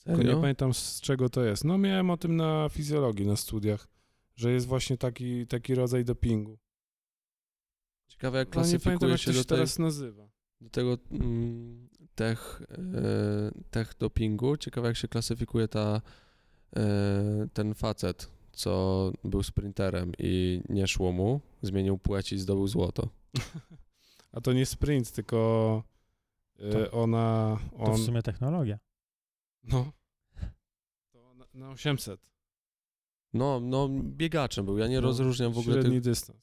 Tylko 0.03 0.17
nie 0.17 0.25
Serio? 0.25 0.41
pamiętam 0.41 0.73
z 0.73 1.01
czego 1.01 1.29
to 1.29 1.43
jest. 1.43 1.63
No 1.63 1.77
miałem 1.77 2.09
o 2.09 2.17
tym 2.17 2.35
na 2.35 2.69
fizjologii, 2.69 3.27
na 3.27 3.35
studiach, 3.35 3.87
że 4.35 4.51
jest 4.51 4.65
właśnie 4.65 4.97
taki, 4.97 5.47
taki 5.47 5.75
rodzaj 5.75 6.05
dopingu. 6.05 6.57
Ciekawe 8.07 8.39
jak 8.39 8.57
Ale 8.57 8.67
nie 8.67 8.79
pamiętam 8.79 9.09
klasyfikuje 9.09 9.11
jak 9.11 9.21
się 9.21 9.25
to 9.25 9.33
się 9.33 9.39
do, 9.39 9.45
tej, 9.45 9.57
teraz 9.57 9.79
nazywa. 9.79 10.29
do 10.61 10.69
tego 10.69 10.97
mm, 11.11 11.89
tech, 12.15 12.61
e, 12.71 13.51
tech 13.71 13.93
dopingu. 13.99 14.57
Ciekawe 14.57 14.87
jak 14.87 14.97
się 14.97 15.07
klasyfikuje 15.07 15.67
ta, 15.67 16.01
e, 16.75 17.47
ten 17.53 17.73
facet, 17.73 18.38
co 18.51 19.11
był 19.23 19.43
sprinterem 19.43 20.11
i 20.19 20.61
nie 20.69 20.87
szło 20.87 21.11
mu, 21.11 21.41
zmienił 21.61 21.97
płeć 21.97 22.33
i 22.33 22.39
zdobył 22.39 22.67
złoto. 22.67 23.09
A 24.31 24.41
to 24.41 24.53
nie 24.53 24.65
sprint, 24.65 25.11
tylko 25.11 25.83
y, 26.59 26.71
To- 26.71 26.91
ona, 26.91 27.59
To 27.71 27.83
on, 27.83 27.95
w 27.97 28.05
sumie 28.05 28.21
technologia. 28.21 28.79
no, 29.63 29.91
to 31.11 31.33
na, 31.33 31.45
na 31.53 31.69
800, 31.69 32.29
No, 33.33 33.59
no 33.59 33.89
biegaczem 34.03 34.65
był, 34.65 34.77
ja 34.77 34.87
nie 34.87 34.95
No, 34.95 35.01
rozróżniam 35.01 35.53
w 35.53 35.57
ogóle 35.57 35.75
średni 35.75 35.91
tych... 35.91 36.01
dystans. 36.03 36.39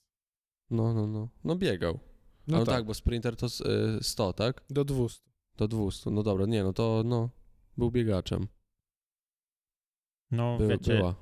No, 0.70 0.94
no, 0.94 1.06
no. 1.06 1.28
No 1.44 1.56
biegał. 1.56 1.98
No, 2.46 2.58
No, 2.58 2.64
tak, 2.64 2.74
tak. 2.74 2.84
bo 2.86 2.94
sprinter 2.94 3.36
to 3.36 3.46
s- 3.46 3.60
y, 3.60 3.98
100, 4.02 4.32
tak? 4.32 4.64
do 4.70 4.84
200. 4.84 5.30
Do 5.56 5.68
200. 5.68 6.10
No 6.10 6.22
dobra, 6.22 6.46
nie, 6.46 6.64
no 6.64 6.72
to 6.72 7.02
no, 7.04 7.30
był 7.76 7.90
biegaczem. 7.90 8.46
No 10.30 10.58
Był, 10.58 10.68
wiecie, 10.68 10.96
była. 10.96 11.14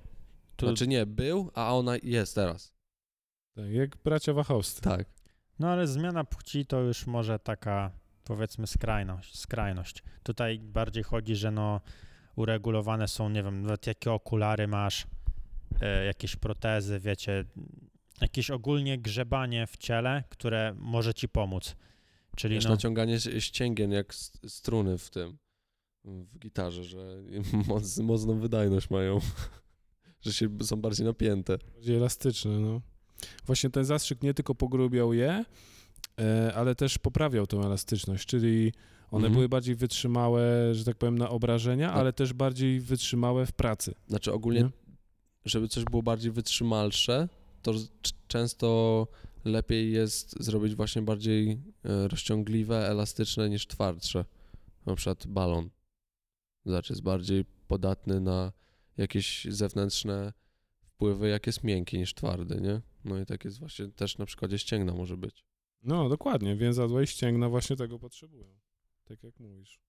Tu, 0.56 0.66
Znaczy 0.66 0.86
nie, 0.86 1.06
był, 1.06 1.50
a 1.54 1.74
ona 1.74 1.96
jest 2.02 2.34
teraz. 2.34 2.74
Tak, 3.54 3.70
jak 3.70 3.96
bracia 3.96 4.32
Wachowscy. 4.32 4.82
Tak. 4.82 5.06
No 5.58 5.68
ale 5.68 5.86
zmiana 5.86 6.24
płci 6.24 6.66
to 6.66 6.80
już 6.80 7.06
może 7.06 7.38
taka 7.38 7.90
powiedzmy 8.24 8.66
skrajność, 8.66 9.38
skrajność. 9.38 10.02
Tutaj 10.22 10.58
bardziej 10.58 11.02
chodzi, 11.02 11.36
że 11.36 11.50
no 11.50 11.80
uregulowane 12.36 13.08
są, 13.08 13.28
nie 13.28 13.42
wiem, 13.42 13.62
nawet 13.62 13.86
jakie 13.86 14.12
okulary 14.12 14.68
masz, 14.68 15.06
e, 15.80 16.04
jakieś 16.04 16.36
protezy, 16.36 17.00
wiecie, 17.00 17.44
jakieś 18.20 18.50
ogólnie 18.50 18.98
grzebanie 18.98 19.66
w 19.66 19.76
ciele, 19.76 20.24
które 20.28 20.74
może 20.78 21.14
ci 21.14 21.28
pomóc. 21.28 21.76
Czyli 22.36 22.54
Wiesz, 22.54 22.64
no, 22.64 22.70
naciąganie 22.70 23.20
ścięgien 23.20 23.92
jak 23.92 24.14
struny 24.48 24.98
w 24.98 25.10
tym, 25.10 25.38
w 26.04 26.38
gitarze, 26.38 26.84
że 26.84 27.22
moc, 27.68 27.98
mocną 27.98 28.38
wydajność 28.38 28.90
mają, 28.90 29.20
że 30.24 30.32
się 30.32 30.48
są 30.62 30.76
bardziej 30.76 31.06
napięte. 31.06 31.58
Bardziej 31.74 31.96
elastyczne, 31.96 32.50
no. 32.60 32.80
Właśnie 33.46 33.70
ten 33.70 33.84
zastrzyk 33.84 34.22
nie 34.22 34.34
tylko 34.34 34.54
pogrubiał 34.54 35.12
je, 35.12 35.44
e, 36.20 36.52
ale 36.54 36.74
też 36.74 36.98
poprawiał 36.98 37.46
tą 37.46 37.64
elastyczność, 37.64 38.26
czyli 38.26 38.72
one 39.10 39.16
Mhm. 39.26 39.32
były 39.32 39.48
bardziej 39.48 39.74
wytrzymałe, 39.74 40.74
że 40.74 40.84
tak 40.84 40.96
powiem, 40.96 41.18
na 41.18 41.28
obrażenia, 41.30 41.88
Tak. 41.88 41.96
ale 41.96 42.12
też 42.12 42.32
bardziej 42.32 42.80
wytrzymałe 42.80 43.46
w 43.46 43.52
pracy. 43.52 43.94
Znaczy 44.08 44.32
ogólnie, 44.32 44.60
Nie? 44.60 44.70
żeby 45.44 45.68
coś 45.68 45.84
było 45.84 46.02
bardziej 46.02 46.32
wytrzymalsze, 46.32 47.28
to 47.62 47.72
często 48.28 49.06
lepiej 49.44 49.92
jest 49.92 50.42
zrobić 50.44 50.74
właśnie 50.74 51.02
bardziej 51.02 51.50
e, 51.84 52.08
rozciągliwe, 52.08 52.88
elastyczne 52.88 53.50
niż 53.50 53.66
twardsze. 53.66 54.24
Na 54.86 54.94
przykład 54.94 55.26
balon. 55.26 55.70
Znaczy 56.66 56.92
jest 56.92 57.02
bardziej 57.02 57.44
podatny 57.68 58.20
na 58.20 58.52
jakieś 58.96 59.44
zewnętrzne 59.44 60.32
wpływy, 60.82 61.28
jak 61.28 61.46
jest 61.46 61.64
miękki 61.64 61.98
niż 61.98 62.14
twardy, 62.14 62.60
nie? 62.60 62.80
No 63.04 63.20
i 63.20 63.26
tak 63.26 63.44
jest 63.44 63.58
właśnie 63.58 63.88
też 63.88 64.18
na 64.18 64.26
przykładzie 64.26 64.58
ścięgna 64.58 64.92
może 64.92 65.16
być. 65.16 65.44
No, 65.82 66.08
dokładnie, 66.08 66.56
więzadła 66.56 67.02
i 67.02 67.06
ścięgna 67.06 67.48
właśnie 67.48 67.76
tego 67.76 67.98
potrzebują. 67.98 68.58
Tak 69.04 69.22
jak 69.22 69.40
mówisz. 69.40 69.80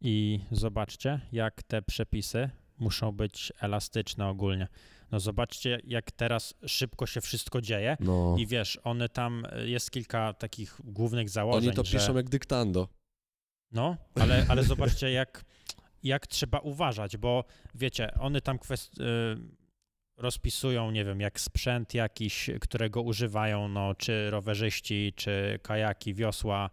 I 0.00 0.40
zobaczcie, 0.52 1.20
jak 1.32 1.62
te 1.62 1.82
przepisy 1.82 2.50
muszą 2.78 3.12
być 3.12 3.52
elastyczne 3.60 4.28
ogólnie. 4.28 4.68
No 5.12 5.20
zobaczcie, 5.20 5.80
jak 5.84 6.10
teraz 6.10 6.54
szybko 6.66 7.06
się 7.06 7.20
wszystko 7.20 7.60
dzieje. 7.60 7.96
No. 8.00 8.36
I 8.38 8.46
wiesz, 8.46 8.78
one 8.84 9.08
tam, 9.08 9.46
e, 9.52 9.68
jest 9.68 9.90
kilka 9.90 10.32
takich 10.32 10.80
głównych 10.84 11.30
założeń, 11.30 11.68
Oni 11.68 11.76
to 11.76 11.84
że... 11.84 11.98
piszą 11.98 12.16
jak 12.16 12.28
dyktando. 12.28 12.88
No, 13.72 13.96
ale, 14.14 14.46
ale 14.48 14.64
zobaczcie, 14.64 15.10
jak, 15.10 15.44
jak 16.02 16.26
trzeba 16.26 16.58
uważać, 16.58 17.16
bo 17.16 17.44
wiecie, 17.74 18.14
one 18.20 18.40
tam 18.40 18.58
kwest... 18.58 19.00
y, 19.00 19.04
rozpisują, 20.16 20.90
nie 20.90 21.04
wiem, 21.04 21.20
jak 21.20 21.40
sprzęt 21.40 21.94
jakiś, 21.94 22.50
którego 22.60 23.02
używają, 23.02 23.68
no, 23.68 23.94
czy 23.94 24.30
rowerzyści, 24.30 25.12
czy 25.16 25.58
kajaki, 25.62 26.14
wiosła, 26.14 26.70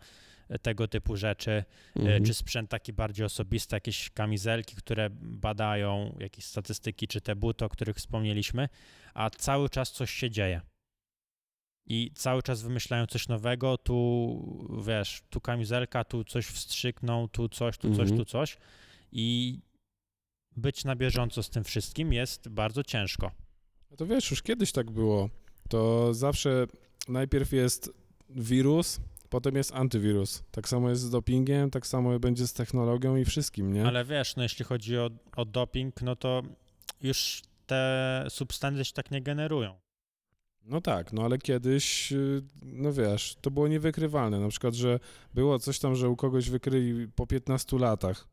tego 0.61 0.88
typu 0.88 1.15
rzeczy, 1.15 1.51
y, 1.51 1.99
Mhm. 1.99 2.25
czy 2.25 2.34
sprzęt 2.34 2.69
taki 2.69 2.93
bardziej 2.93 3.25
osobisty, 3.25 3.75
jakieś 3.75 4.09
kamizelki, 4.09 4.75
które 4.75 5.09
badają, 5.21 6.17
jakieś 6.19 6.45
statystyki, 6.45 7.07
czy 7.07 7.21
te 7.21 7.36
buty, 7.36 7.65
o 7.65 7.69
których 7.69 7.95
wspomnieliśmy, 7.97 8.69
a 9.13 9.30
cały 9.30 9.69
czas 9.69 9.91
coś 9.91 10.11
się 10.11 10.30
dzieje. 10.30 10.61
I 11.88 12.11
cały 12.15 12.43
czas 12.43 12.61
wymyślają 12.61 13.05
coś 13.05 13.27
nowego, 13.27 13.77
tu 13.77 14.80
wiesz, 14.88 15.21
tu 15.30 15.41
kamizelka, 15.41 16.03
tu 16.03 16.23
coś 16.23 16.45
wstrzykną, 16.45 17.27
tu 17.27 17.49
coś, 17.49 17.77
tu 17.77 17.89
coś, 17.89 17.99
Mhm. 17.99 18.17
tu 18.17 18.25
coś. 18.25 18.57
I 19.12 19.60
być 20.55 20.86
na 20.86 20.95
bieżąco 20.95 21.43
z 21.43 21.49
tym 21.49 21.64
wszystkim 21.64 22.14
jest 22.14 22.49
bardzo 22.49 22.84
ciężko. 22.84 23.32
No 23.91 23.97
to 23.97 24.05
wiesz, 24.05 24.32
już 24.32 24.41
kiedyś 24.41 24.72
tak 24.72 24.91
było. 24.91 25.30
To 25.70 26.14
zawsze 26.14 26.68
najpierw 27.07 27.51
jest 27.51 27.91
wirus, 28.30 28.99
potem 29.30 29.55
jest 29.55 29.72
antywirus. 29.72 30.43
Tak 30.51 30.70
samo 30.70 30.89
jest 30.89 31.01
z 31.01 31.10
dopingiem, 31.10 31.72
tak 31.72 31.88
samo 31.88 32.20
będzie 32.20 32.47
z 32.47 32.53
technologią 32.53 33.16
i 33.16 33.26
wszystkim, 33.26 33.74
nie? 33.74 33.86
Ale 33.86 34.05
wiesz, 34.05 34.36
no 34.36 34.43
jeśli 34.43 34.66
chodzi 34.66 34.97
o, 34.97 35.10
o 35.36 35.45
doping, 35.45 36.01
no 36.01 36.16
to 36.16 36.41
już 37.01 37.41
te 37.66 38.26
substancje 38.30 38.86
się 38.86 38.93
tak 38.93 39.12
nie 39.12 39.22
generują. 39.22 39.80
No 40.64 40.82
tak, 40.82 41.14
no 41.14 41.24
ale 41.24 41.38
kiedyś, 41.38 42.12
y, 42.12 42.41
no 42.62 42.93
wiesz, 42.93 43.36
to 43.41 43.51
było 43.51 43.68
niewykrywalne. 43.68 44.39
Na 44.39 44.49
przykład, 44.49 44.74
że 44.74 44.99
było 45.34 45.60
coś 45.60 45.80
tam, 45.80 45.95
że 45.95 46.10
u 46.10 46.16
kogoś 46.16 46.49
wykryli 46.49 47.07
po 47.07 47.28
15 47.28 47.78
latach, 47.78 48.28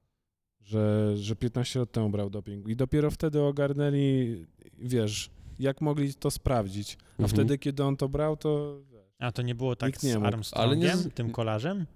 że, 0.66 1.12
że 1.16 1.36
15 1.36 1.78
lat 1.80 1.92
temu 1.92 2.10
brał 2.10 2.30
doping. 2.30 2.68
I 2.68 2.76
dopiero 2.76 3.10
wtedy 3.10 3.42
ogarnęli, 3.42 4.36
wiesz, 4.78 5.30
jak 5.58 5.80
mogli 5.80 6.14
to 6.14 6.30
sprawdzić. 6.30 6.96
A 7.00 7.22
Mhm. 7.22 7.28
wtedy, 7.28 7.58
kiedy 7.58 7.84
on 7.84 7.96
to 7.96 8.08
brał, 8.08 8.36
to 8.36 8.78
A 9.18 9.32
to 9.32 9.42
nie 9.42 9.54
było 9.54 9.76
tak 9.76 9.96
z 9.98 10.02
nie 10.02 10.14
mógł. 10.14 10.26
Armstrongiem, 10.26 10.68
Ale 10.70 10.76
nie 10.76 10.96
z- 10.96 11.14
tym 11.14 11.30
kolarzem? 11.30 11.86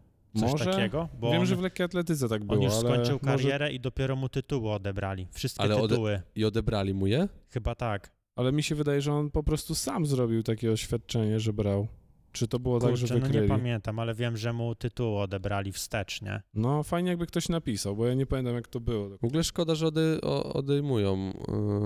Coś 0.40 0.50
może... 0.52 0.64
takiego? 0.64 1.08
Bo 1.20 1.30
Wiem, 1.30 1.40
on, 1.40 1.46
że 1.46 1.56
w 1.56 1.60
lekkiej 1.60 1.84
atletyce 1.84 2.28
tak 2.28 2.44
było, 2.44 2.58
on 2.58 2.64
już 2.64 2.72
ale 2.72 2.80
skończył 2.80 3.18
może- 3.22 3.36
karierę 3.44 3.72
i 3.72 3.80
dopiero 3.80 4.16
mu 4.16 4.28
tytuły 4.28 4.70
odebrali. 4.72 5.26
Wszystkie 5.32 5.62
Ale 5.62 5.76
ode- 5.76 5.88
tytuły. 5.88 6.22
I 6.34 6.44
odebrali 6.44 6.94
mu 6.94 7.06
je? 7.06 7.28
Chyba 7.48 7.74
tak. 7.74 8.10
Ale 8.36 8.52
mi 8.52 8.62
się 8.62 8.74
wydaje, 8.74 9.00
że 9.02 9.12
on 9.12 9.30
po 9.30 9.42
prostu 9.42 9.74
sam 9.74 10.06
zrobił 10.06 10.42
takie 10.42 10.72
oświadczenie, 10.72 11.40
że 11.40 11.52
brał. 11.52 11.86
Czy 12.32 12.48
to 12.48 12.58
było 12.58 12.80
tak, 12.80 12.96
że 12.96 13.00
Kurczę, 13.06 13.14
no 13.14 13.20
wykryli? 13.26 13.42
nie 13.42 13.48
pamiętam, 13.48 13.98
ale 13.98 14.14
wiem, 14.14 14.36
że 14.36 14.52
mu 14.52 14.74
tytuły 14.74 15.20
odebrali 15.20 15.72
wstecznie. 15.72 16.42
No 16.54 16.82
fajnie 16.82 17.10
jakby 17.10 17.26
ktoś 17.26 17.48
napisał, 17.48 17.96
bo 17.96 18.06
ja 18.06 18.14
nie 18.14 18.26
pamiętam 18.26 18.54
jak 18.54 18.68
to 18.68 18.80
było. 18.80 19.18
W 19.18 19.24
ogóle 19.24 19.44
szkoda, 19.44 19.74
że 19.74 19.86
ode, 19.86 20.20
o, 20.22 20.52
odejmują, 20.52 21.32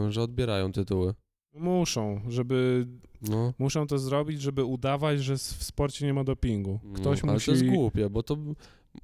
y, 0.08 0.12
że 0.12 0.22
odbierają 0.22 0.72
tytuły. 0.72 1.14
Muszą, 1.54 2.20
żeby 2.28 2.86
No. 3.30 3.52
muszą 3.58 3.86
to 3.86 3.98
zrobić, 3.98 4.42
żeby 4.42 4.64
udawać, 4.64 5.20
że 5.24 5.36
w 5.36 5.40
sporcie 5.40 6.06
nie 6.06 6.14
ma 6.14 6.24
dopingu. 6.24 6.80
Ktoś 6.94 7.22
no, 7.22 7.28
ale 7.28 7.36
musi... 7.36 7.46
to 7.46 7.52
jest 7.52 7.66
głupie, 7.66 8.10
bo 8.10 8.22
to 8.22 8.36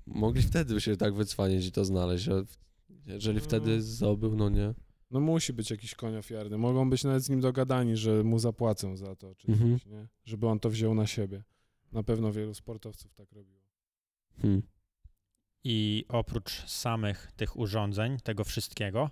mogli 0.07 0.43
wtedy 0.43 0.81
się 0.81 0.97
tak 0.97 1.15
wycwaniać 1.15 1.67
i 1.67 1.73
to 1.73 1.85
znaleźć, 1.85 2.29
jeżeli 3.07 3.39
No. 3.39 3.45
wtedy 3.45 3.83
zdobył, 3.83 4.37
no 4.37 4.49
nie. 4.49 4.75
No 5.11 5.21
musi 5.21 5.53
być 5.53 5.71
jakiś 5.71 5.95
koń 5.95 6.17
ofiarny. 6.17 6.59
Mogą 6.59 6.91
być 6.91 7.05
nawet 7.05 7.23
z 7.23 7.29
nim 7.31 7.41
dogadani, 7.41 7.97
że 7.97 8.25
mu 8.25 8.39
zapłacą 8.39 8.97
za 8.97 9.17
to, 9.17 9.35
czy 9.35 9.49
Mhm. 9.53 9.79
coś, 9.79 9.87
nie? 9.87 10.07
Żeby 10.25 10.47
on 10.49 10.61
to 10.61 10.71
wziął 10.71 10.95
na 10.95 11.07
siebie. 11.07 11.43
Na 11.93 12.03
pewno 12.03 12.33
wielu 12.33 12.55
sportowców 12.55 13.15
tak 13.15 13.33
robiło. 13.33 13.61
Hmm. 14.43 14.63
I 15.65 16.05
oprócz 16.09 16.67
samych 16.67 17.33
tych 17.37 17.57
urządzeń, 17.57 18.19
tego 18.25 18.45
wszystkiego, 18.45 19.11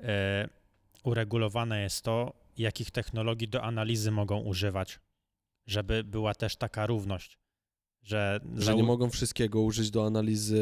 e, 0.00 0.48
uregulowane 1.04 1.82
jest 1.82 2.02
to, 2.02 2.32
jakich 2.58 2.90
technologii 2.90 3.48
do 3.48 3.62
analizy 3.62 4.10
mogą 4.10 4.40
używać, 4.40 5.00
żeby 5.66 6.04
była 6.04 6.34
też 6.34 6.56
taka 6.56 6.86
równość, 6.86 7.38
Że, 8.02 8.40
Że 8.56 8.74
nie 8.74 8.82
mogą 8.82 9.10
wszystkiego 9.10 9.60
użyć 9.60 9.90
do 9.90 10.06
analizy. 10.06 10.56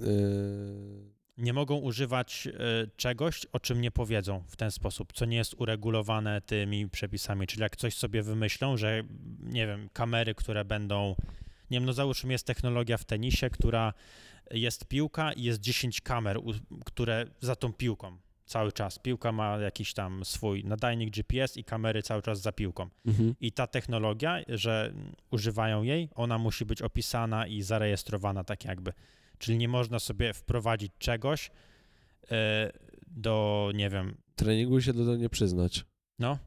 Yy, 0.00 1.12
nie 1.38 1.52
mogą 1.52 1.76
używać 1.76 2.46
e, 2.46 2.52
czegoś, 2.96 3.46
o 3.52 3.60
czym 3.60 3.80
nie 3.80 3.90
powiedzą 3.90 4.44
w 4.48 4.56
ten 4.56 4.70
sposób, 4.70 5.12
co 5.12 5.24
nie 5.24 5.36
jest 5.36 5.54
uregulowane 5.58 6.40
tymi 6.40 6.88
przepisami. 6.88 7.46
Czyli 7.46 7.62
jak 7.62 7.76
coś 7.76 7.94
sobie 7.94 8.22
wymyślą, 8.22 8.76
że 8.76 9.02
nie 9.40 9.66
wiem, 9.66 9.88
kamery, 9.92 10.34
które 10.34 10.64
będą. 10.64 11.16
Nie 11.70 11.78
wiem, 11.78 11.84
no 11.84 11.92
załóżmy, 11.92 12.32
jest 12.32 12.46
technologia 12.46 12.98
w 12.98 13.04
tenisie, 13.04 13.50
która 13.50 13.92
jest 14.50 14.88
piłka 14.88 15.32
i 15.32 15.42
jest 15.42 15.60
10 15.60 16.00
kamer, 16.00 16.40
które 16.84 17.26
za 17.40 17.56
tą 17.56 17.72
piłką 17.72 18.16
cały 18.46 18.72
czas. 18.72 18.98
Piłka 18.98 19.32
ma 19.32 19.56
jakiś 19.56 19.94
tam 19.94 20.24
swój 20.24 20.64
nadajnik 20.64 21.10
GPS 21.10 21.56
i 21.56 21.64
kamery 21.64 22.02
cały 22.02 22.22
czas 22.22 22.40
za 22.40 22.52
piłką. 22.52 22.88
mhm. 23.06 23.34
I 23.40 23.52
ta 23.52 23.66
technologia, 23.66 24.38
że 24.48 24.92
używają 25.30 25.82
jej, 25.82 26.08
ona 26.14 26.38
musi 26.38 26.64
być 26.64 26.82
opisana 26.82 27.46
i 27.46 27.62
zarejestrowana 27.62 28.44
tak 28.44 28.64
jakby. 28.64 28.92
Czyli 29.42 29.58
nie 29.58 29.68
można 29.68 29.98
sobie 29.98 30.34
wprowadzić 30.34 30.92
czegoś 30.98 31.50
e, 32.30 32.72
do, 33.06 33.70
nie 33.74 33.90
wiem, 33.90 34.16
Treningu 34.36 34.80
się 34.80 34.92
do 34.92 34.98
tego 34.98 35.16
nie 35.16 35.28
przyznać. 35.28 35.84
no, 36.18 36.38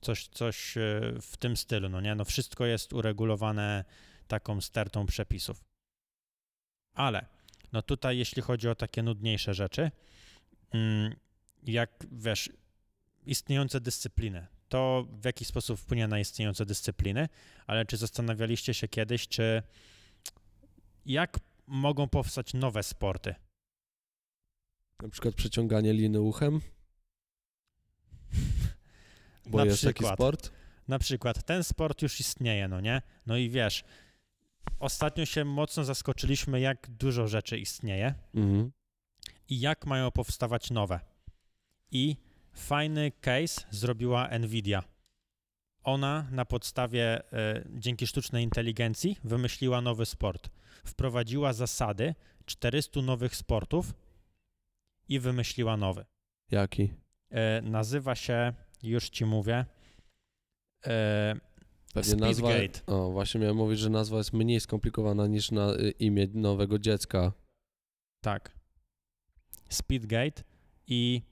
coś, 0.00 0.28
coś 0.28 0.76
e, 0.76 0.80
w 1.20 1.36
tym 1.36 1.56
stylu, 1.56 1.88
no 1.88 2.00
nie? 2.00 2.14
No 2.14 2.24
wszystko 2.24 2.66
jest 2.66 2.92
uregulowane 2.92 3.84
taką 4.28 4.60
stertą 4.60 5.06
przepisów. 5.06 5.64
Ale, 6.94 7.26
no 7.72 7.82
tutaj 7.82 8.18
jeśli 8.18 8.42
chodzi 8.42 8.68
o 8.68 8.74
takie 8.74 9.02
nudniejsze 9.02 9.54
rzeczy, 9.54 9.90
mm, 10.70 11.14
jak, 11.62 12.06
wiesz, 12.12 12.50
istniejące 13.26 13.80
dyscypliny, 13.80 14.46
to 14.68 15.06
w 15.10 15.24
jaki 15.24 15.44
sposób 15.44 15.80
wpłynie 15.80 16.08
na 16.08 16.18
istniejące 16.18 16.66
dyscypliny, 16.66 17.28
ale 17.66 17.84
czy 17.84 17.96
zastanawialiście 17.96 18.74
się 18.74 18.88
kiedyś, 18.88 19.28
czy 19.28 19.62
jak 21.06 21.38
mogą 21.70 22.08
powstać 22.08 22.54
nowe 22.54 22.82
sporty? 22.82 23.34
Na 25.02 25.08
przykład 25.08 25.34
przeciąganie 25.34 25.92
liny 25.92 26.20
uchem. 26.20 26.60
Bo 29.46 29.58
Na 29.58 29.64
jest 29.64 29.82
taki 29.82 29.94
przykład. 29.94 30.14
sport. 30.14 30.52
Na 30.88 30.98
przykład 30.98 31.42
ten 31.46 31.64
sport 31.64 32.02
już 32.02 32.20
istnieje, 32.20 32.68
no 32.68 32.80
nie? 32.80 33.02
No 33.26 33.36
i 33.36 33.50
wiesz, 33.50 33.84
ostatnio 34.78 35.26
się 35.26 35.44
mocno 35.44 35.84
zaskoczyliśmy, 35.84 36.60
jak 36.60 36.90
dużo 36.90 37.28
rzeczy 37.28 37.58
istnieje 37.58 38.14
Mhm. 38.34 38.72
i 39.48 39.60
jak 39.60 39.86
mają 39.86 40.10
powstawać 40.10 40.70
nowe. 40.70 41.00
I 41.90 42.16
fajny 42.52 43.12
case 43.20 43.60
zrobiła 43.70 44.38
Nvidia. 44.38 44.82
Ona 45.84 46.26
na 46.30 46.44
podstawie, 46.44 47.32
e, 47.32 47.64
dzięki 47.70 48.06
sztucznej 48.06 48.44
inteligencji, 48.44 49.16
wymyśliła 49.24 49.80
nowy 49.80 50.06
sport. 50.06 50.50
Wprowadziła 50.84 51.52
zasady 51.52 52.14
400 52.46 53.02
nowych 53.02 53.36
sportów 53.36 53.94
i 55.08 55.20
wymyśliła 55.20 55.76
nowy. 55.76 56.04
Jaki? 56.50 56.90
E, 57.30 57.62
nazywa 57.62 58.14
się, 58.14 58.52
już 58.82 59.08
ci 59.08 59.24
mówię, 59.24 59.64
e, 60.86 61.34
Pewnie 61.94 62.16
nazwa. 62.16 62.48
Speedgate. 62.50 62.86
O, 62.86 63.10
właśnie 63.10 63.40
miałem 63.40 63.56
mówić, 63.56 63.78
że 63.78 63.90
nazwa 63.90 64.18
jest 64.18 64.32
mniej 64.32 64.60
skomplikowana 64.60 65.26
niż 65.26 65.50
na 65.50 65.74
y, 65.74 65.90
imię 65.90 66.26
nowego 66.34 66.78
dziecka. 66.78 67.32
Tak. 68.20 68.54
Speedgate 69.68 70.42
i 70.86 71.22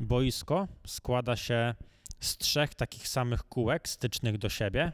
boisko 0.00 0.68
składa 0.86 1.36
się 1.36 1.74
z 2.20 2.36
trzech 2.38 2.74
takich 2.74 3.08
samych 3.08 3.42
kółek 3.42 3.88
stycznych 3.88 4.38
do 4.38 4.48
siebie 4.48 4.92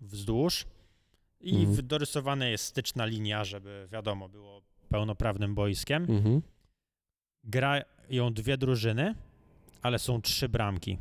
wzdłuż 0.00 0.66
i 1.40 1.56
Mhm. 1.64 1.86
dorysowana 1.86 2.46
jest 2.46 2.64
styczna 2.64 3.06
linia, 3.06 3.44
żeby 3.44 3.88
wiadomo 3.92 4.28
było 4.28 4.62
pełnoprawnym 4.88 5.54
boiskiem. 5.54 6.02
Mhm. 6.02 6.42
Grają 7.44 8.32
dwie 8.32 8.56
drużyny, 8.58 9.14
ale 9.82 9.98
są 9.98 10.22
trzy 10.22 10.48
bramki. 10.48 10.98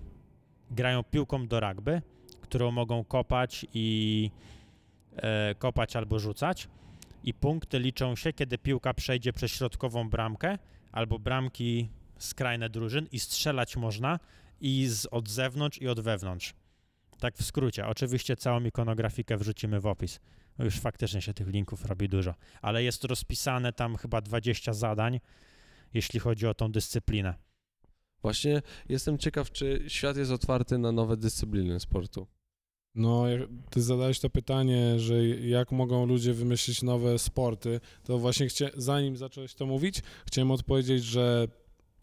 Grają 0.71 1.03
piłką 1.03 1.47
do 1.47 1.59
rugby, 1.59 2.01
którą 2.41 2.71
mogą 2.71 3.03
kopać 3.03 3.65
i 3.73 4.31
e, 5.15 5.55
kopać 5.55 5.95
albo 5.95 6.19
rzucać. 6.19 6.67
I 7.23 7.33
punkty 7.33 7.79
liczą 7.79 8.15
się, 8.15 8.33
kiedy 8.33 8.57
piłka 8.57 8.93
przejdzie 8.93 9.33
przez 9.33 9.51
środkową 9.51 10.09
bramkę 10.09 10.57
albo 10.91 11.19
bramki 11.19 11.89
skrajne 12.17 12.69
drużyn 12.69 13.07
i 13.11 13.19
strzelać 13.19 13.77
można 13.77 14.19
i 14.63 14.87
z, 14.87 15.05
od 15.11 15.29
zewnątrz 15.29 15.81
i 15.81 15.87
od 15.87 15.99
wewnątrz. 15.99 16.53
Tak 17.19 17.37
w 17.37 17.43
skrócie. 17.45 17.87
Oczywiście 17.87 18.35
całą 18.35 18.63
ikonografikę 18.63 19.37
wrzucimy 19.37 19.79
w 19.79 19.85
opis. 19.85 20.19
Już 20.59 20.79
faktycznie 20.79 21.21
się 21.21 21.33
tych 21.33 21.47
linków 21.47 21.85
robi 21.85 22.09
dużo. 22.09 22.33
Ale 22.61 22.83
jest 22.83 23.03
rozpisane 23.03 23.73
tam 23.73 23.95
chyba 23.95 24.21
20 24.21 24.73
zadań, 24.73 25.19
jeśli 25.93 26.19
chodzi 26.19 26.47
o 26.47 26.53
tą 26.53 26.71
dyscyplinę. 26.71 27.33
Właśnie 28.21 28.61
jestem 28.89 29.17
ciekaw, 29.17 29.51
czy 29.51 29.83
świat 29.87 30.17
jest 30.17 30.31
otwarty 30.31 30.77
na 30.77 30.91
nowe 30.91 31.17
dyscypliny 31.17 31.79
sportu. 31.79 32.27
No, 32.95 33.27
jak 33.27 33.41
ty 33.69 33.81
zadałeś 33.81 34.19
to 34.19 34.29
pytanie, 34.29 34.99
że 34.99 35.27
jak 35.27 35.71
mogą 35.71 36.05
ludzie 36.05 36.33
wymyślić 36.33 36.81
nowe 36.83 37.19
sporty, 37.19 37.79
to 38.03 38.19
właśnie 38.19 38.47
chcia... 38.47 38.69
zanim 38.77 39.17
zacząłeś 39.17 39.53
to 39.53 39.65
mówić, 39.65 40.01
chciałem 40.25 40.51
odpowiedzieć, 40.51 41.03
że 41.03 41.47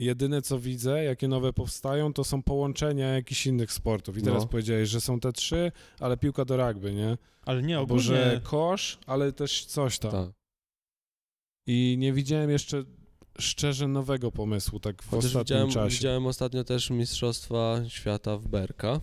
jedyne 0.05 0.42
co 0.42 0.59
widzę, 0.59 1.05
jakie 1.05 1.28
nowe 1.28 1.53
powstają, 1.53 2.12
to 2.12 2.24
są 2.24 2.42
połączenia 2.42 3.09
jakichś 3.09 3.46
innych 3.46 3.72
sportów. 3.72 4.18
I 4.18 4.22
teraz 4.22 4.42
No. 4.42 4.48
powiedziałeś, 4.48 4.88
że 4.88 5.01
są 5.01 5.20
te 5.20 5.32
trzy, 5.32 5.72
ale 6.01 6.16
piłka 6.16 6.44
do 6.44 6.57
rugby, 6.68 6.94
nie? 6.94 7.18
Ale 7.42 7.62
nie, 7.62 7.80
ogólnie... 7.80 8.03
że 8.03 8.40
kosz, 8.44 8.98
ale 9.07 9.32
też 9.32 9.64
coś 9.64 9.98
tam. 9.98 10.11
Tak. 10.11 10.30
I 11.66 11.96
nie 11.98 12.12
widziałem 12.12 12.51
jeszcze 12.51 12.84
szczerze 13.38 13.88
nowego 13.88 14.32
pomysłu 14.32 14.80
tak 14.80 15.03
w 15.03 15.11
Chociaż 15.11 15.24
ostatnim 15.24 15.44
widziałem, 15.44 15.70
czasie. 15.70 15.96
widziałem 15.96 16.26
ostatnio 16.26 16.64
też 16.64 16.90
Mistrzostwa 16.90 17.80
Świata 17.88 18.36
w 18.36 18.48
Berka 18.48 19.01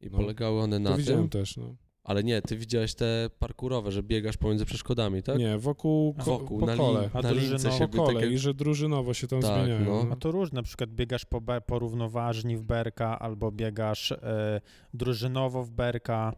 i 0.00 0.06
No, 0.10 0.18
polegały 0.18 0.60
one 0.60 0.78
na 0.78 0.90
To 0.90 0.96
widziałem 0.96 1.28
tym, 1.28 1.40
też, 1.40 1.56
no. 1.56 1.76
Ale 2.06 2.24
nie, 2.24 2.42
ty 2.42 2.56
widziałeś 2.56 2.94
te 2.94 3.30
parkurowe, 3.38 3.92
że 3.92 4.02
biegasz 4.02 4.36
pomiędzy 4.36 4.64
przeszkodami, 4.64 5.22
tak? 5.22 5.38
Nie, 5.38 5.58
wokół, 5.58 6.14
ko- 6.14 6.22
Wokół, 6.24 6.58
po 6.60 6.66
na, 6.66 6.76
kole. 6.76 7.10
A 7.12 7.22
na 7.22 7.30
lince 7.30 7.48
drużynowo? 7.48 7.78
się 7.78 7.88
Po 7.88 7.96
kole 8.04 8.20
takie... 8.20 8.32
i 8.32 8.38
że 8.38 8.54
drużynowo 8.54 9.14
się 9.14 9.26
tam 9.26 9.40
Tak, 9.40 9.64
zmieniają. 9.64 10.04
no. 10.04 10.12
A 10.12 10.16
to 10.16 10.30
różne, 10.30 10.56
na 10.56 10.62
przykład 10.62 10.90
biegasz 10.90 11.24
po, 11.24 11.40
be, 11.40 11.60
po 11.60 11.78
równoważni 11.78 12.56
w 12.56 12.62
berka, 12.62 13.18
albo 13.18 13.52
biegasz 13.52 14.12
e, 14.12 14.60
drużynowo 14.94 15.62
w 15.62 15.70
berka, 15.70 16.32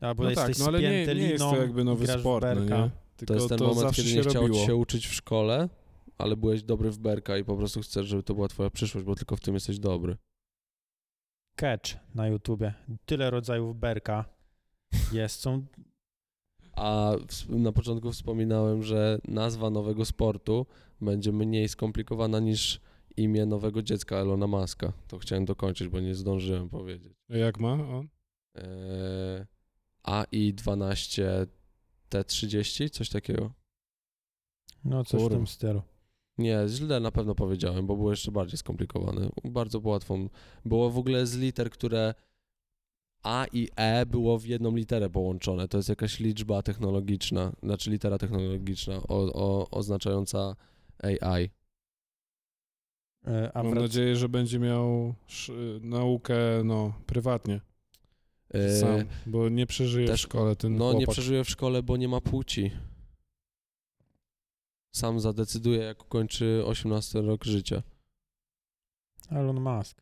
albo 0.00 0.22
No 0.22 0.30
jesteś 0.30 0.56
tak, 0.56 0.58
no 0.58 0.66
ale 0.66 0.80
nie, 0.80 0.88
spięty 0.88 1.14
nie 1.14 1.22
jest 1.28 1.34
liną, 1.44 1.50
to 1.54 1.60
jakby 1.60 1.84
nowy 1.84 2.06
sport, 2.06 2.46
no 2.46 2.54
berka. 2.54 2.78
nie? 2.84 2.90
Tylko 3.16 3.34
To 3.34 3.40
jest 3.40 3.48
ten 3.48 3.58
moment, 3.58 3.78
zawsze 3.78 4.02
kiedy 4.02 4.40
nie 4.40 4.50
ci 4.60 4.66
się 4.66 4.76
uczyć 4.76 5.06
w 5.06 5.14
szkole, 5.14 5.68
ale 6.18 6.36
byłeś 6.36 6.62
dobry 6.62 6.90
w 6.90 6.98
berka 6.98 7.38
i 7.38 7.44
po 7.44 7.56
prostu 7.56 7.80
chcesz, 7.80 8.06
żeby 8.06 8.22
to 8.22 8.34
była 8.34 8.48
twoja 8.48 8.70
przyszłość, 8.70 9.06
bo 9.06 9.14
tylko 9.14 9.36
w 9.36 9.40
tym 9.40 9.54
jesteś 9.54 9.78
dobry. 9.78 10.16
Catch 11.56 11.96
na 12.14 12.28
YouTubie. 12.28 12.74
Tyle 13.06 13.30
rodzajów 13.30 13.76
berka 13.76 14.24
jest, 15.12 15.40
są... 15.40 15.64
A 16.76 17.12
na 17.48 17.72
początku 17.72 18.12
wspominałem, 18.12 18.82
że 18.82 19.18
nazwa 19.28 19.70
nowego 19.70 20.04
sportu 20.04 20.66
będzie 21.00 21.32
mniej 21.32 21.68
skomplikowana 21.68 22.40
niż 22.40 22.80
imię 23.16 23.46
nowego 23.46 23.82
dziecka 23.82 24.16
Elona 24.16 24.46
Muska. 24.46 24.92
To 25.08 25.18
chciałem 25.18 25.44
dokończyć, 25.44 25.88
bo 25.88 26.00
nie 26.00 26.14
zdążyłem 26.14 26.68
powiedzieć. 26.68 27.12
A 27.30 27.36
Jak 27.36 27.60
ma 27.60 27.72
on? 27.72 28.08
Eee, 28.54 29.46
AI12 30.04 31.22
T30, 32.10 32.90
coś 32.90 33.08
takiego. 33.08 33.52
No 34.84 35.04
coś 35.04 35.20
w 35.20 35.22
Kurwa. 35.22 35.36
tym 35.36 35.46
stylu. 35.46 35.82
Nie, 36.38 36.58
źle 36.68 37.00
na 37.00 37.10
pewno 37.10 37.34
powiedziałem, 37.34 37.86
bo 37.86 37.96
było 37.96 38.10
jeszcze 38.10 38.32
bardziej 38.32 38.58
skomplikowane. 38.58 39.28
Bardzo 39.44 39.80
łatwą. 39.84 40.28
Było 40.64 40.90
w 40.90 40.98
ogóle 40.98 41.26
z 41.26 41.36
liter, 41.36 41.70
które 41.70 42.14
A 43.22 43.46
i 43.52 43.68
E 43.76 44.06
było 44.06 44.38
w 44.38 44.44
jedną 44.46 44.76
literę 44.76 45.10
połączone. 45.10 45.68
To 45.68 45.76
jest 45.76 45.88
jakaś 45.88 46.20
liczba 46.20 46.62
technologiczna, 46.62 47.52
znaczy 47.62 47.90
litera 47.90 48.18
technologiczna 48.18 48.94
o, 48.96 49.32
o, 49.32 49.70
oznaczająca 49.70 50.56
AI. 51.02 51.50
E, 53.26 53.50
A 53.56 53.62
Mam 53.62 53.74
nadzieję, 53.74 54.16
że 54.16 54.28
będzie 54.28 54.58
miał 54.58 55.14
naukę, 55.80 56.34
no, 56.64 56.92
prywatnie, 57.06 57.60
E, 58.50 58.76
sam, 58.80 59.04
bo 59.26 59.48
nie 59.48 59.66
przeżyje 59.66 60.06
też- 60.06 60.20
w 60.20 60.22
szkole 60.24 60.56
ten 60.56 60.76
no 60.76 60.86
nie 60.92 60.98
chłopak. 60.98 61.12
przeżyje 61.12 61.44
w 61.44 61.50
szkole, 61.50 61.82
bo 61.82 61.96
nie 61.96 62.08
ma 62.08 62.20
płci. 62.20 62.70
Sam 64.94 65.20
zadecyduje, 65.20 65.78
jak 65.78 66.02
ukończy 66.04 66.62
18 66.66 67.20
rok 67.22 67.44
życia. 67.44 67.82
Elon 69.30 69.60
Musk. 69.60 70.01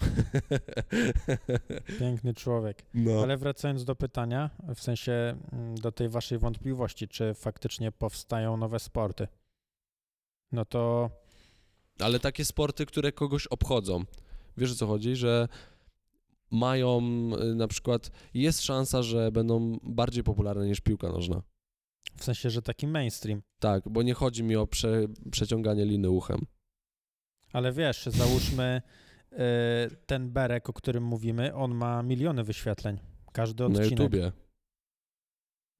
Piękny 1.98 2.34
człowiek. 2.34 2.84
No. 2.94 3.22
Ale 3.22 3.36
wracając 3.36 3.84
do 3.84 3.96
pytania, 3.96 4.50
w 4.74 4.80
sensie 4.80 5.36
mm, 5.52 5.74
do 5.74 5.92
tej 5.92 6.08
waszej 6.08 6.38
wątpliwości, 6.38 7.08
czy 7.08 7.34
faktycznie 7.34 7.92
powstają 7.92 8.56
nowe 8.56 8.78
sporty, 8.78 9.28
no 10.52 10.64
to 10.64 11.10
Ale 11.98 12.20
takie 12.20 12.44
sporty, 12.44 12.86
które 12.86 13.12
kogoś 13.12 13.46
obchodzą. 13.46 14.04
Wiesz 14.56 14.72
o 14.72 14.74
co 14.74 14.86
chodzi? 14.86 15.16
Że 15.16 15.48
mają 16.50 17.00
y, 17.42 17.54
na 17.54 17.68
przykład, 17.68 18.10
jest 18.34 18.62
szansa, 18.62 19.02
że 19.02 19.32
będą 19.32 19.78
bardziej 19.82 20.24
popularne 20.24 20.66
niż 20.66 20.80
piłka 20.80 21.08
nożna. 21.08 21.42
W 22.16 22.24
sensie, 22.24 22.50
że 22.50 22.62
taki 22.62 22.86
mainstream. 22.86 23.42
Tak, 23.58 23.88
bo 23.88 24.02
nie 24.02 24.14
chodzi 24.14 24.42
mi 24.42 24.56
o 24.56 24.66
prze, 24.66 25.06
przeciąganie 25.30 25.84
liny 25.84 26.10
uchem. 26.10 26.46
Ale 27.52 27.72
wiesz, 27.72 28.06
załóżmy 28.06 28.82
ten 30.06 30.30
Berek, 30.30 30.68
o 30.70 30.72
którym 30.72 31.04
mówimy, 31.04 31.54
on 31.54 31.74
ma 31.74 32.02
miliony 32.02 32.44
wyświetleń. 32.44 32.98
Każdy 33.32 33.62
Na 33.62 33.66
odcinek. 33.68 33.90
YouTubie. 33.90 34.32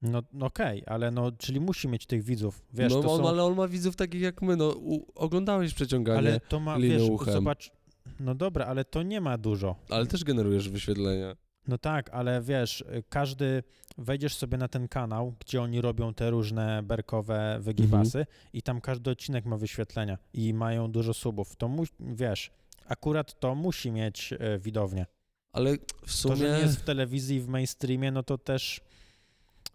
No 0.01 0.23
no 0.33 0.45
okej, 0.45 0.83
ale 0.85 1.11
no, 1.11 1.31
czyli 1.31 1.59
musi 1.59 1.87
mieć 1.87 2.05
tych 2.05 2.23
widzów. 2.23 2.65
Wiesz, 2.73 2.93
no, 2.93 3.01
to 3.01 3.11
on, 3.13 3.21
są... 3.21 3.29
ale 3.29 3.43
on 3.43 3.55
ma 3.55 3.67
widzów 3.67 3.95
takich 3.95 4.21
jak 4.21 4.41
my, 4.41 4.55
no 4.55 4.69
u, 4.69 5.05
oglądałeś 5.15 5.73
przeciąganie, 5.73 6.17
ale 6.17 6.29
ale... 6.29 6.39
to 6.39 6.59
ma, 6.59 6.79
wiesz, 6.79 7.09
uchem. 7.09 7.33
zobacz, 7.33 7.71
no 8.19 8.35
dobra, 8.35 8.65
ale 8.65 8.85
to 8.85 9.03
nie 9.03 9.21
ma 9.21 9.37
dużo. 9.37 9.75
też 10.09 10.23
generujesz 10.23 10.69
wyświetlenia. 10.69 11.35
No 11.67 11.77
tak, 11.77 12.09
ale 12.09 12.41
wiesz, 12.41 12.81
y, 12.81 13.03
każdy, 13.09 13.63
wejdziesz 13.97 14.35
sobie 14.35 14.57
na 14.57 14.67
ten 14.67 14.87
kanał, 14.87 15.33
gdzie 15.39 15.61
oni 15.61 15.81
robią 15.81 16.13
te 16.13 16.29
różne 16.29 16.83
berkowe 16.83 17.57
wygibasy 17.61 18.19
Mhm. 18.19 18.37
i 18.53 18.61
tam 18.61 18.81
każdy 18.81 19.11
odcinek 19.11 19.45
ma 19.45 19.57
wyświetlenia 19.57 20.17
i 20.33 20.53
mają 20.53 20.91
dużo 20.91 21.13
subów. 21.13 21.55
To 21.55 21.67
mu, 21.67 21.83
wiesz, 21.99 22.51
akurat 22.85 23.39
to 23.39 23.55
musi 23.55 23.91
mieć 23.91 24.33
y, 24.33 24.59
widownię. 24.59 25.05
Ale 25.51 25.73
w 25.77 26.05
To, 26.05 26.07
sumie... 26.11 26.35
że 26.35 26.57
nie 26.57 26.63
jest 26.63 26.77
w 26.79 26.83
telewizji, 26.83 27.41
w 27.41 27.47
mainstreamie, 27.47 28.11
no 28.11 28.23
to 28.23 28.37
też 28.37 28.81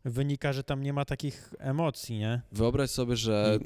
wynika, 0.04 0.52
że 0.52 0.64
tam 0.64 0.82
nie 0.82 0.92
ma 0.92 1.04
takich 1.04 1.54
emocji, 1.58 2.18
nie? 2.18 2.42
Wyobraź 2.52 2.90
sobie, 2.90 3.16
że 3.16 3.58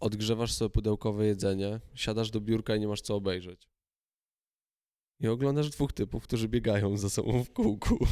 odgrzewasz 0.00 0.52
sobie 0.52 0.70
pudełkowe 0.70 1.26
jedzenie, 1.26 1.80
siadasz 1.94 2.30
do 2.30 2.40
biurka 2.40 2.76
i 2.76 2.80
nie 2.80 2.88
masz 2.88 3.00
co 3.00 3.14
obejrzeć. 3.16 3.68
I 5.20 5.28
oglądasz 5.28 5.70
dwóch 5.70 5.92
typów, 5.92 6.22
którzy 6.24 6.48
biegają 6.48 6.96
za 6.96 7.10
sobą 7.10 7.44
w 7.44 7.50
kółku. 7.52 7.98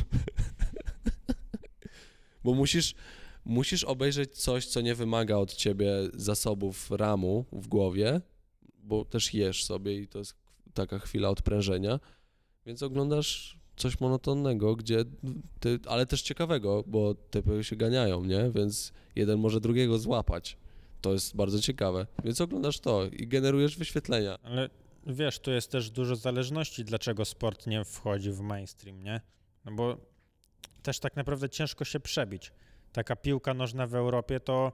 Bo 2.44 2.54
musisz, 2.54 2.94
musisz 3.44 3.84
obejrzeć 3.84 4.36
coś, 4.36 4.66
co 4.66 4.80
nie 4.80 4.94
wymaga 4.94 5.36
od 5.36 5.54
ciebie 5.54 5.92
zasobów 6.14 6.90
ramu 6.90 7.44
w 7.52 7.68
głowie, 7.68 8.20
bo 8.78 9.04
też 9.04 9.34
jesz 9.34 9.64
sobie 9.64 9.98
i 10.00 10.08
to 10.08 10.18
jest 10.18 10.34
taka 10.86 10.98
chwila 10.98 11.28
odprężenia, 11.28 12.00
więc 12.66 12.82
oglądasz 12.82 13.58
coś 13.76 14.00
monotonnego, 14.00 14.76
gdzie 14.76 15.04
ty, 15.60 15.78
ale 15.86 16.06
też 16.06 16.22
ciekawego, 16.22 16.84
bo 16.86 17.14
typy 17.14 17.64
się 17.64 17.76
ganiają, 17.76 18.24
nie? 18.24 18.50
Więc 18.50 18.92
jeden 19.16 19.38
może 19.38 19.60
drugiego 19.60 19.98
złapać. 19.98 20.56
To 21.00 21.12
jest 21.12 21.36
bardzo 21.36 21.60
ciekawe. 21.60 22.06
Więc 22.24 22.40
oglądasz 22.40 22.80
to 22.80 23.06
i 23.06 23.28
generujesz 23.28 23.76
wyświetlenia. 23.76 24.38
Ale 24.42 24.70
wiesz, 25.06 25.38
tu 25.38 25.50
jest 25.50 25.70
też 25.70 25.90
dużo 25.90 26.16
zależności, 26.16 26.84
dlaczego 26.84 27.24
sport 27.24 27.66
nie 27.66 27.84
wchodzi 27.84 28.32
w 28.32 28.40
mainstream, 28.40 29.02
nie? 29.02 29.20
No 29.64 29.72
bo 29.72 29.96
też 30.82 30.98
tak 31.00 31.16
naprawdę 31.16 31.48
ciężko 31.48 31.84
się 31.84 32.00
przebić. 32.00 32.52
Taka 32.92 33.16
piłka 33.16 33.54
nożna 33.54 33.86
w 33.86 33.94
Europie 33.94 34.40
to 34.40 34.72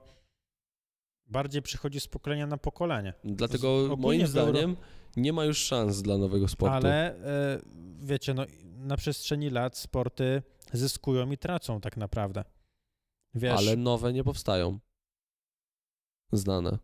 bardziej 1.27 1.61
przychodzi 1.61 1.99
z 1.99 2.07
pokolenia 2.07 2.47
na 2.47 2.57
pokolenie. 2.57 3.13
Dlatego 3.23 3.95
moim 3.97 4.27
zdaniem 4.27 4.75
nie 5.15 5.33
ma 5.33 5.45
już 5.45 5.57
szans 5.65 6.01
dla 6.01 6.17
nowego 6.17 6.47
sportu. 6.47 6.75
Ale 6.75 7.15
e, 7.15 7.61
wiecie, 7.99 8.33
no 8.33 8.45
na 8.63 8.97
przestrzeni 8.97 9.49
lat 9.49 9.77
sporty 9.77 10.43
zyskują 10.73 11.31
i 11.31 11.37
tracą 11.37 11.81
tak 11.81 11.97
naprawdę. 11.97 12.43
Wiesz, 13.35 13.57
Ale 13.57 13.75
nowe 13.75 14.13
nie 14.13 14.23
powstają. 14.23 14.79
Znane. 16.31 16.77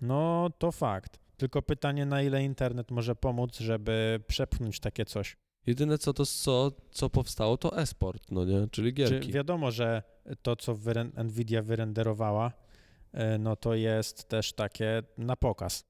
no 0.00 0.50
to 0.58 0.72
fakt. 0.72 1.20
Tylko 1.36 1.62
pytanie, 1.62 2.06
na 2.06 2.22
ile 2.22 2.44
internet 2.44 2.90
może 2.90 3.16
pomóc, 3.16 3.58
żeby 3.58 4.20
przepchnąć 4.26 4.80
takie 4.80 5.04
coś. 5.04 5.36
Jedyne 5.66 5.98
co 5.98 6.12
to 6.12 6.26
co, 6.26 6.72
co 6.90 7.10
powstało 7.10 7.56
to 7.56 7.78
e-sport, 7.78 8.30
no 8.30 8.44
nie? 8.44 8.68
Czyli 8.70 8.88
Czy 8.88 8.92
gierki. 8.94 9.32
wiadomo, 9.32 9.70
że 9.70 10.02
to, 10.42 10.56
co 10.56 10.74
wyren- 10.74 11.24
Nvidia 11.24 11.62
wyrenderowała, 11.62 12.52
e, 13.12 13.38
no 13.38 13.56
to 13.56 13.74
jest 13.74 14.28
też 14.28 14.52
takie 14.52 15.02
na 15.18 15.36
pokaz. 15.36 15.84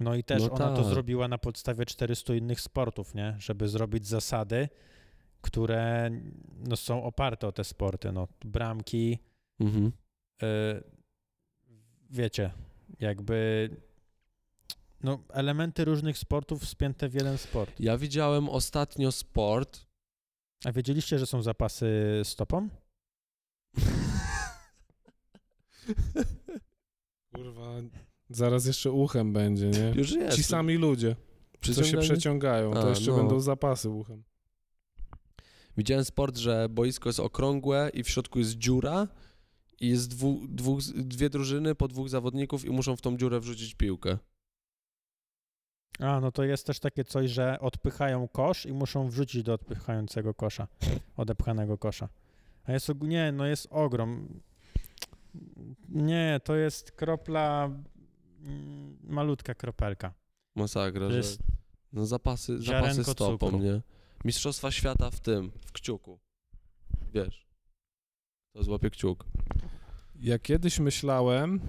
No 0.00 0.14
i 0.14 0.24
też 0.24 0.42
No 0.42 0.50
ona 0.52 0.68
to 0.76 0.82
tak. 0.82 0.84
zrobiła 0.84 1.28
na 1.28 1.38
podstawie 1.38 1.86
400 1.86 2.34
innych 2.34 2.60
sportów, 2.60 3.14
nie? 3.14 3.36
Żeby 3.38 3.68
zrobić 3.68 4.06
zasady, 4.06 4.68
które 5.40 6.10
no, 6.68 6.76
są 6.76 7.02
oparte 7.04 7.46
o 7.48 7.52
te 7.52 7.64
sporty. 7.64 8.12
No, 8.12 8.28
bramki, 8.44 9.18
Mhm. 9.60 9.92
e, 10.42 10.82
wiecie, 12.10 12.50
jakby 13.00 13.70
no, 15.02 15.18
elementy 15.28 15.84
różnych 15.84 16.18
sportów 16.18 16.68
spięte 16.68 17.08
w 17.08 17.14
jeden 17.14 17.38
sport. 17.38 17.80
Ja 17.80 17.98
widziałem 17.98 18.48
ostatnio 18.48 19.12
sport. 19.12 19.86
A 20.64 20.72
wiedzieliście, 20.72 21.18
że 21.18 21.26
są 21.26 21.42
zapasy 21.42 22.20
stopą? 22.24 22.68
Kurwa, 27.34 27.70
zaraz 28.30 28.66
jeszcze 28.66 28.92
uchem 28.92 29.32
będzie, 29.32 29.68
nie? 29.68 29.92
Już 29.96 30.12
jest. 30.12 30.36
Ci 30.36 30.42
sami 30.42 30.74
ludzie, 30.74 31.16
co 31.74 31.84
się 31.84 31.98
przeciągają, 31.98 32.72
to 32.72 32.86
A, 32.86 32.88
jeszcze 32.88 33.10
no. 33.10 33.16
będą 33.16 33.40
zapasy 33.40 33.90
uchem. 33.90 34.22
Widziałem 35.76 36.04
sport, 36.04 36.36
że 36.36 36.68
boisko 36.70 37.08
jest 37.08 37.20
okrągłe 37.20 37.90
i 37.94 38.02
w 38.02 38.08
środku 38.08 38.38
jest 38.38 38.52
dziura 38.52 39.08
i 39.80 39.88
jest 39.88 40.10
dwu, 40.10 40.40
dwóch, 40.48 40.80
dwie 40.94 41.30
drużyny 41.30 41.74
po 41.74 41.88
dwóch 41.88 42.08
zawodników 42.08 42.64
i 42.64 42.70
muszą 42.70 42.96
w 42.96 43.00
tą 43.00 43.16
dziurę 43.16 43.40
wrzucić 43.40 43.74
piłkę. 43.74 44.18
A, 45.98 46.20
no 46.20 46.32
to 46.32 46.44
jest 46.44 46.66
też 46.66 46.80
takie 46.80 47.04
coś, 47.04 47.30
że 47.30 47.60
odpychają 47.60 48.28
kosz 48.28 48.66
i 48.66 48.72
muszą 48.72 49.08
wrzucić 49.08 49.42
do 49.42 49.54
odpychającego 49.54 50.34
kosza, 50.34 50.68
odepchanego 51.16 51.78
kosza. 51.78 52.08
A 52.64 52.72
jest, 52.72 52.90
og- 52.90 53.08
nie, 53.08 53.32
no 53.32 53.46
jest 53.46 53.68
ogrom. 53.70 54.40
Nie, 55.88 56.40
to 56.44 56.56
jest 56.56 56.92
kropla, 56.92 57.70
malutka 59.02 59.54
kropelka. 59.54 60.14
Masakra, 60.54 61.10
że 61.10 61.16
jest, 61.16 61.40
no 61.92 62.06
zapasy, 62.06 62.62
zapasy 62.62 63.04
stopą, 63.04 63.50
cukru. 63.50 63.58
nie? 63.58 63.80
Mistrzostwa 64.24 64.70
świata 64.70 65.10
w 65.10 65.20
tym, 65.20 65.50
w 65.66 65.72
kciuku. 65.72 66.18
Wiesz. 67.14 67.46
To 68.52 68.62
złapie 68.62 68.90
kciuk. 68.90 69.24
Ja 70.20 70.38
kiedyś 70.38 70.78
myślałem, 70.78 71.60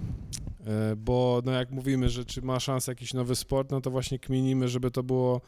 e, 0.66 0.96
bo 0.96 1.42
no 1.44 1.52
jak 1.52 1.70
mówimy, 1.70 2.08
że 2.08 2.24
czy 2.24 2.42
ma 2.42 2.60
szansę 2.60 2.92
jakiś 2.92 3.14
nowy 3.14 3.36
sport, 3.36 3.70
no 3.70 3.80
to 3.80 3.90
właśnie 3.90 4.18
kminimy, 4.18 4.68
żeby 4.68 4.90
to 4.90 5.02
było 5.02 5.40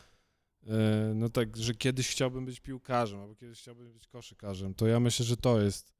e, 0.66 1.12
no 1.14 1.28
tak, 1.28 1.56
że 1.56 1.74
kiedyś 1.74 2.10
chciałbym 2.10 2.44
być 2.44 2.60
piłkarzem, 2.60 3.20
albo 3.20 3.34
kiedyś 3.34 3.58
chciałbym 3.58 3.92
być 3.92 4.08
koszykarzem. 4.08 4.74
To 4.74 4.86
ja 4.86 5.00
myślę, 5.00 5.26
że 5.26 5.36
to 5.36 5.60
jest, 5.60 5.92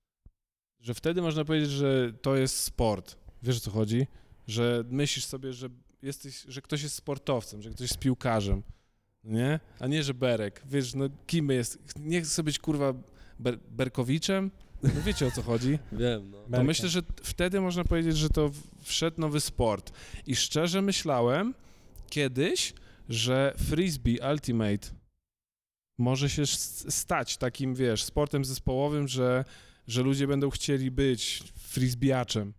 że 0.80 0.94
wtedy 0.94 1.22
można 1.22 1.44
powiedzieć, 1.44 1.70
że 1.70 2.12
to 2.12 2.36
jest 2.36 2.56
sport. 2.56 3.16
Wiesz 3.42 3.56
o 3.56 3.60
co 3.60 3.70
chodzi? 3.70 4.06
Że 4.46 4.84
myślisz 4.90 5.24
sobie, 5.24 5.52
że 5.52 5.68
jesteś, 6.02 6.44
że 6.48 6.62
ktoś 6.62 6.82
jest 6.82 6.94
sportowcem, 6.94 7.62
że 7.62 7.70
ktoś 7.70 7.80
jest 7.80 7.98
piłkarzem, 7.98 8.62
nie? 9.24 9.60
A 9.80 9.86
nie, 9.86 10.02
że 10.02 10.14
Berek. 10.14 10.62
Wiesz, 10.66 10.94
no 10.94 11.08
kim 11.26 11.48
jest? 11.50 11.78
Nie 11.98 12.22
chcę 12.22 12.42
być 12.42 12.58
kurwa 12.58 12.94
ber 13.38 13.58
Berkowiczem? 13.70 14.50
No 14.82 15.02
wiecie 15.06 15.26
o 15.26 15.30
co 15.30 15.42
chodzi? 15.42 15.78
Wiem, 15.92 16.32
no. 16.48 16.64
Myślę, 16.64 16.88
że 16.88 17.02
wtedy 17.22 17.60
można 17.60 17.84
powiedzieć, 17.84 18.16
że 18.16 18.28
to 18.28 18.50
wszedł 18.82 19.20
nowy 19.20 19.40
sport. 19.40 19.92
I 20.26 20.36
szczerze 20.36 20.82
myślałem 20.82 21.54
kiedyś, 22.10 22.74
że 23.08 23.54
frisbee 23.58 24.18
ultimate 24.32 24.88
może 25.98 26.30
się 26.30 26.46
stać 26.88 27.36
takim, 27.36 27.74
wiesz, 27.74 28.04
sportem 28.04 28.44
zespołowym, 28.44 29.08
że, 29.08 29.44
że 29.86 30.02
ludzie 30.02 30.26
będą 30.26 30.50
chcieli 30.50 30.90
być 30.90 31.42
frisbeeaczem. 31.56 32.54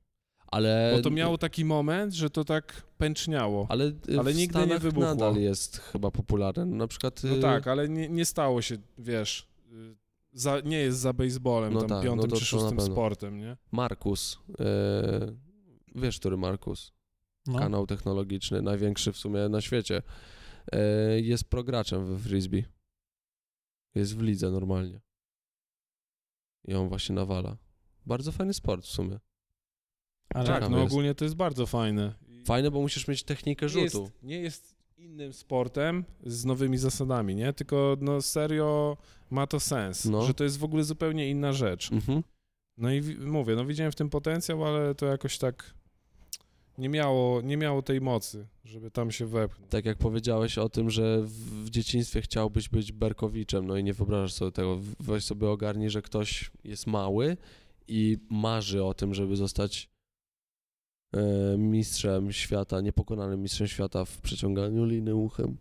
Ale, 0.53 0.93
Bo 0.95 1.01
to 1.01 1.09
miało 1.09 1.37
taki 1.37 1.65
moment, 1.65 2.13
że 2.13 2.29
to 2.29 2.45
tak 2.45 2.83
pęczniało. 2.97 3.65
ale, 3.69 3.91
ale 4.19 4.33
w 4.33 4.35
nigdy 4.35 4.59
nie 4.59 4.65
Stanach 4.65 4.81
wybuchło. 4.81 5.09
nadal 5.09 5.35
jest 5.35 5.77
chyba 5.77 6.11
popularne. 6.11 6.65
Na 6.65 6.87
przykład... 6.87 7.21
No 7.23 7.35
y, 7.35 7.39
tak, 7.39 7.67
ale 7.67 7.89
nie, 7.89 8.09
nie 8.09 8.25
stało 8.25 8.61
się, 8.61 8.77
wiesz, 8.97 9.47
y, 9.71 9.95
za, 10.33 10.59
nie 10.59 10.77
jest 10.77 10.99
za 10.99 11.13
baseballem, 11.13 11.73
No 11.73 11.79
tam 11.79 11.89
tak, 11.89 11.97
no 11.97 12.03
piątym 12.03 12.29
to- 12.29 12.35
czy 12.35 12.45
szóstym 12.45 12.81
sportem, 12.81 13.37
nie? 13.37 13.57
Markus. 13.71 14.37
y, 14.49 15.35
wiesz, 15.95 16.19
który 16.19 16.37
Markus? 16.37 16.91
no, 17.47 17.59
kanał 17.59 17.87
technologiczny, 17.87 18.61
największy 18.61 19.11
w 19.13 19.17
sumie 19.17 19.49
na 19.49 19.61
świecie, 19.61 20.01
e, 20.71 20.79
jest 21.19 21.43
prograczem 21.43 22.05
we 22.05 22.19
frisbee. 22.19 22.63
Jest 23.95 24.17
w 24.17 24.21
lidze 24.21 24.51
normalnie. 24.51 25.01
I 26.67 26.73
on 26.73 26.89
właśnie 26.89 27.15
nawala. 27.15 27.57
Bardzo 28.05 28.31
fajny 28.31 28.53
sport 28.53 28.85
w 28.85 28.89
sumie. 28.91 29.19
Ale 30.33 30.45
Tak, 30.47 30.69
no 30.69 30.79
jest. 30.79 30.91
ogólnie 30.91 31.15
to 31.15 31.25
jest 31.25 31.35
bardzo 31.35 31.65
fajne. 31.65 32.13
Fajne, 32.45 32.71
bo 32.71 32.81
musisz 32.81 33.07
mieć 33.07 33.23
technikę 33.23 33.69
rzutu. 33.69 33.83
jest, 33.83 34.23
nie 34.23 34.39
jest 34.39 34.75
innym 34.97 35.33
sportem 35.33 36.03
z 36.25 36.45
nowymi 36.45 36.77
zasadami, 36.77 37.35
nie? 37.35 37.53
Tylko 37.53 37.97
no 38.01 38.21
serio 38.21 38.97
ma 39.29 39.47
to 39.47 39.59
sens, 39.59 40.05
No. 40.05 40.21
że 40.25 40.33
to 40.33 40.43
jest 40.43 40.57
w 40.57 40.63
ogóle 40.63 40.83
zupełnie 40.83 41.29
inna 41.29 41.53
rzecz. 41.53 41.91
Mhm. 41.91 42.23
No 42.77 42.91
i 42.91 43.01
wi- 43.01 43.17
mówię, 43.17 43.55
no 43.55 43.65
widziałem 43.65 43.91
w 43.91 43.95
tym 43.95 44.09
potencjał, 44.09 44.65
ale 44.65 44.95
to 44.95 45.05
jakoś 45.05 45.37
tak 45.37 45.73
nie 46.77 46.89
miało, 46.89 47.41
nie 47.41 47.57
miało 47.57 47.81
tej 47.81 48.01
mocy, 48.01 48.47
żeby 48.65 48.91
tam 48.91 49.11
się 49.11 49.25
wepchnąć. 49.25 49.71
Tak 49.71 49.85
jak 49.85 49.97
powiedziałeś 49.97 50.57
o 50.57 50.69
tym, 50.69 50.89
że 50.89 51.21
w, 51.23 51.69
dzieciństwie 51.69 52.21
chciałbyś 52.21 52.69
być 52.69 52.91
Berkowiczem, 52.91 53.67
no 53.67 53.77
i 53.77 53.83
nie 53.83 53.93
wyobrażasz 53.93 54.33
sobie 54.33 54.51
tego. 54.51 54.79
Weź 54.99 55.23
sobie 55.25 55.49
ogarnij, 55.49 55.89
że 55.89 56.01
ktoś 56.01 56.51
jest 56.63 56.87
mały 56.87 57.37
i 57.87 58.17
marzy 58.29 58.83
o 58.83 58.93
tym, 58.93 59.13
żeby 59.13 59.35
zostać 59.35 59.89
mistrzem 61.57 62.31
świata, 62.31 62.81
niepokonanym 62.81 63.41
mistrzem 63.41 63.67
świata 63.67 64.05
w 64.05 64.21
przeciąganiu 64.21 64.85
liny 64.85 65.15
uchem. 65.15 65.57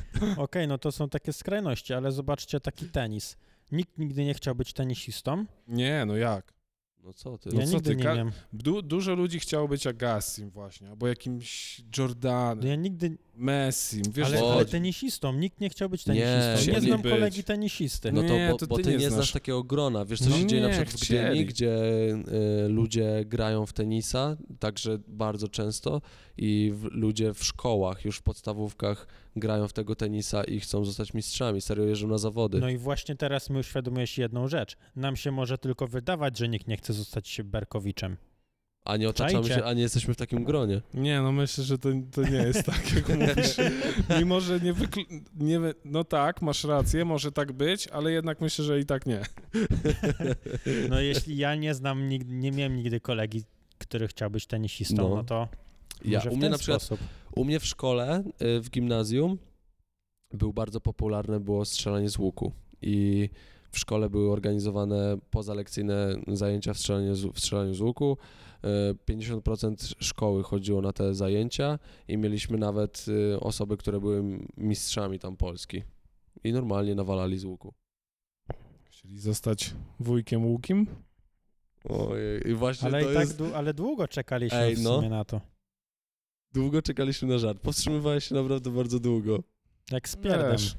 Okej, 0.36 0.68
no 0.68 0.78
to 0.78 0.92
są 0.92 1.08
takie 1.08 1.32
skrajności, 1.32 1.94
ale 1.94 2.12
zobaczcie 2.12 2.60
taki 2.60 2.86
tenis. 2.88 3.36
Nikt 3.72 3.98
nigdy 3.98 4.24
nie 4.24 4.34
chciał 4.34 4.54
być 4.54 4.72
tenisistą. 4.72 5.44
Nie, 5.68 6.04
no 6.06 6.16
jak? 6.16 6.52
No 7.04 7.12
co 7.12 7.38
ty? 7.38 7.50
No 7.52 7.60
ja 7.60 7.66
co 7.66 7.72
nigdy 7.72 7.90
ty, 7.90 7.96
nie 7.96 8.02
wiem. 8.14 8.30
Du- 8.52 8.82
dużo 8.82 9.14
ludzi 9.14 9.38
chciało 9.40 9.68
być 9.68 9.86
Agassim 9.86 10.50
właśnie, 10.50 10.88
albo 10.88 11.08
jakimś 11.08 11.80
Jordanem, 11.98 12.66
Ja 12.68 12.74
nigdy, 12.76 13.18
Messim, 13.36 14.02
wiesz 14.12 14.26
ale, 14.26 14.38
co 14.38 14.52
ale 14.52 14.64
tenisistą. 14.64 15.32
Nikt 15.32 15.60
nie 15.60 15.68
chciał 15.70 15.88
być 15.88 16.06
Nie, 16.06 16.14
tenisistą. 16.14 16.66
Nie, 16.72 16.72
chcieli 16.76 16.86
znam 16.86 17.02
być. 17.02 17.12
kolegi 17.12 17.44
tenisisty. 17.44 18.12
No 18.12 18.22
to, 18.22 18.28
Nie, 18.28 18.48
bo, 18.50 18.56
to 18.58 18.66
bo 18.66 18.76
ty 18.76 18.82
ty 18.82 18.90
nie 18.90 18.96
nie 18.96 19.00
znasz 19.00 19.12
znasz. 19.14 19.32
takiego 19.32 19.64
grona. 19.64 20.04
Wiesz, 20.04 20.20
co 20.20 20.30
No 20.30 20.36
się 20.36 20.46
dzieje 20.46 20.62
na 20.62 20.68
nie, 20.68 20.74
przykład 20.74 20.94
w 21.00 21.02
chcieli. 21.04 21.28
Gdyni, 21.30 21.46
gdzie 21.46 21.74
y, 22.64 22.68
ludzie 22.68 23.24
grają 23.26 23.66
w 23.66 23.72
tenisa, 23.72 24.36
także 24.58 24.98
bardzo 25.08 25.48
często 25.48 26.00
i 26.36 26.72
w, 26.74 26.84
ludzie 26.84 27.34
w 27.34 27.44
szkołach, 27.44 28.04
już 28.04 28.18
w 28.18 28.22
podstawówkach 28.22 29.06
grają 29.36 29.68
w 29.68 29.72
tego 29.72 29.94
tenisa 29.96 30.44
i 30.44 30.60
chcą 30.60 30.84
zostać 30.84 31.14
mistrzami, 31.14 31.60
serio 31.60 31.84
jeżdżą 31.84 32.08
na 32.08 32.18
zawody. 32.18 32.60
No 32.60 32.68
i 32.68 32.76
właśnie 32.76 33.16
teraz 33.16 33.50
mi 33.50 33.58
uświadomiłeś 33.58 34.18
jedną 34.18 34.48
rzecz. 34.48 34.76
Nam 34.96 35.16
się 35.16 35.30
może 35.30 35.58
tylko 35.58 35.86
wydawać, 35.86 36.38
że 36.38 36.48
nikt 36.48 36.68
nie 36.68 36.76
chce 36.76 36.92
zostać 36.92 37.40
Berkowiczem. 37.44 38.16
a 38.84 38.96
nie 38.96 39.08
otaczamy 39.08 39.44
czajcie. 39.44 39.54
się, 39.60 39.64
a 39.64 39.72
nie 39.72 39.82
jesteśmy 39.82 40.14
w 40.14 40.16
takim 40.16 40.44
gronie. 40.44 40.82
Nie, 40.94 41.20
no 41.20 41.32
myślę, 41.32 41.64
że 41.64 41.78
to, 41.78 41.88
to 42.12 42.22
nie 42.22 42.36
jest 42.36 42.64
tak, 42.72 42.92
jak 42.94 43.08
mówisz. 43.08 43.56
Mimo, 44.18 44.40
że 44.40 44.60
nie, 44.60 44.74
wykl- 44.74 45.20
nie 45.36 45.60
wy- 45.60 45.74
No 45.84 46.04
tak, 46.04 46.42
masz 46.42 46.64
rację, 46.64 47.04
może 47.04 47.32
tak 47.32 47.52
być, 47.52 47.88
ale 47.88 48.12
jednak 48.12 48.40
myślę, 48.40 48.64
że 48.64 48.80
i 48.80 48.86
tak 48.86 49.06
nie. 49.06 49.22
No 50.88 51.00
jeśli 51.00 51.36
ja 51.36 51.54
nie 51.54 51.74
znam, 51.74 52.08
nigdy, 52.08 52.34
nie 52.34 52.52
miałem 52.52 52.76
nigdy 52.76 53.00
kolegi, 53.00 53.42
który 53.78 54.08
chciał 54.08 54.30
być 54.30 54.46
tenisistą, 54.46 54.96
No. 55.08 55.14
no, 55.16 55.24
to 55.24 55.48
Ja, 56.04 56.18
może 56.18 56.30
u 56.30 56.36
mnie 56.36 56.50
na 56.50 56.58
przykład 56.58 56.82
sposób. 56.82 57.06
U 57.36 57.44
mnie 57.44 57.60
w 57.60 57.66
szkole, 57.66 58.24
y, 58.42 58.60
w 58.60 58.70
gimnazjum, 58.70 59.38
był 60.32 60.52
bardzo 60.52 60.80
popularne 60.80 61.40
było 61.40 61.64
strzelanie 61.64 62.08
z 62.08 62.18
łuku. 62.18 62.52
I 62.82 63.28
w 63.70 63.78
szkole 63.78 64.10
były 64.10 64.32
organizowane 64.32 65.18
pozalekcyjne 65.30 66.16
zajęcia 66.28 66.74
w 66.74 66.78
strzelaniu 66.78 67.14
z, 67.14 67.26
w 67.26 67.38
strzelaniu 67.38 67.74
z 67.74 67.80
łuku. 67.80 68.16
Y, 68.64 69.14
50% 69.14 69.94
szkoły 69.98 70.42
chodziło 70.42 70.82
na 70.82 70.92
te 70.92 71.14
zajęcia 71.14 71.78
i 72.08 72.16
mieliśmy 72.16 72.58
nawet 72.58 73.04
y, 73.08 73.40
osoby, 73.40 73.76
które 73.76 74.00
były 74.00 74.22
mistrzami 74.56 75.18
tam 75.18 75.36
Polski. 75.36 75.82
I 76.44 76.52
normalnie 76.52 76.94
nawalali 76.94 77.38
z 77.38 77.44
łuku. 77.44 77.74
Chcieli 78.84 79.18
zostać 79.18 79.74
wujkiem 80.00 80.46
Łukim? 80.46 80.86
Ojej, 81.84 82.48
i 82.48 82.54
właśnie 82.54 82.88
Ale, 82.88 83.04
to 83.04 83.10
i 83.10 83.14
tak, 83.14 83.28
jest... 83.28 83.42
ale 83.54 83.74
długo 83.74 84.08
czekaliśmy 84.08 84.58
Ej, 84.58 84.76
w 84.76 84.82
no. 84.82 84.96
sumie 84.96 85.08
na 85.08 85.24
to. 85.24 85.40
Długo 86.52 86.82
czekaliśmy 86.82 87.28
na 87.28 87.38
żart. 87.38 87.60
Powstrzymywałeś 87.60 88.24
się 88.24 88.34
naprawdę 88.34 88.70
bardzo 88.70 89.00
długo. 89.00 89.42
Jak 89.90 90.08
z 90.08 90.16
pierdem. 90.16 90.52
Wiesz, 90.52 90.76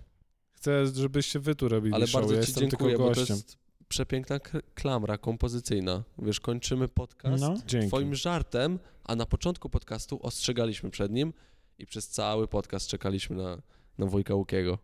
chcę, 0.52 0.88
żebyście 0.88 1.40
wy 1.40 1.56
tu 1.56 1.70
robili 1.70 1.96
Ale 1.96 2.08
show, 2.08 2.22
bardzo 2.22 2.36
ja 2.36 2.42
Ci 2.42 2.48
jestem 2.48 2.70
dziękuję, 2.70 2.98
bo 2.98 3.14
to 3.14 3.20
jest 3.20 3.58
przepiękna 3.88 4.40
klamra 4.74 5.18
kompozycyjna. 5.18 6.04
Wiesz, 6.18 6.40
kończymy 6.40 6.88
podcast 6.88 7.42
No. 7.42 7.56
Dzięki. 7.68 7.88
twoim 7.88 8.16
żartem, 8.16 8.80
a 9.04 9.16
na 9.16 9.26
początku 9.26 9.70
podcastu 9.70 10.20
ostrzegaliśmy 10.22 10.90
przed 10.90 11.12
nim 11.12 11.34
i 11.78 11.86
przez 11.86 12.08
cały 12.08 12.48
podcast 12.48 12.88
czekaliśmy 12.88 13.36
na, 13.36 13.62
na 13.98 14.06
Wojka 14.06 14.36
Łukiego. 14.36 14.78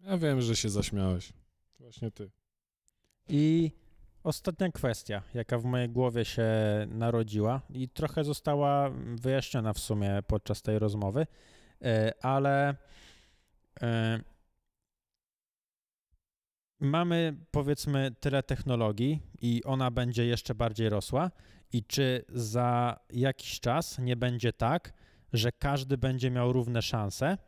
Ja 0.00 0.18
wiem, 0.18 0.40
że 0.42 0.56
się 0.56 0.68
zaśmiałeś. 0.68 1.32
Właśnie 1.78 2.10
ty. 2.10 2.30
I 3.28 3.70
ostatnia 4.26 4.72
kwestia, 4.72 5.22
jaka 5.34 5.58
w 5.58 5.64
mojej 5.64 5.88
głowie 5.88 6.24
się 6.24 6.46
narodziła 6.88 7.60
i 7.70 7.88
trochę 7.88 8.24
została 8.24 8.90
wyjaśniona 9.22 9.72
w 9.72 9.78
sumie 9.78 10.22
podczas 10.26 10.62
tej 10.62 10.78
rozmowy, 10.78 11.26
e, 11.82 12.12
ale 12.24 12.74
e, 13.82 14.20
mamy 16.80 17.36
powiedzmy 17.50 18.10
tyle 18.20 18.42
technologii 18.42 19.22
i 19.42 19.64
ona 19.64 19.90
będzie 19.90 20.26
jeszcze 20.26 20.54
bardziej 20.54 20.88
rosła 20.88 21.30
i 21.72 21.84
czy 21.84 22.24
za 22.28 23.00
jakiś 23.10 23.60
czas 23.60 23.98
nie 23.98 24.16
będzie 24.16 24.52
tak, 24.52 24.92
że 25.32 25.52
każdy 25.52 25.98
będzie 25.98 26.30
miał 26.30 26.52
równe 26.52 26.82
szanse, 26.82 27.38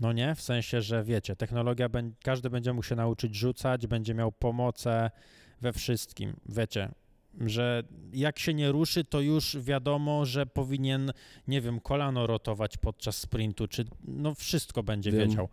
no 0.00 0.12
nie, 0.12 0.34
w 0.34 0.40
sensie, 0.42 0.82
że 0.82 1.04
wiecie, 1.04 1.36
technologia, 1.36 1.88
każdy 2.22 2.50
będzie 2.50 2.72
mógł 2.72 2.86
się 2.86 2.96
nauczyć 2.96 3.34
rzucać, 3.34 3.86
będzie 3.86 4.14
miał 4.14 4.32
pomocę 4.32 5.10
we 5.60 5.72
wszystkim, 5.72 6.36
wiecie, 6.48 6.88
że 7.40 7.82
jak 8.12 8.38
się 8.38 8.54
nie 8.54 8.72
ruszy, 8.72 9.04
to 9.04 9.20
już 9.20 9.56
wiadomo, 9.60 10.26
że 10.26 10.46
powinien, 10.46 11.12
nie 11.48 11.60
wiem, 11.60 11.80
kolano 11.80 12.26
rotować 12.26 12.76
podczas 12.76 13.16
sprintu, 13.16 13.68
czy 13.68 13.84
no 14.04 14.34
wszystko 14.34 14.82
będzie 14.82 15.12
Wiem. 15.12 15.28
wiedział. 15.28 15.48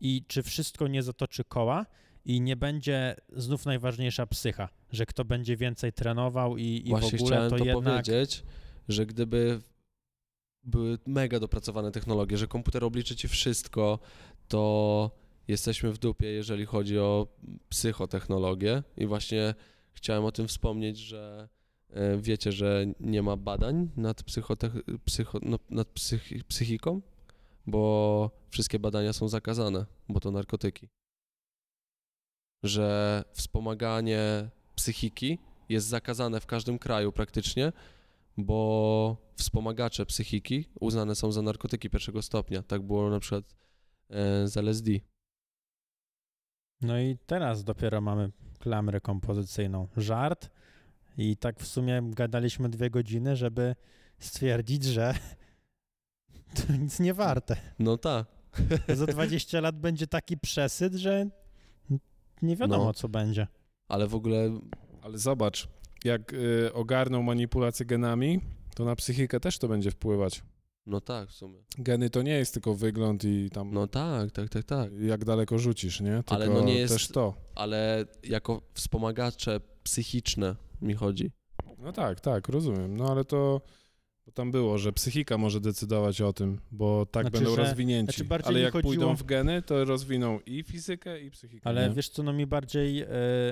I 0.00 0.24
czy 0.28 0.42
wszystko 0.42 0.88
nie 0.88 1.02
zatoczy 1.02 1.44
koła 1.44 1.86
i 2.24 2.40
nie 2.40 2.56
będzie 2.56 3.16
znów 3.36 3.66
najważniejsza 3.66 4.26
psycha, 4.26 4.68
że 4.92 5.06
kto 5.06 5.24
będzie 5.24 5.56
więcej 5.56 5.92
trenował 5.92 6.56
i, 6.56 6.82
i 6.84 6.90
w 6.90 6.94
ogóle 6.94 7.18
chciałem 7.18 7.50
to, 7.50 7.56
to, 7.56 7.64
jednak... 7.64 7.84
powiedzieć, 7.84 8.42
że 8.88 9.06
gdyby 9.06 9.60
były 10.64 10.98
mega 11.06 11.40
dopracowane 11.40 11.92
technologie, 11.92 12.36
że 12.36 12.46
komputer 12.46 12.84
obliczy 12.84 13.16
ci 13.16 13.28
wszystko, 13.28 13.98
to 14.48 15.10
jesteśmy 15.48 15.92
w 15.92 15.98
dupie, 15.98 16.26
jeżeli 16.26 16.66
chodzi 16.66 16.98
o 16.98 17.26
psychotechnologię 17.68 18.82
i 18.96 19.06
właśnie 19.06 19.54
chciałem 19.92 20.24
o 20.24 20.32
tym 20.32 20.48
wspomnieć, 20.48 20.98
że 20.98 21.48
e, 21.90 22.18
wiecie, 22.18 22.52
że 22.52 22.86
nie 23.00 23.22
ma 23.22 23.36
badań 23.36 23.90
nad, 23.96 24.22
psychotech- 24.22 24.98
psycho, 25.04 25.38
no, 25.42 25.58
nad 25.70 25.88
psychi- 25.88 26.44
psychiką, 26.44 27.00
bo 27.66 28.30
wszystkie 28.50 28.78
badania 28.78 29.12
są 29.12 29.28
zakazane, 29.28 29.86
bo 30.08 30.20
to 30.20 30.30
narkotyki. 30.30 30.88
Że 32.62 33.24
wspomaganie 33.32 34.50
psychiki 34.74 35.38
jest 35.68 35.86
zakazane 35.86 36.40
w 36.40 36.46
każdym 36.46 36.78
kraju 36.78 37.12
praktycznie, 37.12 37.72
bo 38.36 39.16
wspomagacze 39.36 40.06
psychiki 40.06 40.64
uznane 40.80 41.14
są 41.14 41.32
za 41.32 41.42
narkotyki 41.42 41.90
pierwszego 41.90 42.22
stopnia. 42.22 42.62
Tak 42.62 42.82
było 42.82 43.10
na 43.10 43.20
przykład 43.20 43.44
e, 44.10 44.48
z 44.48 44.56
LSD. 44.56 44.90
No 46.82 46.98
i 47.00 47.16
teraz 47.26 47.64
dopiero 47.64 48.00
mamy 48.00 48.30
klamrę 48.58 49.00
kompozycyjną. 49.00 49.88
Żart 49.96 50.50
i 51.18 51.36
tak 51.36 51.60
w 51.60 51.66
sumie 51.66 52.02
gadaliśmy 52.04 52.68
dwie 52.68 52.90
godziny, 52.90 53.36
żeby 53.36 53.74
stwierdzić, 54.18 54.84
że 54.84 55.14
to 56.66 56.72
nic 56.72 57.00
nie 57.00 57.14
warte. 57.14 57.56
No 57.78 57.96
tak. 57.96 58.26
Za 58.94 59.06
20 59.06 59.60
lat 59.60 59.80
będzie 59.80 60.06
taki 60.06 60.38
przesyt, 60.38 60.94
że 60.94 61.26
nie 62.42 62.56
wiadomo, 62.56 62.84
No. 62.84 62.92
co 62.94 63.08
będzie. 63.08 63.46
Ale 63.88 64.06
w 64.06 64.14
ogóle 64.14 64.50
Ale 65.02 65.18
zobacz, 65.18 65.68
jak 66.04 66.32
y, 66.32 66.72
ogarną 66.72 67.22
manipulację 67.22 67.86
genami, 67.86 68.40
to 68.74 68.84
na 68.84 68.96
psychikę 68.96 69.40
też 69.40 69.58
to 69.58 69.68
będzie 69.68 69.90
wpływać. 69.90 70.42
No 70.88 71.00
tak 71.00 71.28
w 71.28 71.32
sumie. 71.34 71.58
Geny 71.78 72.10
to 72.10 72.22
nie 72.22 72.32
jest 72.32 72.52
tylko 72.54 72.74
wygląd 72.74 73.24
i 73.24 73.50
tam 73.50 73.70
No 73.72 73.86
tak, 73.86 74.30
tak, 74.32 74.48
tak, 74.48 74.64
tak. 74.64 74.90
jak 75.00 75.24
daleko 75.24 75.58
rzucisz, 75.58 76.00
nie? 76.00 76.10
Tylko 76.16 76.34
Ale 76.34 76.48
no 76.48 76.60
nie 76.60 76.78
jest- 76.78 76.92
też 76.94 77.08
to. 77.08 77.34
Ale 77.54 78.04
jako 78.22 78.62
wspomagacze 78.74 79.60
psychiczne 79.82 80.56
mi 80.82 80.94
chodzi. 80.94 81.30
No 81.78 81.92
tak, 81.92 82.20
tak, 82.20 82.48
rozumiem. 82.48 82.96
No 82.96 83.10
ale 83.10 83.24
to, 83.24 83.60
to 84.28 84.32
tam 84.32 84.50
było, 84.52 84.78
że 84.78 84.92
psychika 84.92 85.38
może 85.38 85.60
decydować 85.60 86.20
o 86.20 86.32
tym, 86.32 86.58
bo 86.72 87.06
tak 87.06 87.22
Znaczy, 87.24 87.36
będą 87.44 87.56
że- 87.56 87.62
rozwinięci. 87.62 88.12
znaczy 88.12 88.24
bardziej 88.24 88.48
ale 88.48 88.60
jak 88.60 88.72
chodziło- 88.72 88.82
pójdą 88.94 89.16
w 89.16 89.22
geny, 89.24 89.62
to 89.62 89.84
rozwiną 89.84 90.40
i 90.46 90.62
fizykę, 90.62 91.20
i 91.20 91.30
psychikę. 91.30 91.66
Ale 91.68 91.88
nie? 91.88 91.94
wiesz 91.94 92.08
co, 92.08 92.22
no 92.22 92.32
mi 92.32 92.46
bardziej 92.46 93.02
e, 93.02 93.06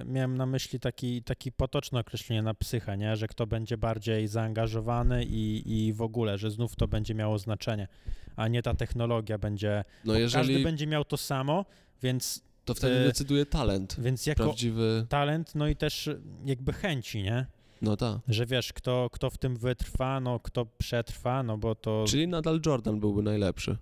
miałem 0.07 0.37
na 0.37 0.47
myśli 0.47 0.81
taki, 0.81 1.23
taki 1.23 1.53
potoczne 1.53 2.01
określenie 2.01 2.43
na 2.43 2.55
psychę, 2.55 2.97
nie? 2.97 3.17
Że 3.17 3.29
kto 3.29 3.47
będzie 3.47 3.77
bardziej 3.79 4.29
zaangażowany 4.29 5.25
i, 5.25 5.63
i 5.87 5.93
w 5.93 6.03
ogóle, 6.03 6.39
że 6.39 6.51
znów 6.51 6.77
to 6.77 6.89
będzie 6.89 7.15
miało 7.15 7.39
znaczenie, 7.39 7.89
a 8.37 8.49
nie 8.49 8.63
ta 8.63 8.75
technologia 8.75 9.39
będzie... 9.39 9.85
No 10.05 10.13
bo 10.13 10.19
jeżeli 10.19 10.47
Każdy 10.49 10.63
będzie 10.65 10.87
miał 10.87 11.05
to 11.05 11.17
samo, 11.17 11.65
więc, 12.03 12.43
to 12.65 12.75
wtedy 12.75 12.95
e, 12.97 13.05
decyduje 13.05 13.47
talent. 13.47 13.97
więc 13.99 14.27
jako 14.27 14.43
Prawdziwy. 14.45 15.07
talent, 15.09 15.55
no 15.55 15.69
i 15.69 15.77
też 15.77 16.11
jakby 16.45 16.73
chęci, 16.73 17.23
nie? 17.23 17.47
No 17.83 17.97
tak. 17.97 18.19
Że 18.29 18.47
wiesz, 18.47 18.73
kto, 18.73 19.09
kto 19.13 19.31
w 19.31 19.39
tym 19.39 19.57
wytrwa, 19.57 20.21
no 20.21 20.41
kto 20.41 20.67
przetrwa, 20.67 21.43
no 21.43 21.59
bo 21.59 21.75
to... 21.75 22.05
Czyli 22.09 22.29
nadal 22.29 22.61
Jordan 22.67 23.01
byłby 23.01 23.23
najlepszy. 23.23 23.77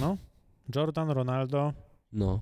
No, 0.00 0.16
Jordan, 0.74 1.10
Ronaldo, 1.10 1.72
No. 2.12 2.40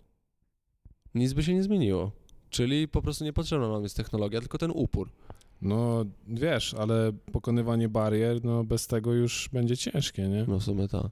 Nic 1.14 1.32
by 1.32 1.42
się 1.42 1.54
nie 1.54 1.62
zmieniło. 1.62 2.12
Czyli 2.50 2.88
po 2.88 3.02
prostu 3.02 3.24
nie 3.24 3.32
potrzebna 3.32 3.68
nam 3.68 3.82
jest 3.82 3.96
technologia, 3.96 4.40
tylko 4.40 4.58
ten 4.58 4.70
upór. 4.74 5.10
No 5.62 6.04
wiesz, 6.26 6.74
ale 6.74 7.12
pokonywanie 7.32 7.88
barier, 7.88 8.44
no 8.44 8.64
bez 8.64 8.86
tego 8.86 9.12
już 9.12 9.48
będzie 9.52 9.76
ciężkie, 9.76 10.28
nie? 10.28 10.44
No 10.48 10.58
w 10.58 10.62
sumie 10.62 10.88
tak. 10.88 11.06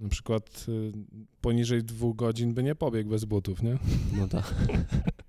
Na 0.00 0.08
przykład 0.08 0.66
y, 0.68 0.92
poniżej 1.40 1.84
dwóch 1.84 2.16
godzin 2.16 2.54
by 2.54 2.62
nie 2.62 2.74
pobiegł 2.74 3.10
bez 3.10 3.24
butów, 3.24 3.62
nie? 3.62 3.78
No 4.18 4.28
tak. 4.28 4.54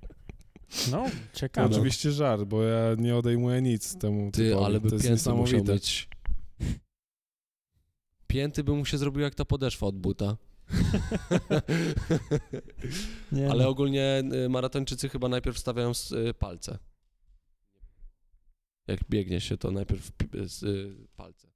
No, 0.92 1.06
To 1.34 1.40
ciekawe. 1.40 1.76
oczywiście 1.76 2.12
żart, 2.12 2.44
bo 2.44 2.64
ja 2.64 2.96
nie 2.98 3.16
odejmuję 3.16 3.62
nic 3.62 3.98
temu 3.98 4.32
Ty, 4.32 4.50
typowi. 4.50 4.66
ale 4.66 4.80
by 4.80 4.90
to 4.90 4.96
jest 4.96 5.08
pięty 5.08 5.30
musiał 5.30 5.60
niesamowite. 5.60 5.74
mieć. 5.74 6.10
Pięty 8.28 8.64
by 8.64 8.72
mu 8.74 8.86
się 8.86 8.98
zrobił 8.98 9.22
jak 9.22 9.36
ta 9.36 9.46
podeszwa 9.46 9.88
od 9.88 9.98
buta. 10.00 10.38
Nie, 13.32 13.50
Ale 13.52 13.64
no. 13.64 13.70
ogólnie 13.70 14.24
y, 14.46 14.50
maratończycy 14.50 15.10
chyba 15.10 15.30
najpierw 15.30 15.60
stawiają 15.60 15.92
y, 16.30 16.34
palce. 16.34 16.78
Jak 18.88 19.00
biegnie 19.10 19.42
się, 19.42 19.58
to 19.58 19.72
najpierw 19.72 20.12
y, 20.64 20.96
palce. 21.16 21.48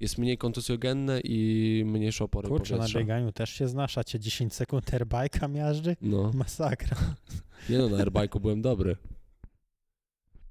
Jest 0.00 0.18
mniej 0.18 0.38
kontuzjogenne 0.38 1.20
i 1.24 1.82
mniejsze 1.86 2.24
opory 2.24 2.48
Kurczę, 2.48 2.74
na 2.74 2.78
powietrza. 2.78 2.98
bieganiu 2.98 3.32
też 3.32 3.50
się 3.50 3.68
znasz, 3.68 3.98
a 3.98 4.04
cię 4.04 4.20
10 4.20 4.54
sekund 4.54 4.90
airbike'a 4.90 5.50
miażdży? 5.50 5.96
No, 6.00 6.30
Masakra. 6.34 6.96
Nie 7.68 7.78
no, 7.78 7.88
na 7.88 7.96
airbike'u 8.04 8.40
byłem 8.40 8.62
dobry. 8.62 8.96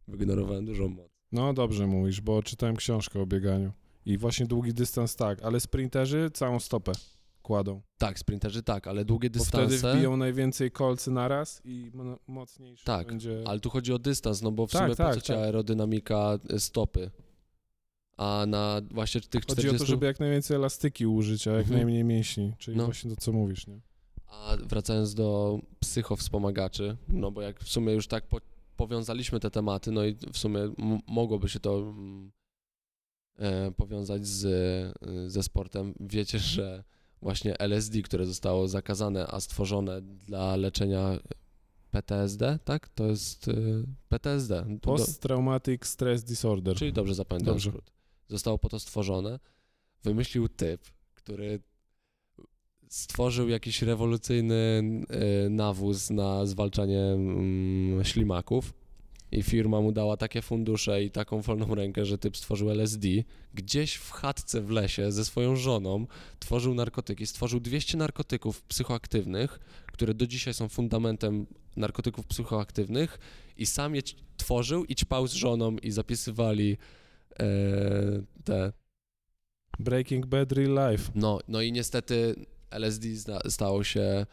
Wygenerowałem 0.07 0.65
dużą 0.65 0.87
moc. 0.89 1.11
No 1.31 1.53
dobrze 1.53 1.87
mówisz, 1.87 2.21
bo 2.21 2.43
czytałem 2.43 2.75
książkę 2.75 3.19
o 3.21 3.25
bieganiu. 3.25 3.71
I 4.05 4.17
właśnie 4.17 4.45
długi 4.45 4.73
dystans 4.73 5.15
tak, 5.15 5.41
ale 5.43 5.59
sprinterzy 5.59 6.29
całą 6.33 6.59
stopę 6.59 6.91
kładą. 7.41 7.81
Tak, 7.97 8.19
sprinterzy 8.19 8.63
tak, 8.63 8.87
ale 8.87 9.05
długie 9.05 9.29
Bo 9.29 9.43
wtedy 9.43 9.67
dystanse... 9.67 9.97
wbiją 9.97 10.17
najwięcej 10.17 10.71
kolcy 10.71 11.11
naraz 11.11 11.61
i 11.65 11.91
mo- 11.93 12.19
mocniejszy 12.27 12.85
Tak, 12.85 13.07
będzie... 13.07 13.43
Ale 13.45 13.59
tu 13.59 13.69
chodzi 13.69 13.93
o 13.93 13.99
dystans, 13.99 14.41
no 14.41 14.51
bo 14.51 14.67
w 14.67 14.71
Tak, 14.71 14.81
sumie 14.81 14.89
po 14.89 14.95
tak, 14.95 15.15
co 15.15 15.21
ci 15.21 15.27
tak. 15.27 15.37
aerodynamika 15.37 16.39
y, 16.53 16.59
stopy? 16.59 17.11
A 18.17 18.45
na 18.47 18.81
właśnie 18.91 19.21
tych 19.21 19.41
Chodzi 19.41 19.53
40... 19.61 19.75
o 19.75 19.79
to, 19.79 19.85
żeby 19.85 20.05
jak 20.05 20.19
najwięcej 20.19 20.55
elastyki 20.57 21.05
użyć, 21.07 21.47
a 21.47 21.51
jak 21.51 21.59
Mhm. 21.61 21.77
najmniej 21.77 22.03
mięśni. 22.03 22.53
Czyli 22.57 22.77
No. 22.77 22.85
właśnie 22.85 23.09
to, 23.11 23.15
co 23.21 23.31
mówisz, 23.31 23.67
nie? 23.67 23.79
A 24.33 24.57
wracając 24.57 25.13
do 25.13 25.59
psychowspomagaczy, 25.79 26.97
no 27.07 27.31
bo 27.31 27.41
jak 27.41 27.59
w 27.59 27.69
sumie 27.69 27.93
już 27.93 28.07
tak 28.07 28.27
po, 28.27 28.37
powiązaliśmy 28.75 29.39
te 29.39 29.51
tematy, 29.51 29.91
no 29.91 30.05
i 30.05 30.15
w 30.33 30.37
sumie 30.37 30.59
m- 30.59 30.99
mogłoby 31.07 31.49
się 31.49 31.59
to 31.59 31.79
mm, 31.79 32.31
e, 33.39 33.71
powiązać 33.71 34.27
z, 34.27 34.45
e, 35.01 35.29
ze 35.29 35.43
sportem. 35.43 35.93
Wiecie, 35.99 36.39
że 36.55 36.83
właśnie 37.21 37.57
LSD, 37.59 38.01
które 38.01 38.25
zostało 38.25 38.67
zakazane, 38.67 39.27
a 39.27 39.39
stworzone 39.39 40.01
dla 40.01 40.55
leczenia 40.55 41.19
PTSD, 41.91 42.59
tak? 42.63 42.89
To 42.89 43.05
jest 43.05 43.47
e, 43.47 43.53
PTSD. 44.09 44.65
Post-traumatic 44.81 45.85
stress 45.85 46.23
disorder. 46.23 46.75
Czyli 46.75 46.93
dobrze 46.93 47.15
zapamiętałem 47.15 47.55
Dobrze. 47.55 47.69
skrót. 47.69 47.91
Zostało 48.27 48.57
po 48.57 48.69
to 48.69 48.79
stworzone. 48.79 49.39
Wymyślił 50.03 50.49
typ, 50.49 50.81
który 51.13 51.59
stworzył 52.93 53.49
jakiś 53.49 53.81
rewolucyjny 53.81 54.83
e, 55.09 55.49
nawóz 55.49 56.09
na 56.09 56.45
zwalczanie 56.45 57.01
mm, 57.01 58.03
ślimaków 58.03 58.73
i 59.31 59.43
firma 59.43 59.81
mu 59.81 59.91
dała 59.91 60.17
takie 60.17 60.41
fundusze 60.41 61.03
i 61.03 61.11
taką 61.11 61.41
wolną 61.41 61.75
rękę, 61.75 62.05
że 62.05 62.17
typ 62.17 62.37
stworzył 62.37 62.69
LSD. 62.69 63.07
Gdzieś 63.53 63.95
w 63.95 64.11
chatce 64.11 64.61
w 64.61 64.69
lesie 64.69 65.11
ze 65.11 65.25
swoją 65.25 65.55
żoną 65.55 66.07
tworzył 66.39 66.73
narkotyki. 66.73 67.27
Stworzył 67.27 67.59
200 67.59 67.97
narkotyków 67.97 68.61
psychoaktywnych, 68.61 69.59
które 69.93 70.13
do 70.13 70.27
dzisiaj 70.27 70.53
są 70.53 70.69
fundamentem 70.69 71.45
narkotyków 71.75 72.27
psychoaktywnych 72.27 73.19
i 73.57 73.65
sam 73.65 73.95
je 73.95 74.01
tworzył 74.37 74.85
i 74.85 74.95
ćpał 74.95 75.27
z 75.27 75.33
żoną 75.33 75.77
i 75.77 75.91
zapisywali 75.91 76.77
e, 77.39 77.45
te 78.43 78.73
Breaking 79.79 80.25
Bad 80.25 80.51
Real 80.51 80.91
Life. 80.91 81.11
no, 81.15 81.39
no 81.47 81.61
i 81.61 81.71
niestety 81.71 82.35
LSD 82.73 83.07
stało 83.49 83.83
się 83.83 84.25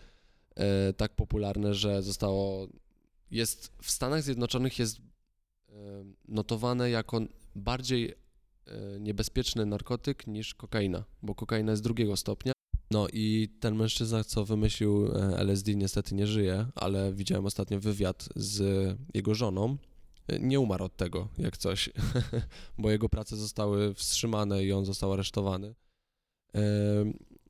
e, 0.57 0.93
tak 0.93 1.16
popularne, 1.16 1.74
że 1.74 2.03
zostało. 2.03 2.68
Jest 3.30 3.72
w 3.82 3.91
Stanach 3.91 4.22
Zjednoczonych 4.22 4.78
jest 4.78 4.99
e, 4.99 5.03
notowane 6.28 6.91
jako 6.91 7.20
bardziej 7.55 8.09
e, 8.09 8.14
niebezpieczny 9.01 9.66
narkotyk 9.66 10.26
niż 10.26 10.55
kokaina, 10.55 11.05
bo 11.22 11.34
kokaina 11.34 11.70
jest 11.70 11.82
drugiego 11.82 12.16
stopnia. 12.16 12.53
No 12.91 13.07
i 13.12 13.49
ten 13.61 13.74
mężczyzna, 13.76 14.24
co 14.24 14.45
wymyślił 14.45 15.09
LSD, 15.36 15.74
niestety 15.74 16.14
nie 16.14 16.26
żyje, 16.26 16.66
ale 16.74 17.12
widziałem 17.12 17.47
ostatnio 17.47 17.80
wywiad 17.80 18.28
z 18.36 18.62
jego 19.14 19.34
żoną. 19.34 19.76
Nie 20.41 20.61
umarł 20.61 20.84
od 20.84 20.97
tego, 20.97 21.28
jak 21.38 21.57
coś, 21.57 21.91
bo 22.78 22.91
jego 22.91 23.09
prace 23.09 23.36
zostały 23.36 23.95
wstrzymane 23.95 24.64
i 24.64 24.72
on 24.72 24.84
został 24.84 25.12
aresztowany. 25.12 25.74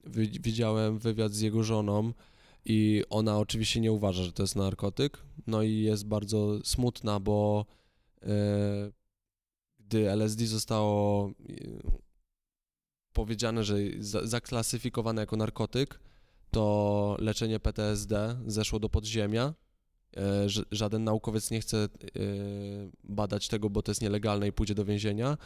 Wi- 0.05 0.41
Widziałem 0.41 0.99
wywiad 0.99 1.33
z 1.33 1.41
jego 1.41 1.63
żoną 1.63 2.13
i 2.65 3.03
ona 3.11 3.39
oczywiście 3.39 3.81
nie 3.81 3.93
uważa, 3.93 4.23
że 4.23 4.33
to 4.33 4.43
jest 4.43 4.57
narkotyk. 4.57 5.19
No 5.47 5.63
i 5.63 5.81
jest 5.81 6.07
bardzo 6.07 6.59
smutna, 6.65 7.21
bo 7.21 7.67
e, 8.23 8.27
gdy 9.79 10.11
LSD 10.11 10.47
zostało 10.47 11.27
e, 11.29 11.33
powiedziane, 13.13 13.65
że 13.65 13.77
za- 13.99 14.27
zaklasyfikowane 14.27 15.23
jako 15.23 15.37
narkotyk, 15.37 16.01
to 16.51 17.17
leczenie 17.21 17.61
PTSD 17.61 18.37
zeszło 18.47 18.79
do 18.79 18.89
podziemia. 18.89 19.55
E, 20.17 20.47
Żaden 20.71 21.05
naukowiec 21.05 21.51
nie 21.51 21.61
chce 21.61 21.79
e, 21.79 21.89
badać 23.05 23.49
tego, 23.49 23.71
bo 23.71 23.83
to 23.83 23.91
jest 23.91 24.03
nielegalne 24.03 24.49
i 24.49 24.53
pójdzie 24.53 24.75
do 24.75 24.85
więzienia, 24.85 25.37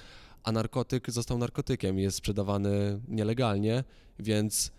a 0.44 0.52
narkotyk 0.52 1.10
został 1.10 1.38
narkotykiem 1.38 1.98
jest 1.98 2.16
sprzedawany 2.16 3.00
nielegalnie, 3.08 3.84
więc 4.18 4.72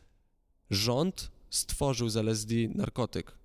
rząd 0.70 1.32
stworzył 1.49 2.09
z 2.09 2.18
LSD 2.18 2.55
narkotyk, 2.76 3.38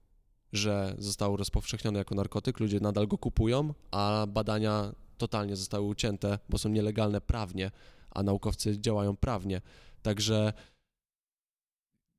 że 0.52 0.94
został 0.98 1.36
rozpowszechniony 1.36 1.98
jako 1.98 2.14
narkotyk, 2.14 2.60
ludzie 2.60 2.80
nadal 2.80 3.06
go 3.06 3.18
kupują, 3.18 3.74
a 3.90 4.26
badania 4.28 4.92
totalnie 5.18 5.56
zostały 5.56 5.86
ucięte, 5.86 6.38
bo 6.48 6.58
są 6.58 6.68
nielegalne 6.68 7.20
prawnie, 7.20 7.70
a 8.10 8.22
naukowcy 8.22 8.80
działają 8.80 9.16
prawnie. 9.16 9.60
Także 10.02 10.52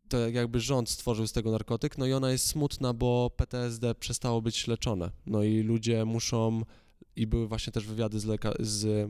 to 0.10 0.30
jakby 0.30 0.60
rząd 0.60 0.90
stworzył 0.90 1.28
z 1.28 1.32
tego 1.32 1.52
narkotyk, 1.52 1.98
no 1.98 2.06
i 2.06 2.14
ona 2.14 2.32
jest 2.32 2.48
smutna, 2.48 2.94
bo 2.94 3.30
PTSD 3.30 3.96
przestało 3.96 4.42
być 4.42 4.68
leczone. 4.68 5.12
No 5.26 5.44
i 5.44 5.64
ludzie 5.64 6.06
muszą, 6.06 6.62
i 7.16 7.28
były 7.28 7.48
właśnie 7.48 7.74
też 7.74 7.86
wywiady 7.86 8.20
z, 8.20 8.26
leka- 8.26 8.56
z 8.60 9.10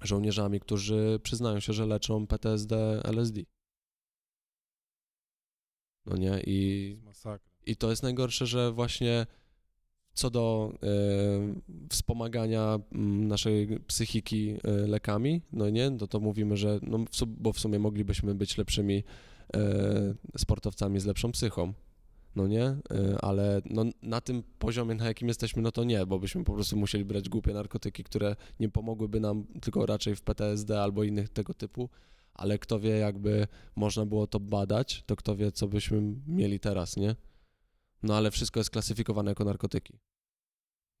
żołnierzami, 0.00 0.60
którzy 0.60 1.20
przyznają 1.22 1.60
się, 1.60 1.72
że 1.72 1.86
leczą 1.86 2.26
PTSD 2.26 3.00
LSD. 3.04 3.40
No 6.06 6.16
nie, 6.16 6.42
i 6.46 6.96
i 7.66 7.76
to 7.76 7.90
jest 7.90 8.02
najgorsze, 8.02 8.46
że 8.46 8.72
właśnie 8.72 9.26
co 10.14 10.30
do 10.30 10.72
e, 10.82 10.88
wspomagania 11.90 12.78
mm, 12.92 13.28
naszej 13.28 13.80
psychiki 13.86 14.56
e, 14.64 14.70
lekami, 14.70 15.42
no 15.52 15.70
nie, 15.70 15.90
no 15.90 16.06
to 16.06 16.20
mówimy, 16.20 16.56
że, 16.56 16.78
no, 16.82 16.98
w, 16.98 17.24
bo 17.26 17.52
w 17.52 17.60
sumie 17.60 17.78
moglibyśmy 17.78 18.34
być 18.34 18.58
lepszymi 18.58 19.04
e, 19.56 20.14
sportowcami 20.38 21.00
z 21.00 21.06
lepszą 21.06 21.32
psychą, 21.32 21.72
no 22.36 22.46
nie, 22.46 22.64
e, 22.64 22.78
ale 23.20 23.62
no, 23.70 23.84
na 24.02 24.20
tym 24.20 24.42
poziomie, 24.58 24.94
na 24.94 25.06
jakim 25.06 25.28
jesteśmy, 25.28 25.62
no 25.62 25.72
to 25.72 25.84
nie, 25.84 26.06
bo 26.06 26.18
byśmy 26.18 26.44
po 26.44 26.54
prostu 26.54 26.76
musieli 26.76 27.04
brać 27.04 27.28
głupie 27.28 27.52
narkotyki, 27.52 28.04
które 28.04 28.36
nie 28.60 28.68
pomogłyby 28.68 29.20
nam, 29.20 29.46
tylko 29.62 29.86
raczej 29.86 30.16
w 30.16 30.22
PTSD 30.22 30.82
albo 30.82 31.04
innych 31.04 31.28
tego 31.28 31.54
typu, 31.54 31.88
ale 32.34 32.58
kto 32.58 32.80
wie, 32.80 32.90
jakby 32.90 33.46
można 33.76 34.06
było 34.06 34.26
to 34.26 34.40
badać, 34.40 35.02
to 35.06 35.16
kto 35.16 35.36
wie, 35.36 35.52
co 35.52 35.68
byśmy 35.68 36.02
mieli 36.26 36.60
teraz, 36.60 36.96
nie? 36.96 37.16
No 38.02 38.16
ale 38.16 38.30
wszystko 38.30 38.60
jest 38.60 38.70
klasyfikowane 38.70 39.30
jako 39.30 39.44
narkotyki. 39.44 39.98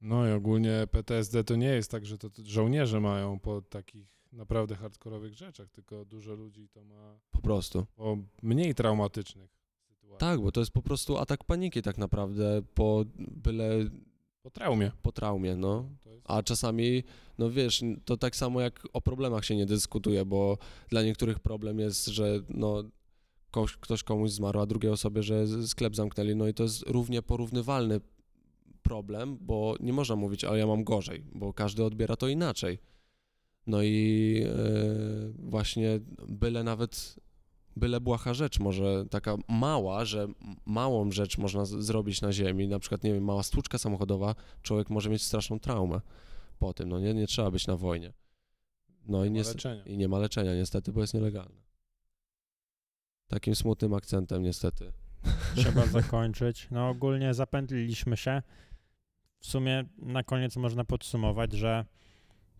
No 0.00 0.28
i 0.28 0.32
ogólnie 0.32 0.86
PTSD 0.90 1.44
to 1.44 1.56
nie 1.56 1.68
jest 1.68 1.90
tak, 1.90 2.06
że 2.06 2.18
to 2.18 2.30
żołnierze 2.44 3.00
mają 3.00 3.38
po 3.40 3.62
takich 3.62 4.08
naprawdę 4.32 4.74
hardkorowych 4.74 5.34
rzeczach, 5.34 5.70
tylko 5.70 6.04
dużo 6.04 6.34
ludzi 6.34 6.68
to 6.68 6.84
ma 6.84 7.18
Po 7.30 7.40
prostu. 7.40 7.86
po 7.96 8.18
mniej 8.42 8.74
traumatycznych. 8.74 9.55
Tak, 10.18 10.40
bo 10.40 10.52
to 10.52 10.60
jest 10.60 10.72
po 10.72 10.82
prostu 10.82 11.18
atak 11.18 11.44
paniki 11.44 11.82
tak 11.82 11.98
naprawdę 11.98 12.62
po 12.74 13.04
byle 13.18 13.70
Po 14.42 14.50
traumie. 14.50 14.92
po 15.02 15.12
traumie, 15.12 15.56
no. 15.56 15.88
A 16.24 16.42
czasami, 16.42 17.02
no 17.38 17.50
wiesz, 17.50 17.84
to 18.04 18.16
tak 18.16 18.36
samo 18.36 18.60
jak 18.60 18.88
o 18.92 19.00
problemach 19.00 19.44
się 19.44 19.56
nie 19.56 19.66
dyskutuje, 19.66 20.24
bo 20.24 20.58
dla 20.88 21.02
niektórych 21.02 21.38
problem 21.40 21.78
jest, 21.78 22.06
że 22.06 22.40
no 22.48 22.84
ktoś, 23.50 23.76
ktoś 23.76 24.02
komuś 24.02 24.30
zmarł, 24.30 24.60
a 24.60 24.66
drugiej 24.66 24.92
osobie, 24.92 25.22
że 25.22 25.66
sklep 25.66 25.96
zamknęli, 25.96 26.36
no 26.36 26.48
i 26.48 26.54
to 26.54 26.62
jest 26.62 26.82
równie 26.82 27.22
porównywalny 27.22 28.00
problem, 28.82 29.38
bo 29.40 29.76
nie 29.80 29.92
można 29.92 30.16
mówić, 30.16 30.44
ale 30.44 30.58
ja 30.58 30.66
mam 30.66 30.84
gorzej, 30.84 31.24
bo 31.34 31.52
każdy 31.52 31.84
odbiera 31.84 32.16
to 32.16 32.28
inaczej. 32.28 32.78
No 33.66 33.82
i 33.82 34.42
e, 34.46 34.52
właśnie 35.38 36.00
byle 36.28 36.64
nawet 36.64 37.16
byle 37.76 38.00
błaha 38.00 38.34
rzecz, 38.34 38.60
może 38.60 39.04
taka 39.10 39.36
mała, 39.48 40.04
że 40.04 40.28
małą 40.66 41.10
rzecz 41.10 41.38
można 41.38 41.64
zrobić 41.64 42.20
na 42.20 42.32
ziemi, 42.32 42.68
na 42.68 42.78
przykład, 42.78 43.04
nie 43.04 43.12
wiem, 43.12 43.24
mała 43.24 43.42
stłuczka 43.42 43.78
samochodowa, 43.78 44.34
człowiek 44.62 44.90
może 44.90 45.10
mieć 45.10 45.22
straszną 45.22 45.60
traumę 45.60 46.00
po 46.58 46.74
tym, 46.74 46.88
no 46.88 47.00
nie, 47.00 47.14
nie 47.14 47.26
trzeba 47.26 47.50
być 47.50 47.66
na 47.66 47.76
wojnie. 47.76 48.12
No 49.08 49.24
i, 49.24 49.30
Nie 49.30 49.42
leczenia. 49.42 49.84
i 49.84 49.96
nie 49.96 50.08
ma 50.08 50.18
leczenia 50.18 50.54
niestety, 50.54 50.92
bo 50.92 51.00
jest 51.00 51.14
nielegalne. 51.14 51.60
Takim 53.28 53.54
smutnym 53.56 53.94
akcentem 53.94 54.42
niestety. 54.42 54.92
Trzeba 55.56 55.86
zakończyć. 55.86 56.68
No 56.70 56.88
ogólnie 56.88 57.34
zapętliliśmy 57.34 58.16
się. 58.16 58.42
W 59.40 59.46
sumie 59.46 59.84
na 59.98 60.22
koniec 60.22 60.56
można 60.56 60.84
podsumować, 60.84 61.52
że 61.52 61.84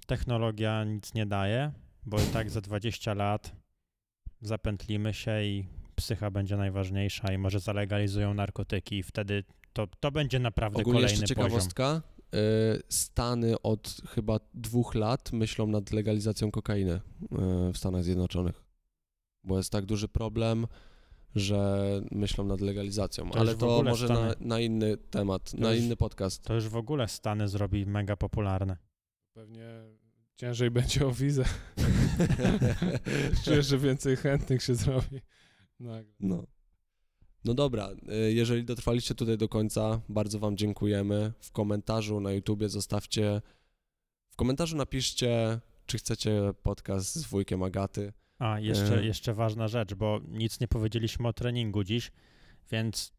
technologia 0.07 0.85
nic 0.85 1.14
nie 1.14 1.27
daje, 1.27 1.73
bo 2.07 2.21
i 2.21 2.27
tak 2.27 2.51
za 2.51 2.61
20 2.61 3.14
lat 3.14 3.57
zapętlimy 4.41 5.14
się 5.14 5.43
i 5.43 5.66
psycha 5.95 6.30
będzie 6.30 6.57
najważniejsza 6.57 7.32
i 7.32 7.39
może 7.39 7.61
zalegalizują 7.61 8.34
narkotyki 8.34 8.97
i 8.99 9.03
wtedy 9.03 9.45
to, 9.72 9.87
to 10.01 10.11
będzie 10.11 10.39
naprawdę 10.39 10.80
Ogólnie 10.80 11.01
kolejny 11.01 11.20
jeszcze 11.20 11.34
poziom. 11.34 11.51
ciekawostka, 11.51 12.03
y, 12.34 12.82
Stany 12.89 13.62
od 13.62 13.97
chyba 14.09 14.41
dwóch 14.55 14.95
lat 14.95 15.32
myślą 15.32 15.66
nad 15.66 15.93
legalizacją 15.93 16.51
kokainy 16.51 16.93
y, 16.93 17.01
w 17.72 17.78
Stanach 17.78 18.05
Zjednoczonych, 18.05 18.64
bo 19.45 19.57
jest 19.57 19.72
tak 19.72 19.87
duży 19.87 20.09
problem, 20.09 20.66
że 21.34 21.80
myślą 22.11 22.45
nad 22.45 22.61
legalizacją, 22.61 23.30
To 23.30 23.39
ale 23.39 23.55
to 23.55 23.82
może 23.82 24.09
na, 24.09 24.14
Stany- 24.14 24.34
na 24.41 24.61
inny 24.61 24.97
temat, 24.97 25.51
To 25.51 25.57
na 25.59 25.72
już- 25.72 25.84
inny 25.84 25.97
podcast. 25.97 26.43
To 26.43 26.55
już 26.55 26.68
w 26.68 26.76
ogóle 26.76 27.09
Stany 27.09 27.49
zrobi 27.49 27.87
mega 27.87 28.16
popularne. 28.16 28.76
Pewnie 29.32 29.68
ciężej 30.37 30.70
będzie 30.70 31.07
o 31.07 31.12
wizę. 31.12 31.45
Czuję, 33.45 33.62
że 33.62 33.78
więcej 33.78 34.16
chętnych 34.16 34.62
się 34.62 34.74
zrobi. 34.74 35.20
Nagle. 35.80 36.12
No. 36.20 36.47
No 37.45 37.55
dobra, 37.55 37.91
y, 38.28 38.32
jeżeli 38.32 38.64
dotrwaliście 38.64 39.14
tutaj 39.14 39.39
do 39.39 39.49
końca, 39.49 40.01
bardzo 40.09 40.39
Wam 40.39 40.57
dziękujemy. 40.57 41.32
W 41.41 41.53
komentarzu 41.53 42.20
na 42.20 42.32
YouTubie 42.32 42.68
zostawcie, 42.68 43.43
w 44.30 44.37
komentarzu 44.37 44.76
napiszcie, 44.76 45.61
czy 45.87 45.99
chcecie 45.99 46.43
podcast 46.62 47.14
z 47.14 47.26
wujkiem 47.26 47.62
Agaty. 47.62 48.12
A, 48.39 48.61
jeszcze, 48.61 48.99
E. 48.99 49.05
jeszcze 49.05 49.34
ważna 49.34 49.68
rzecz, 49.68 49.95
bo 49.95 50.20
nic 50.28 50.61
nie 50.61 50.68
powiedzieliśmy 50.68 51.28
o 51.28 51.32
treningu 51.32 51.84
dziś, 51.84 52.12
więc 52.70 53.12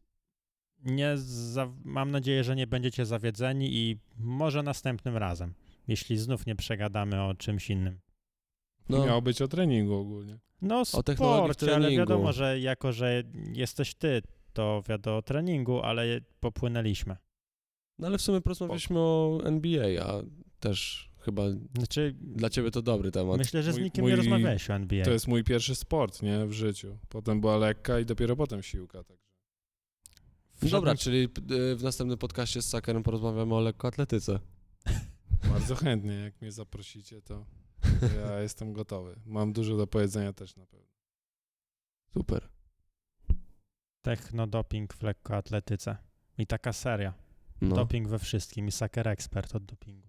nie 0.84 1.12
za, 1.16 1.72
mam 1.84 2.10
nadzieję, 2.10 2.44
że 2.44 2.56
nie 2.56 2.66
będziecie 2.66 3.06
zawiedzeni 3.06 3.76
i 3.76 3.98
może 4.18 4.62
następnym 4.62 5.16
razem, 5.16 5.54
jeśli 5.88 6.16
znów 6.18 6.46
nie 6.46 6.56
przegadamy 6.56 7.22
o 7.22 7.34
czymś 7.34 7.70
innym. 7.70 8.00
No. 8.88 9.06
Miało 9.06 9.22
być 9.22 9.42
o 9.42 9.48
treningu 9.48 9.94
ogólnie. 9.94 10.38
No 10.62 10.84
technologii 11.04 11.50
w 11.50 11.54
sporcie, 11.56 11.74
ale 11.76 11.90
wiadomo, 11.90 12.32
że 12.32 12.60
jako, 12.60 12.92
że 12.92 13.22
jesteś 13.52 13.94
ty, 13.94 14.22
to 14.52 14.82
wiadomo 14.88 15.16
o 15.16 15.22
treningu, 15.22 15.80
ale 15.82 16.20
popłynęliśmy. 16.40 17.16
No 17.98 18.06
ale 18.06 18.18
w 18.18 18.22
sumie 18.22 18.40
porozmawialiśmy 18.40 18.98
o 18.98 19.40
NBA, 19.44 20.04
a 20.06 20.22
też 20.60 21.08
chyba 21.18 21.42
Znaczy, 21.78 22.14
dla 22.20 22.50
ciebie 22.50 22.70
to 22.70 22.82
dobry 22.82 23.10
temat. 23.10 23.38
myślę, 23.38 23.62
że 23.62 23.72
z 23.72 23.78
nikim 23.78 24.04
mój- 24.04 24.10
nie 24.10 24.16
rozmawiałeś 24.16 24.70
o 24.70 24.74
NBA. 24.74 25.04
To 25.04 25.10
jest 25.10 25.28
mój 25.28 25.44
pierwszy 25.44 25.74
sport, 25.74 26.22
nie? 26.22 26.46
W 26.46 26.52
życiu. 26.52 26.98
Potem 27.08 27.40
była 27.40 27.56
lekka 27.56 28.00
i 28.00 28.04
dopiero 28.04 28.36
potem 28.36 28.62
siłka. 28.62 29.04
Także. 29.04 29.28
Dobra, 30.62 30.94
czyli 30.94 31.28
y, 31.50 31.76
w 31.76 31.82
następnym 31.82 32.18
podcaście 32.18 32.62
z 32.62 32.68
Sakerem 32.68 33.02
porozmawiamy 33.02 33.54
o 33.54 33.60
lekkoatletyce. 33.60 34.38
Bardzo 35.44 35.74
chętnie, 35.74 36.14
jak 36.14 36.40
mnie 36.40 36.52
zaprosicie, 36.52 37.22
to 37.22 37.46
ja 38.16 38.40
jestem 38.46 38.72
gotowy. 38.72 39.20
Mam 39.26 39.52
dużo 39.52 39.76
do 39.76 39.86
powiedzenia 39.86 40.32
też 40.32 40.56
na 40.56 40.66
pewno. 40.66 40.88
Super. 42.14 42.48
Technodoping 44.02 44.94
w 44.94 45.02
lekkoatletyce. 45.02 45.96
I 46.38 46.46
taka 46.46 46.72
seria. 46.72 47.14
No. 47.60 47.76
Doping 47.76 48.08
we 48.08 48.18
wszystkim 48.18 48.68
i 48.68 48.72
Saker 48.72 49.08
ekspert 49.08 49.54
od 49.54 49.64
dopingu. 49.64 50.08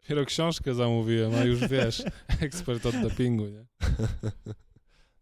Dopiero 0.00 0.24
książkę 0.24 0.74
zamówiłem, 0.74 1.34
a 1.34 1.44
już 1.44 1.68
wiesz, 1.68 2.02
ekspert 2.40 2.86
od 2.86 3.00
dopingu, 3.02 3.46
nie? 3.46 3.66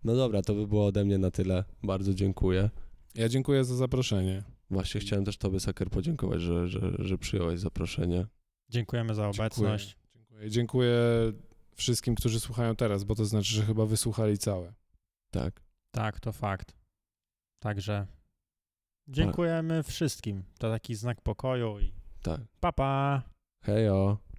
No 0.05 0.17
dobra, 0.17 0.43
to 0.43 0.55
by 0.55 0.67
było 0.67 0.87
ode 0.87 1.05
mnie 1.05 1.19
na 1.19 1.31
tyle. 1.31 1.65
Bardzo 1.83 2.15
dziękuję. 2.15 2.71
Ja 3.15 3.29
dziękuję 3.29 3.65
za 3.65 3.77
zaproszenie. 3.77 4.43
Właśnie 4.71 5.01
chciałem 5.01 5.25
też 5.25 5.37
Tobie, 5.37 5.61
Saker, 5.61 5.91
podziękować, 5.91 6.41
że, 6.41 6.69
że, 6.69 6.93
że 6.99 7.19
przyjąłeś 7.19 7.61
zaproszenie. 7.61 8.27
Dziękujemy 8.73 9.15
za 9.15 9.29
obecność. 9.29 9.97
Dziękuję. 10.15 10.51
Dziękuję 10.51 10.99
wszystkim, 11.75 12.15
którzy 12.15 12.41
słuchają 12.41 12.77
teraz, 12.77 13.05
bo 13.05 13.15
to 13.15 13.25
znaczy, 13.25 13.55
że 13.55 13.63
chyba 13.63 13.87
wysłuchali 13.87 14.39
całe. 14.39 14.73
Tak. 15.31 15.63
Tak, 15.91 16.21
to 16.21 16.33
fakt. 16.33 16.75
Także 17.63 18.07
dziękujemy 19.09 19.83
wszystkim. 19.83 20.45
To 20.59 20.71
taki 20.71 20.95
znak 20.95 21.21
pokoju 21.21 21.79
i 21.81 21.93
Tak. 22.23 22.41
pa 22.61 22.73
pa. 22.73 23.23
Hejo. 23.65 24.19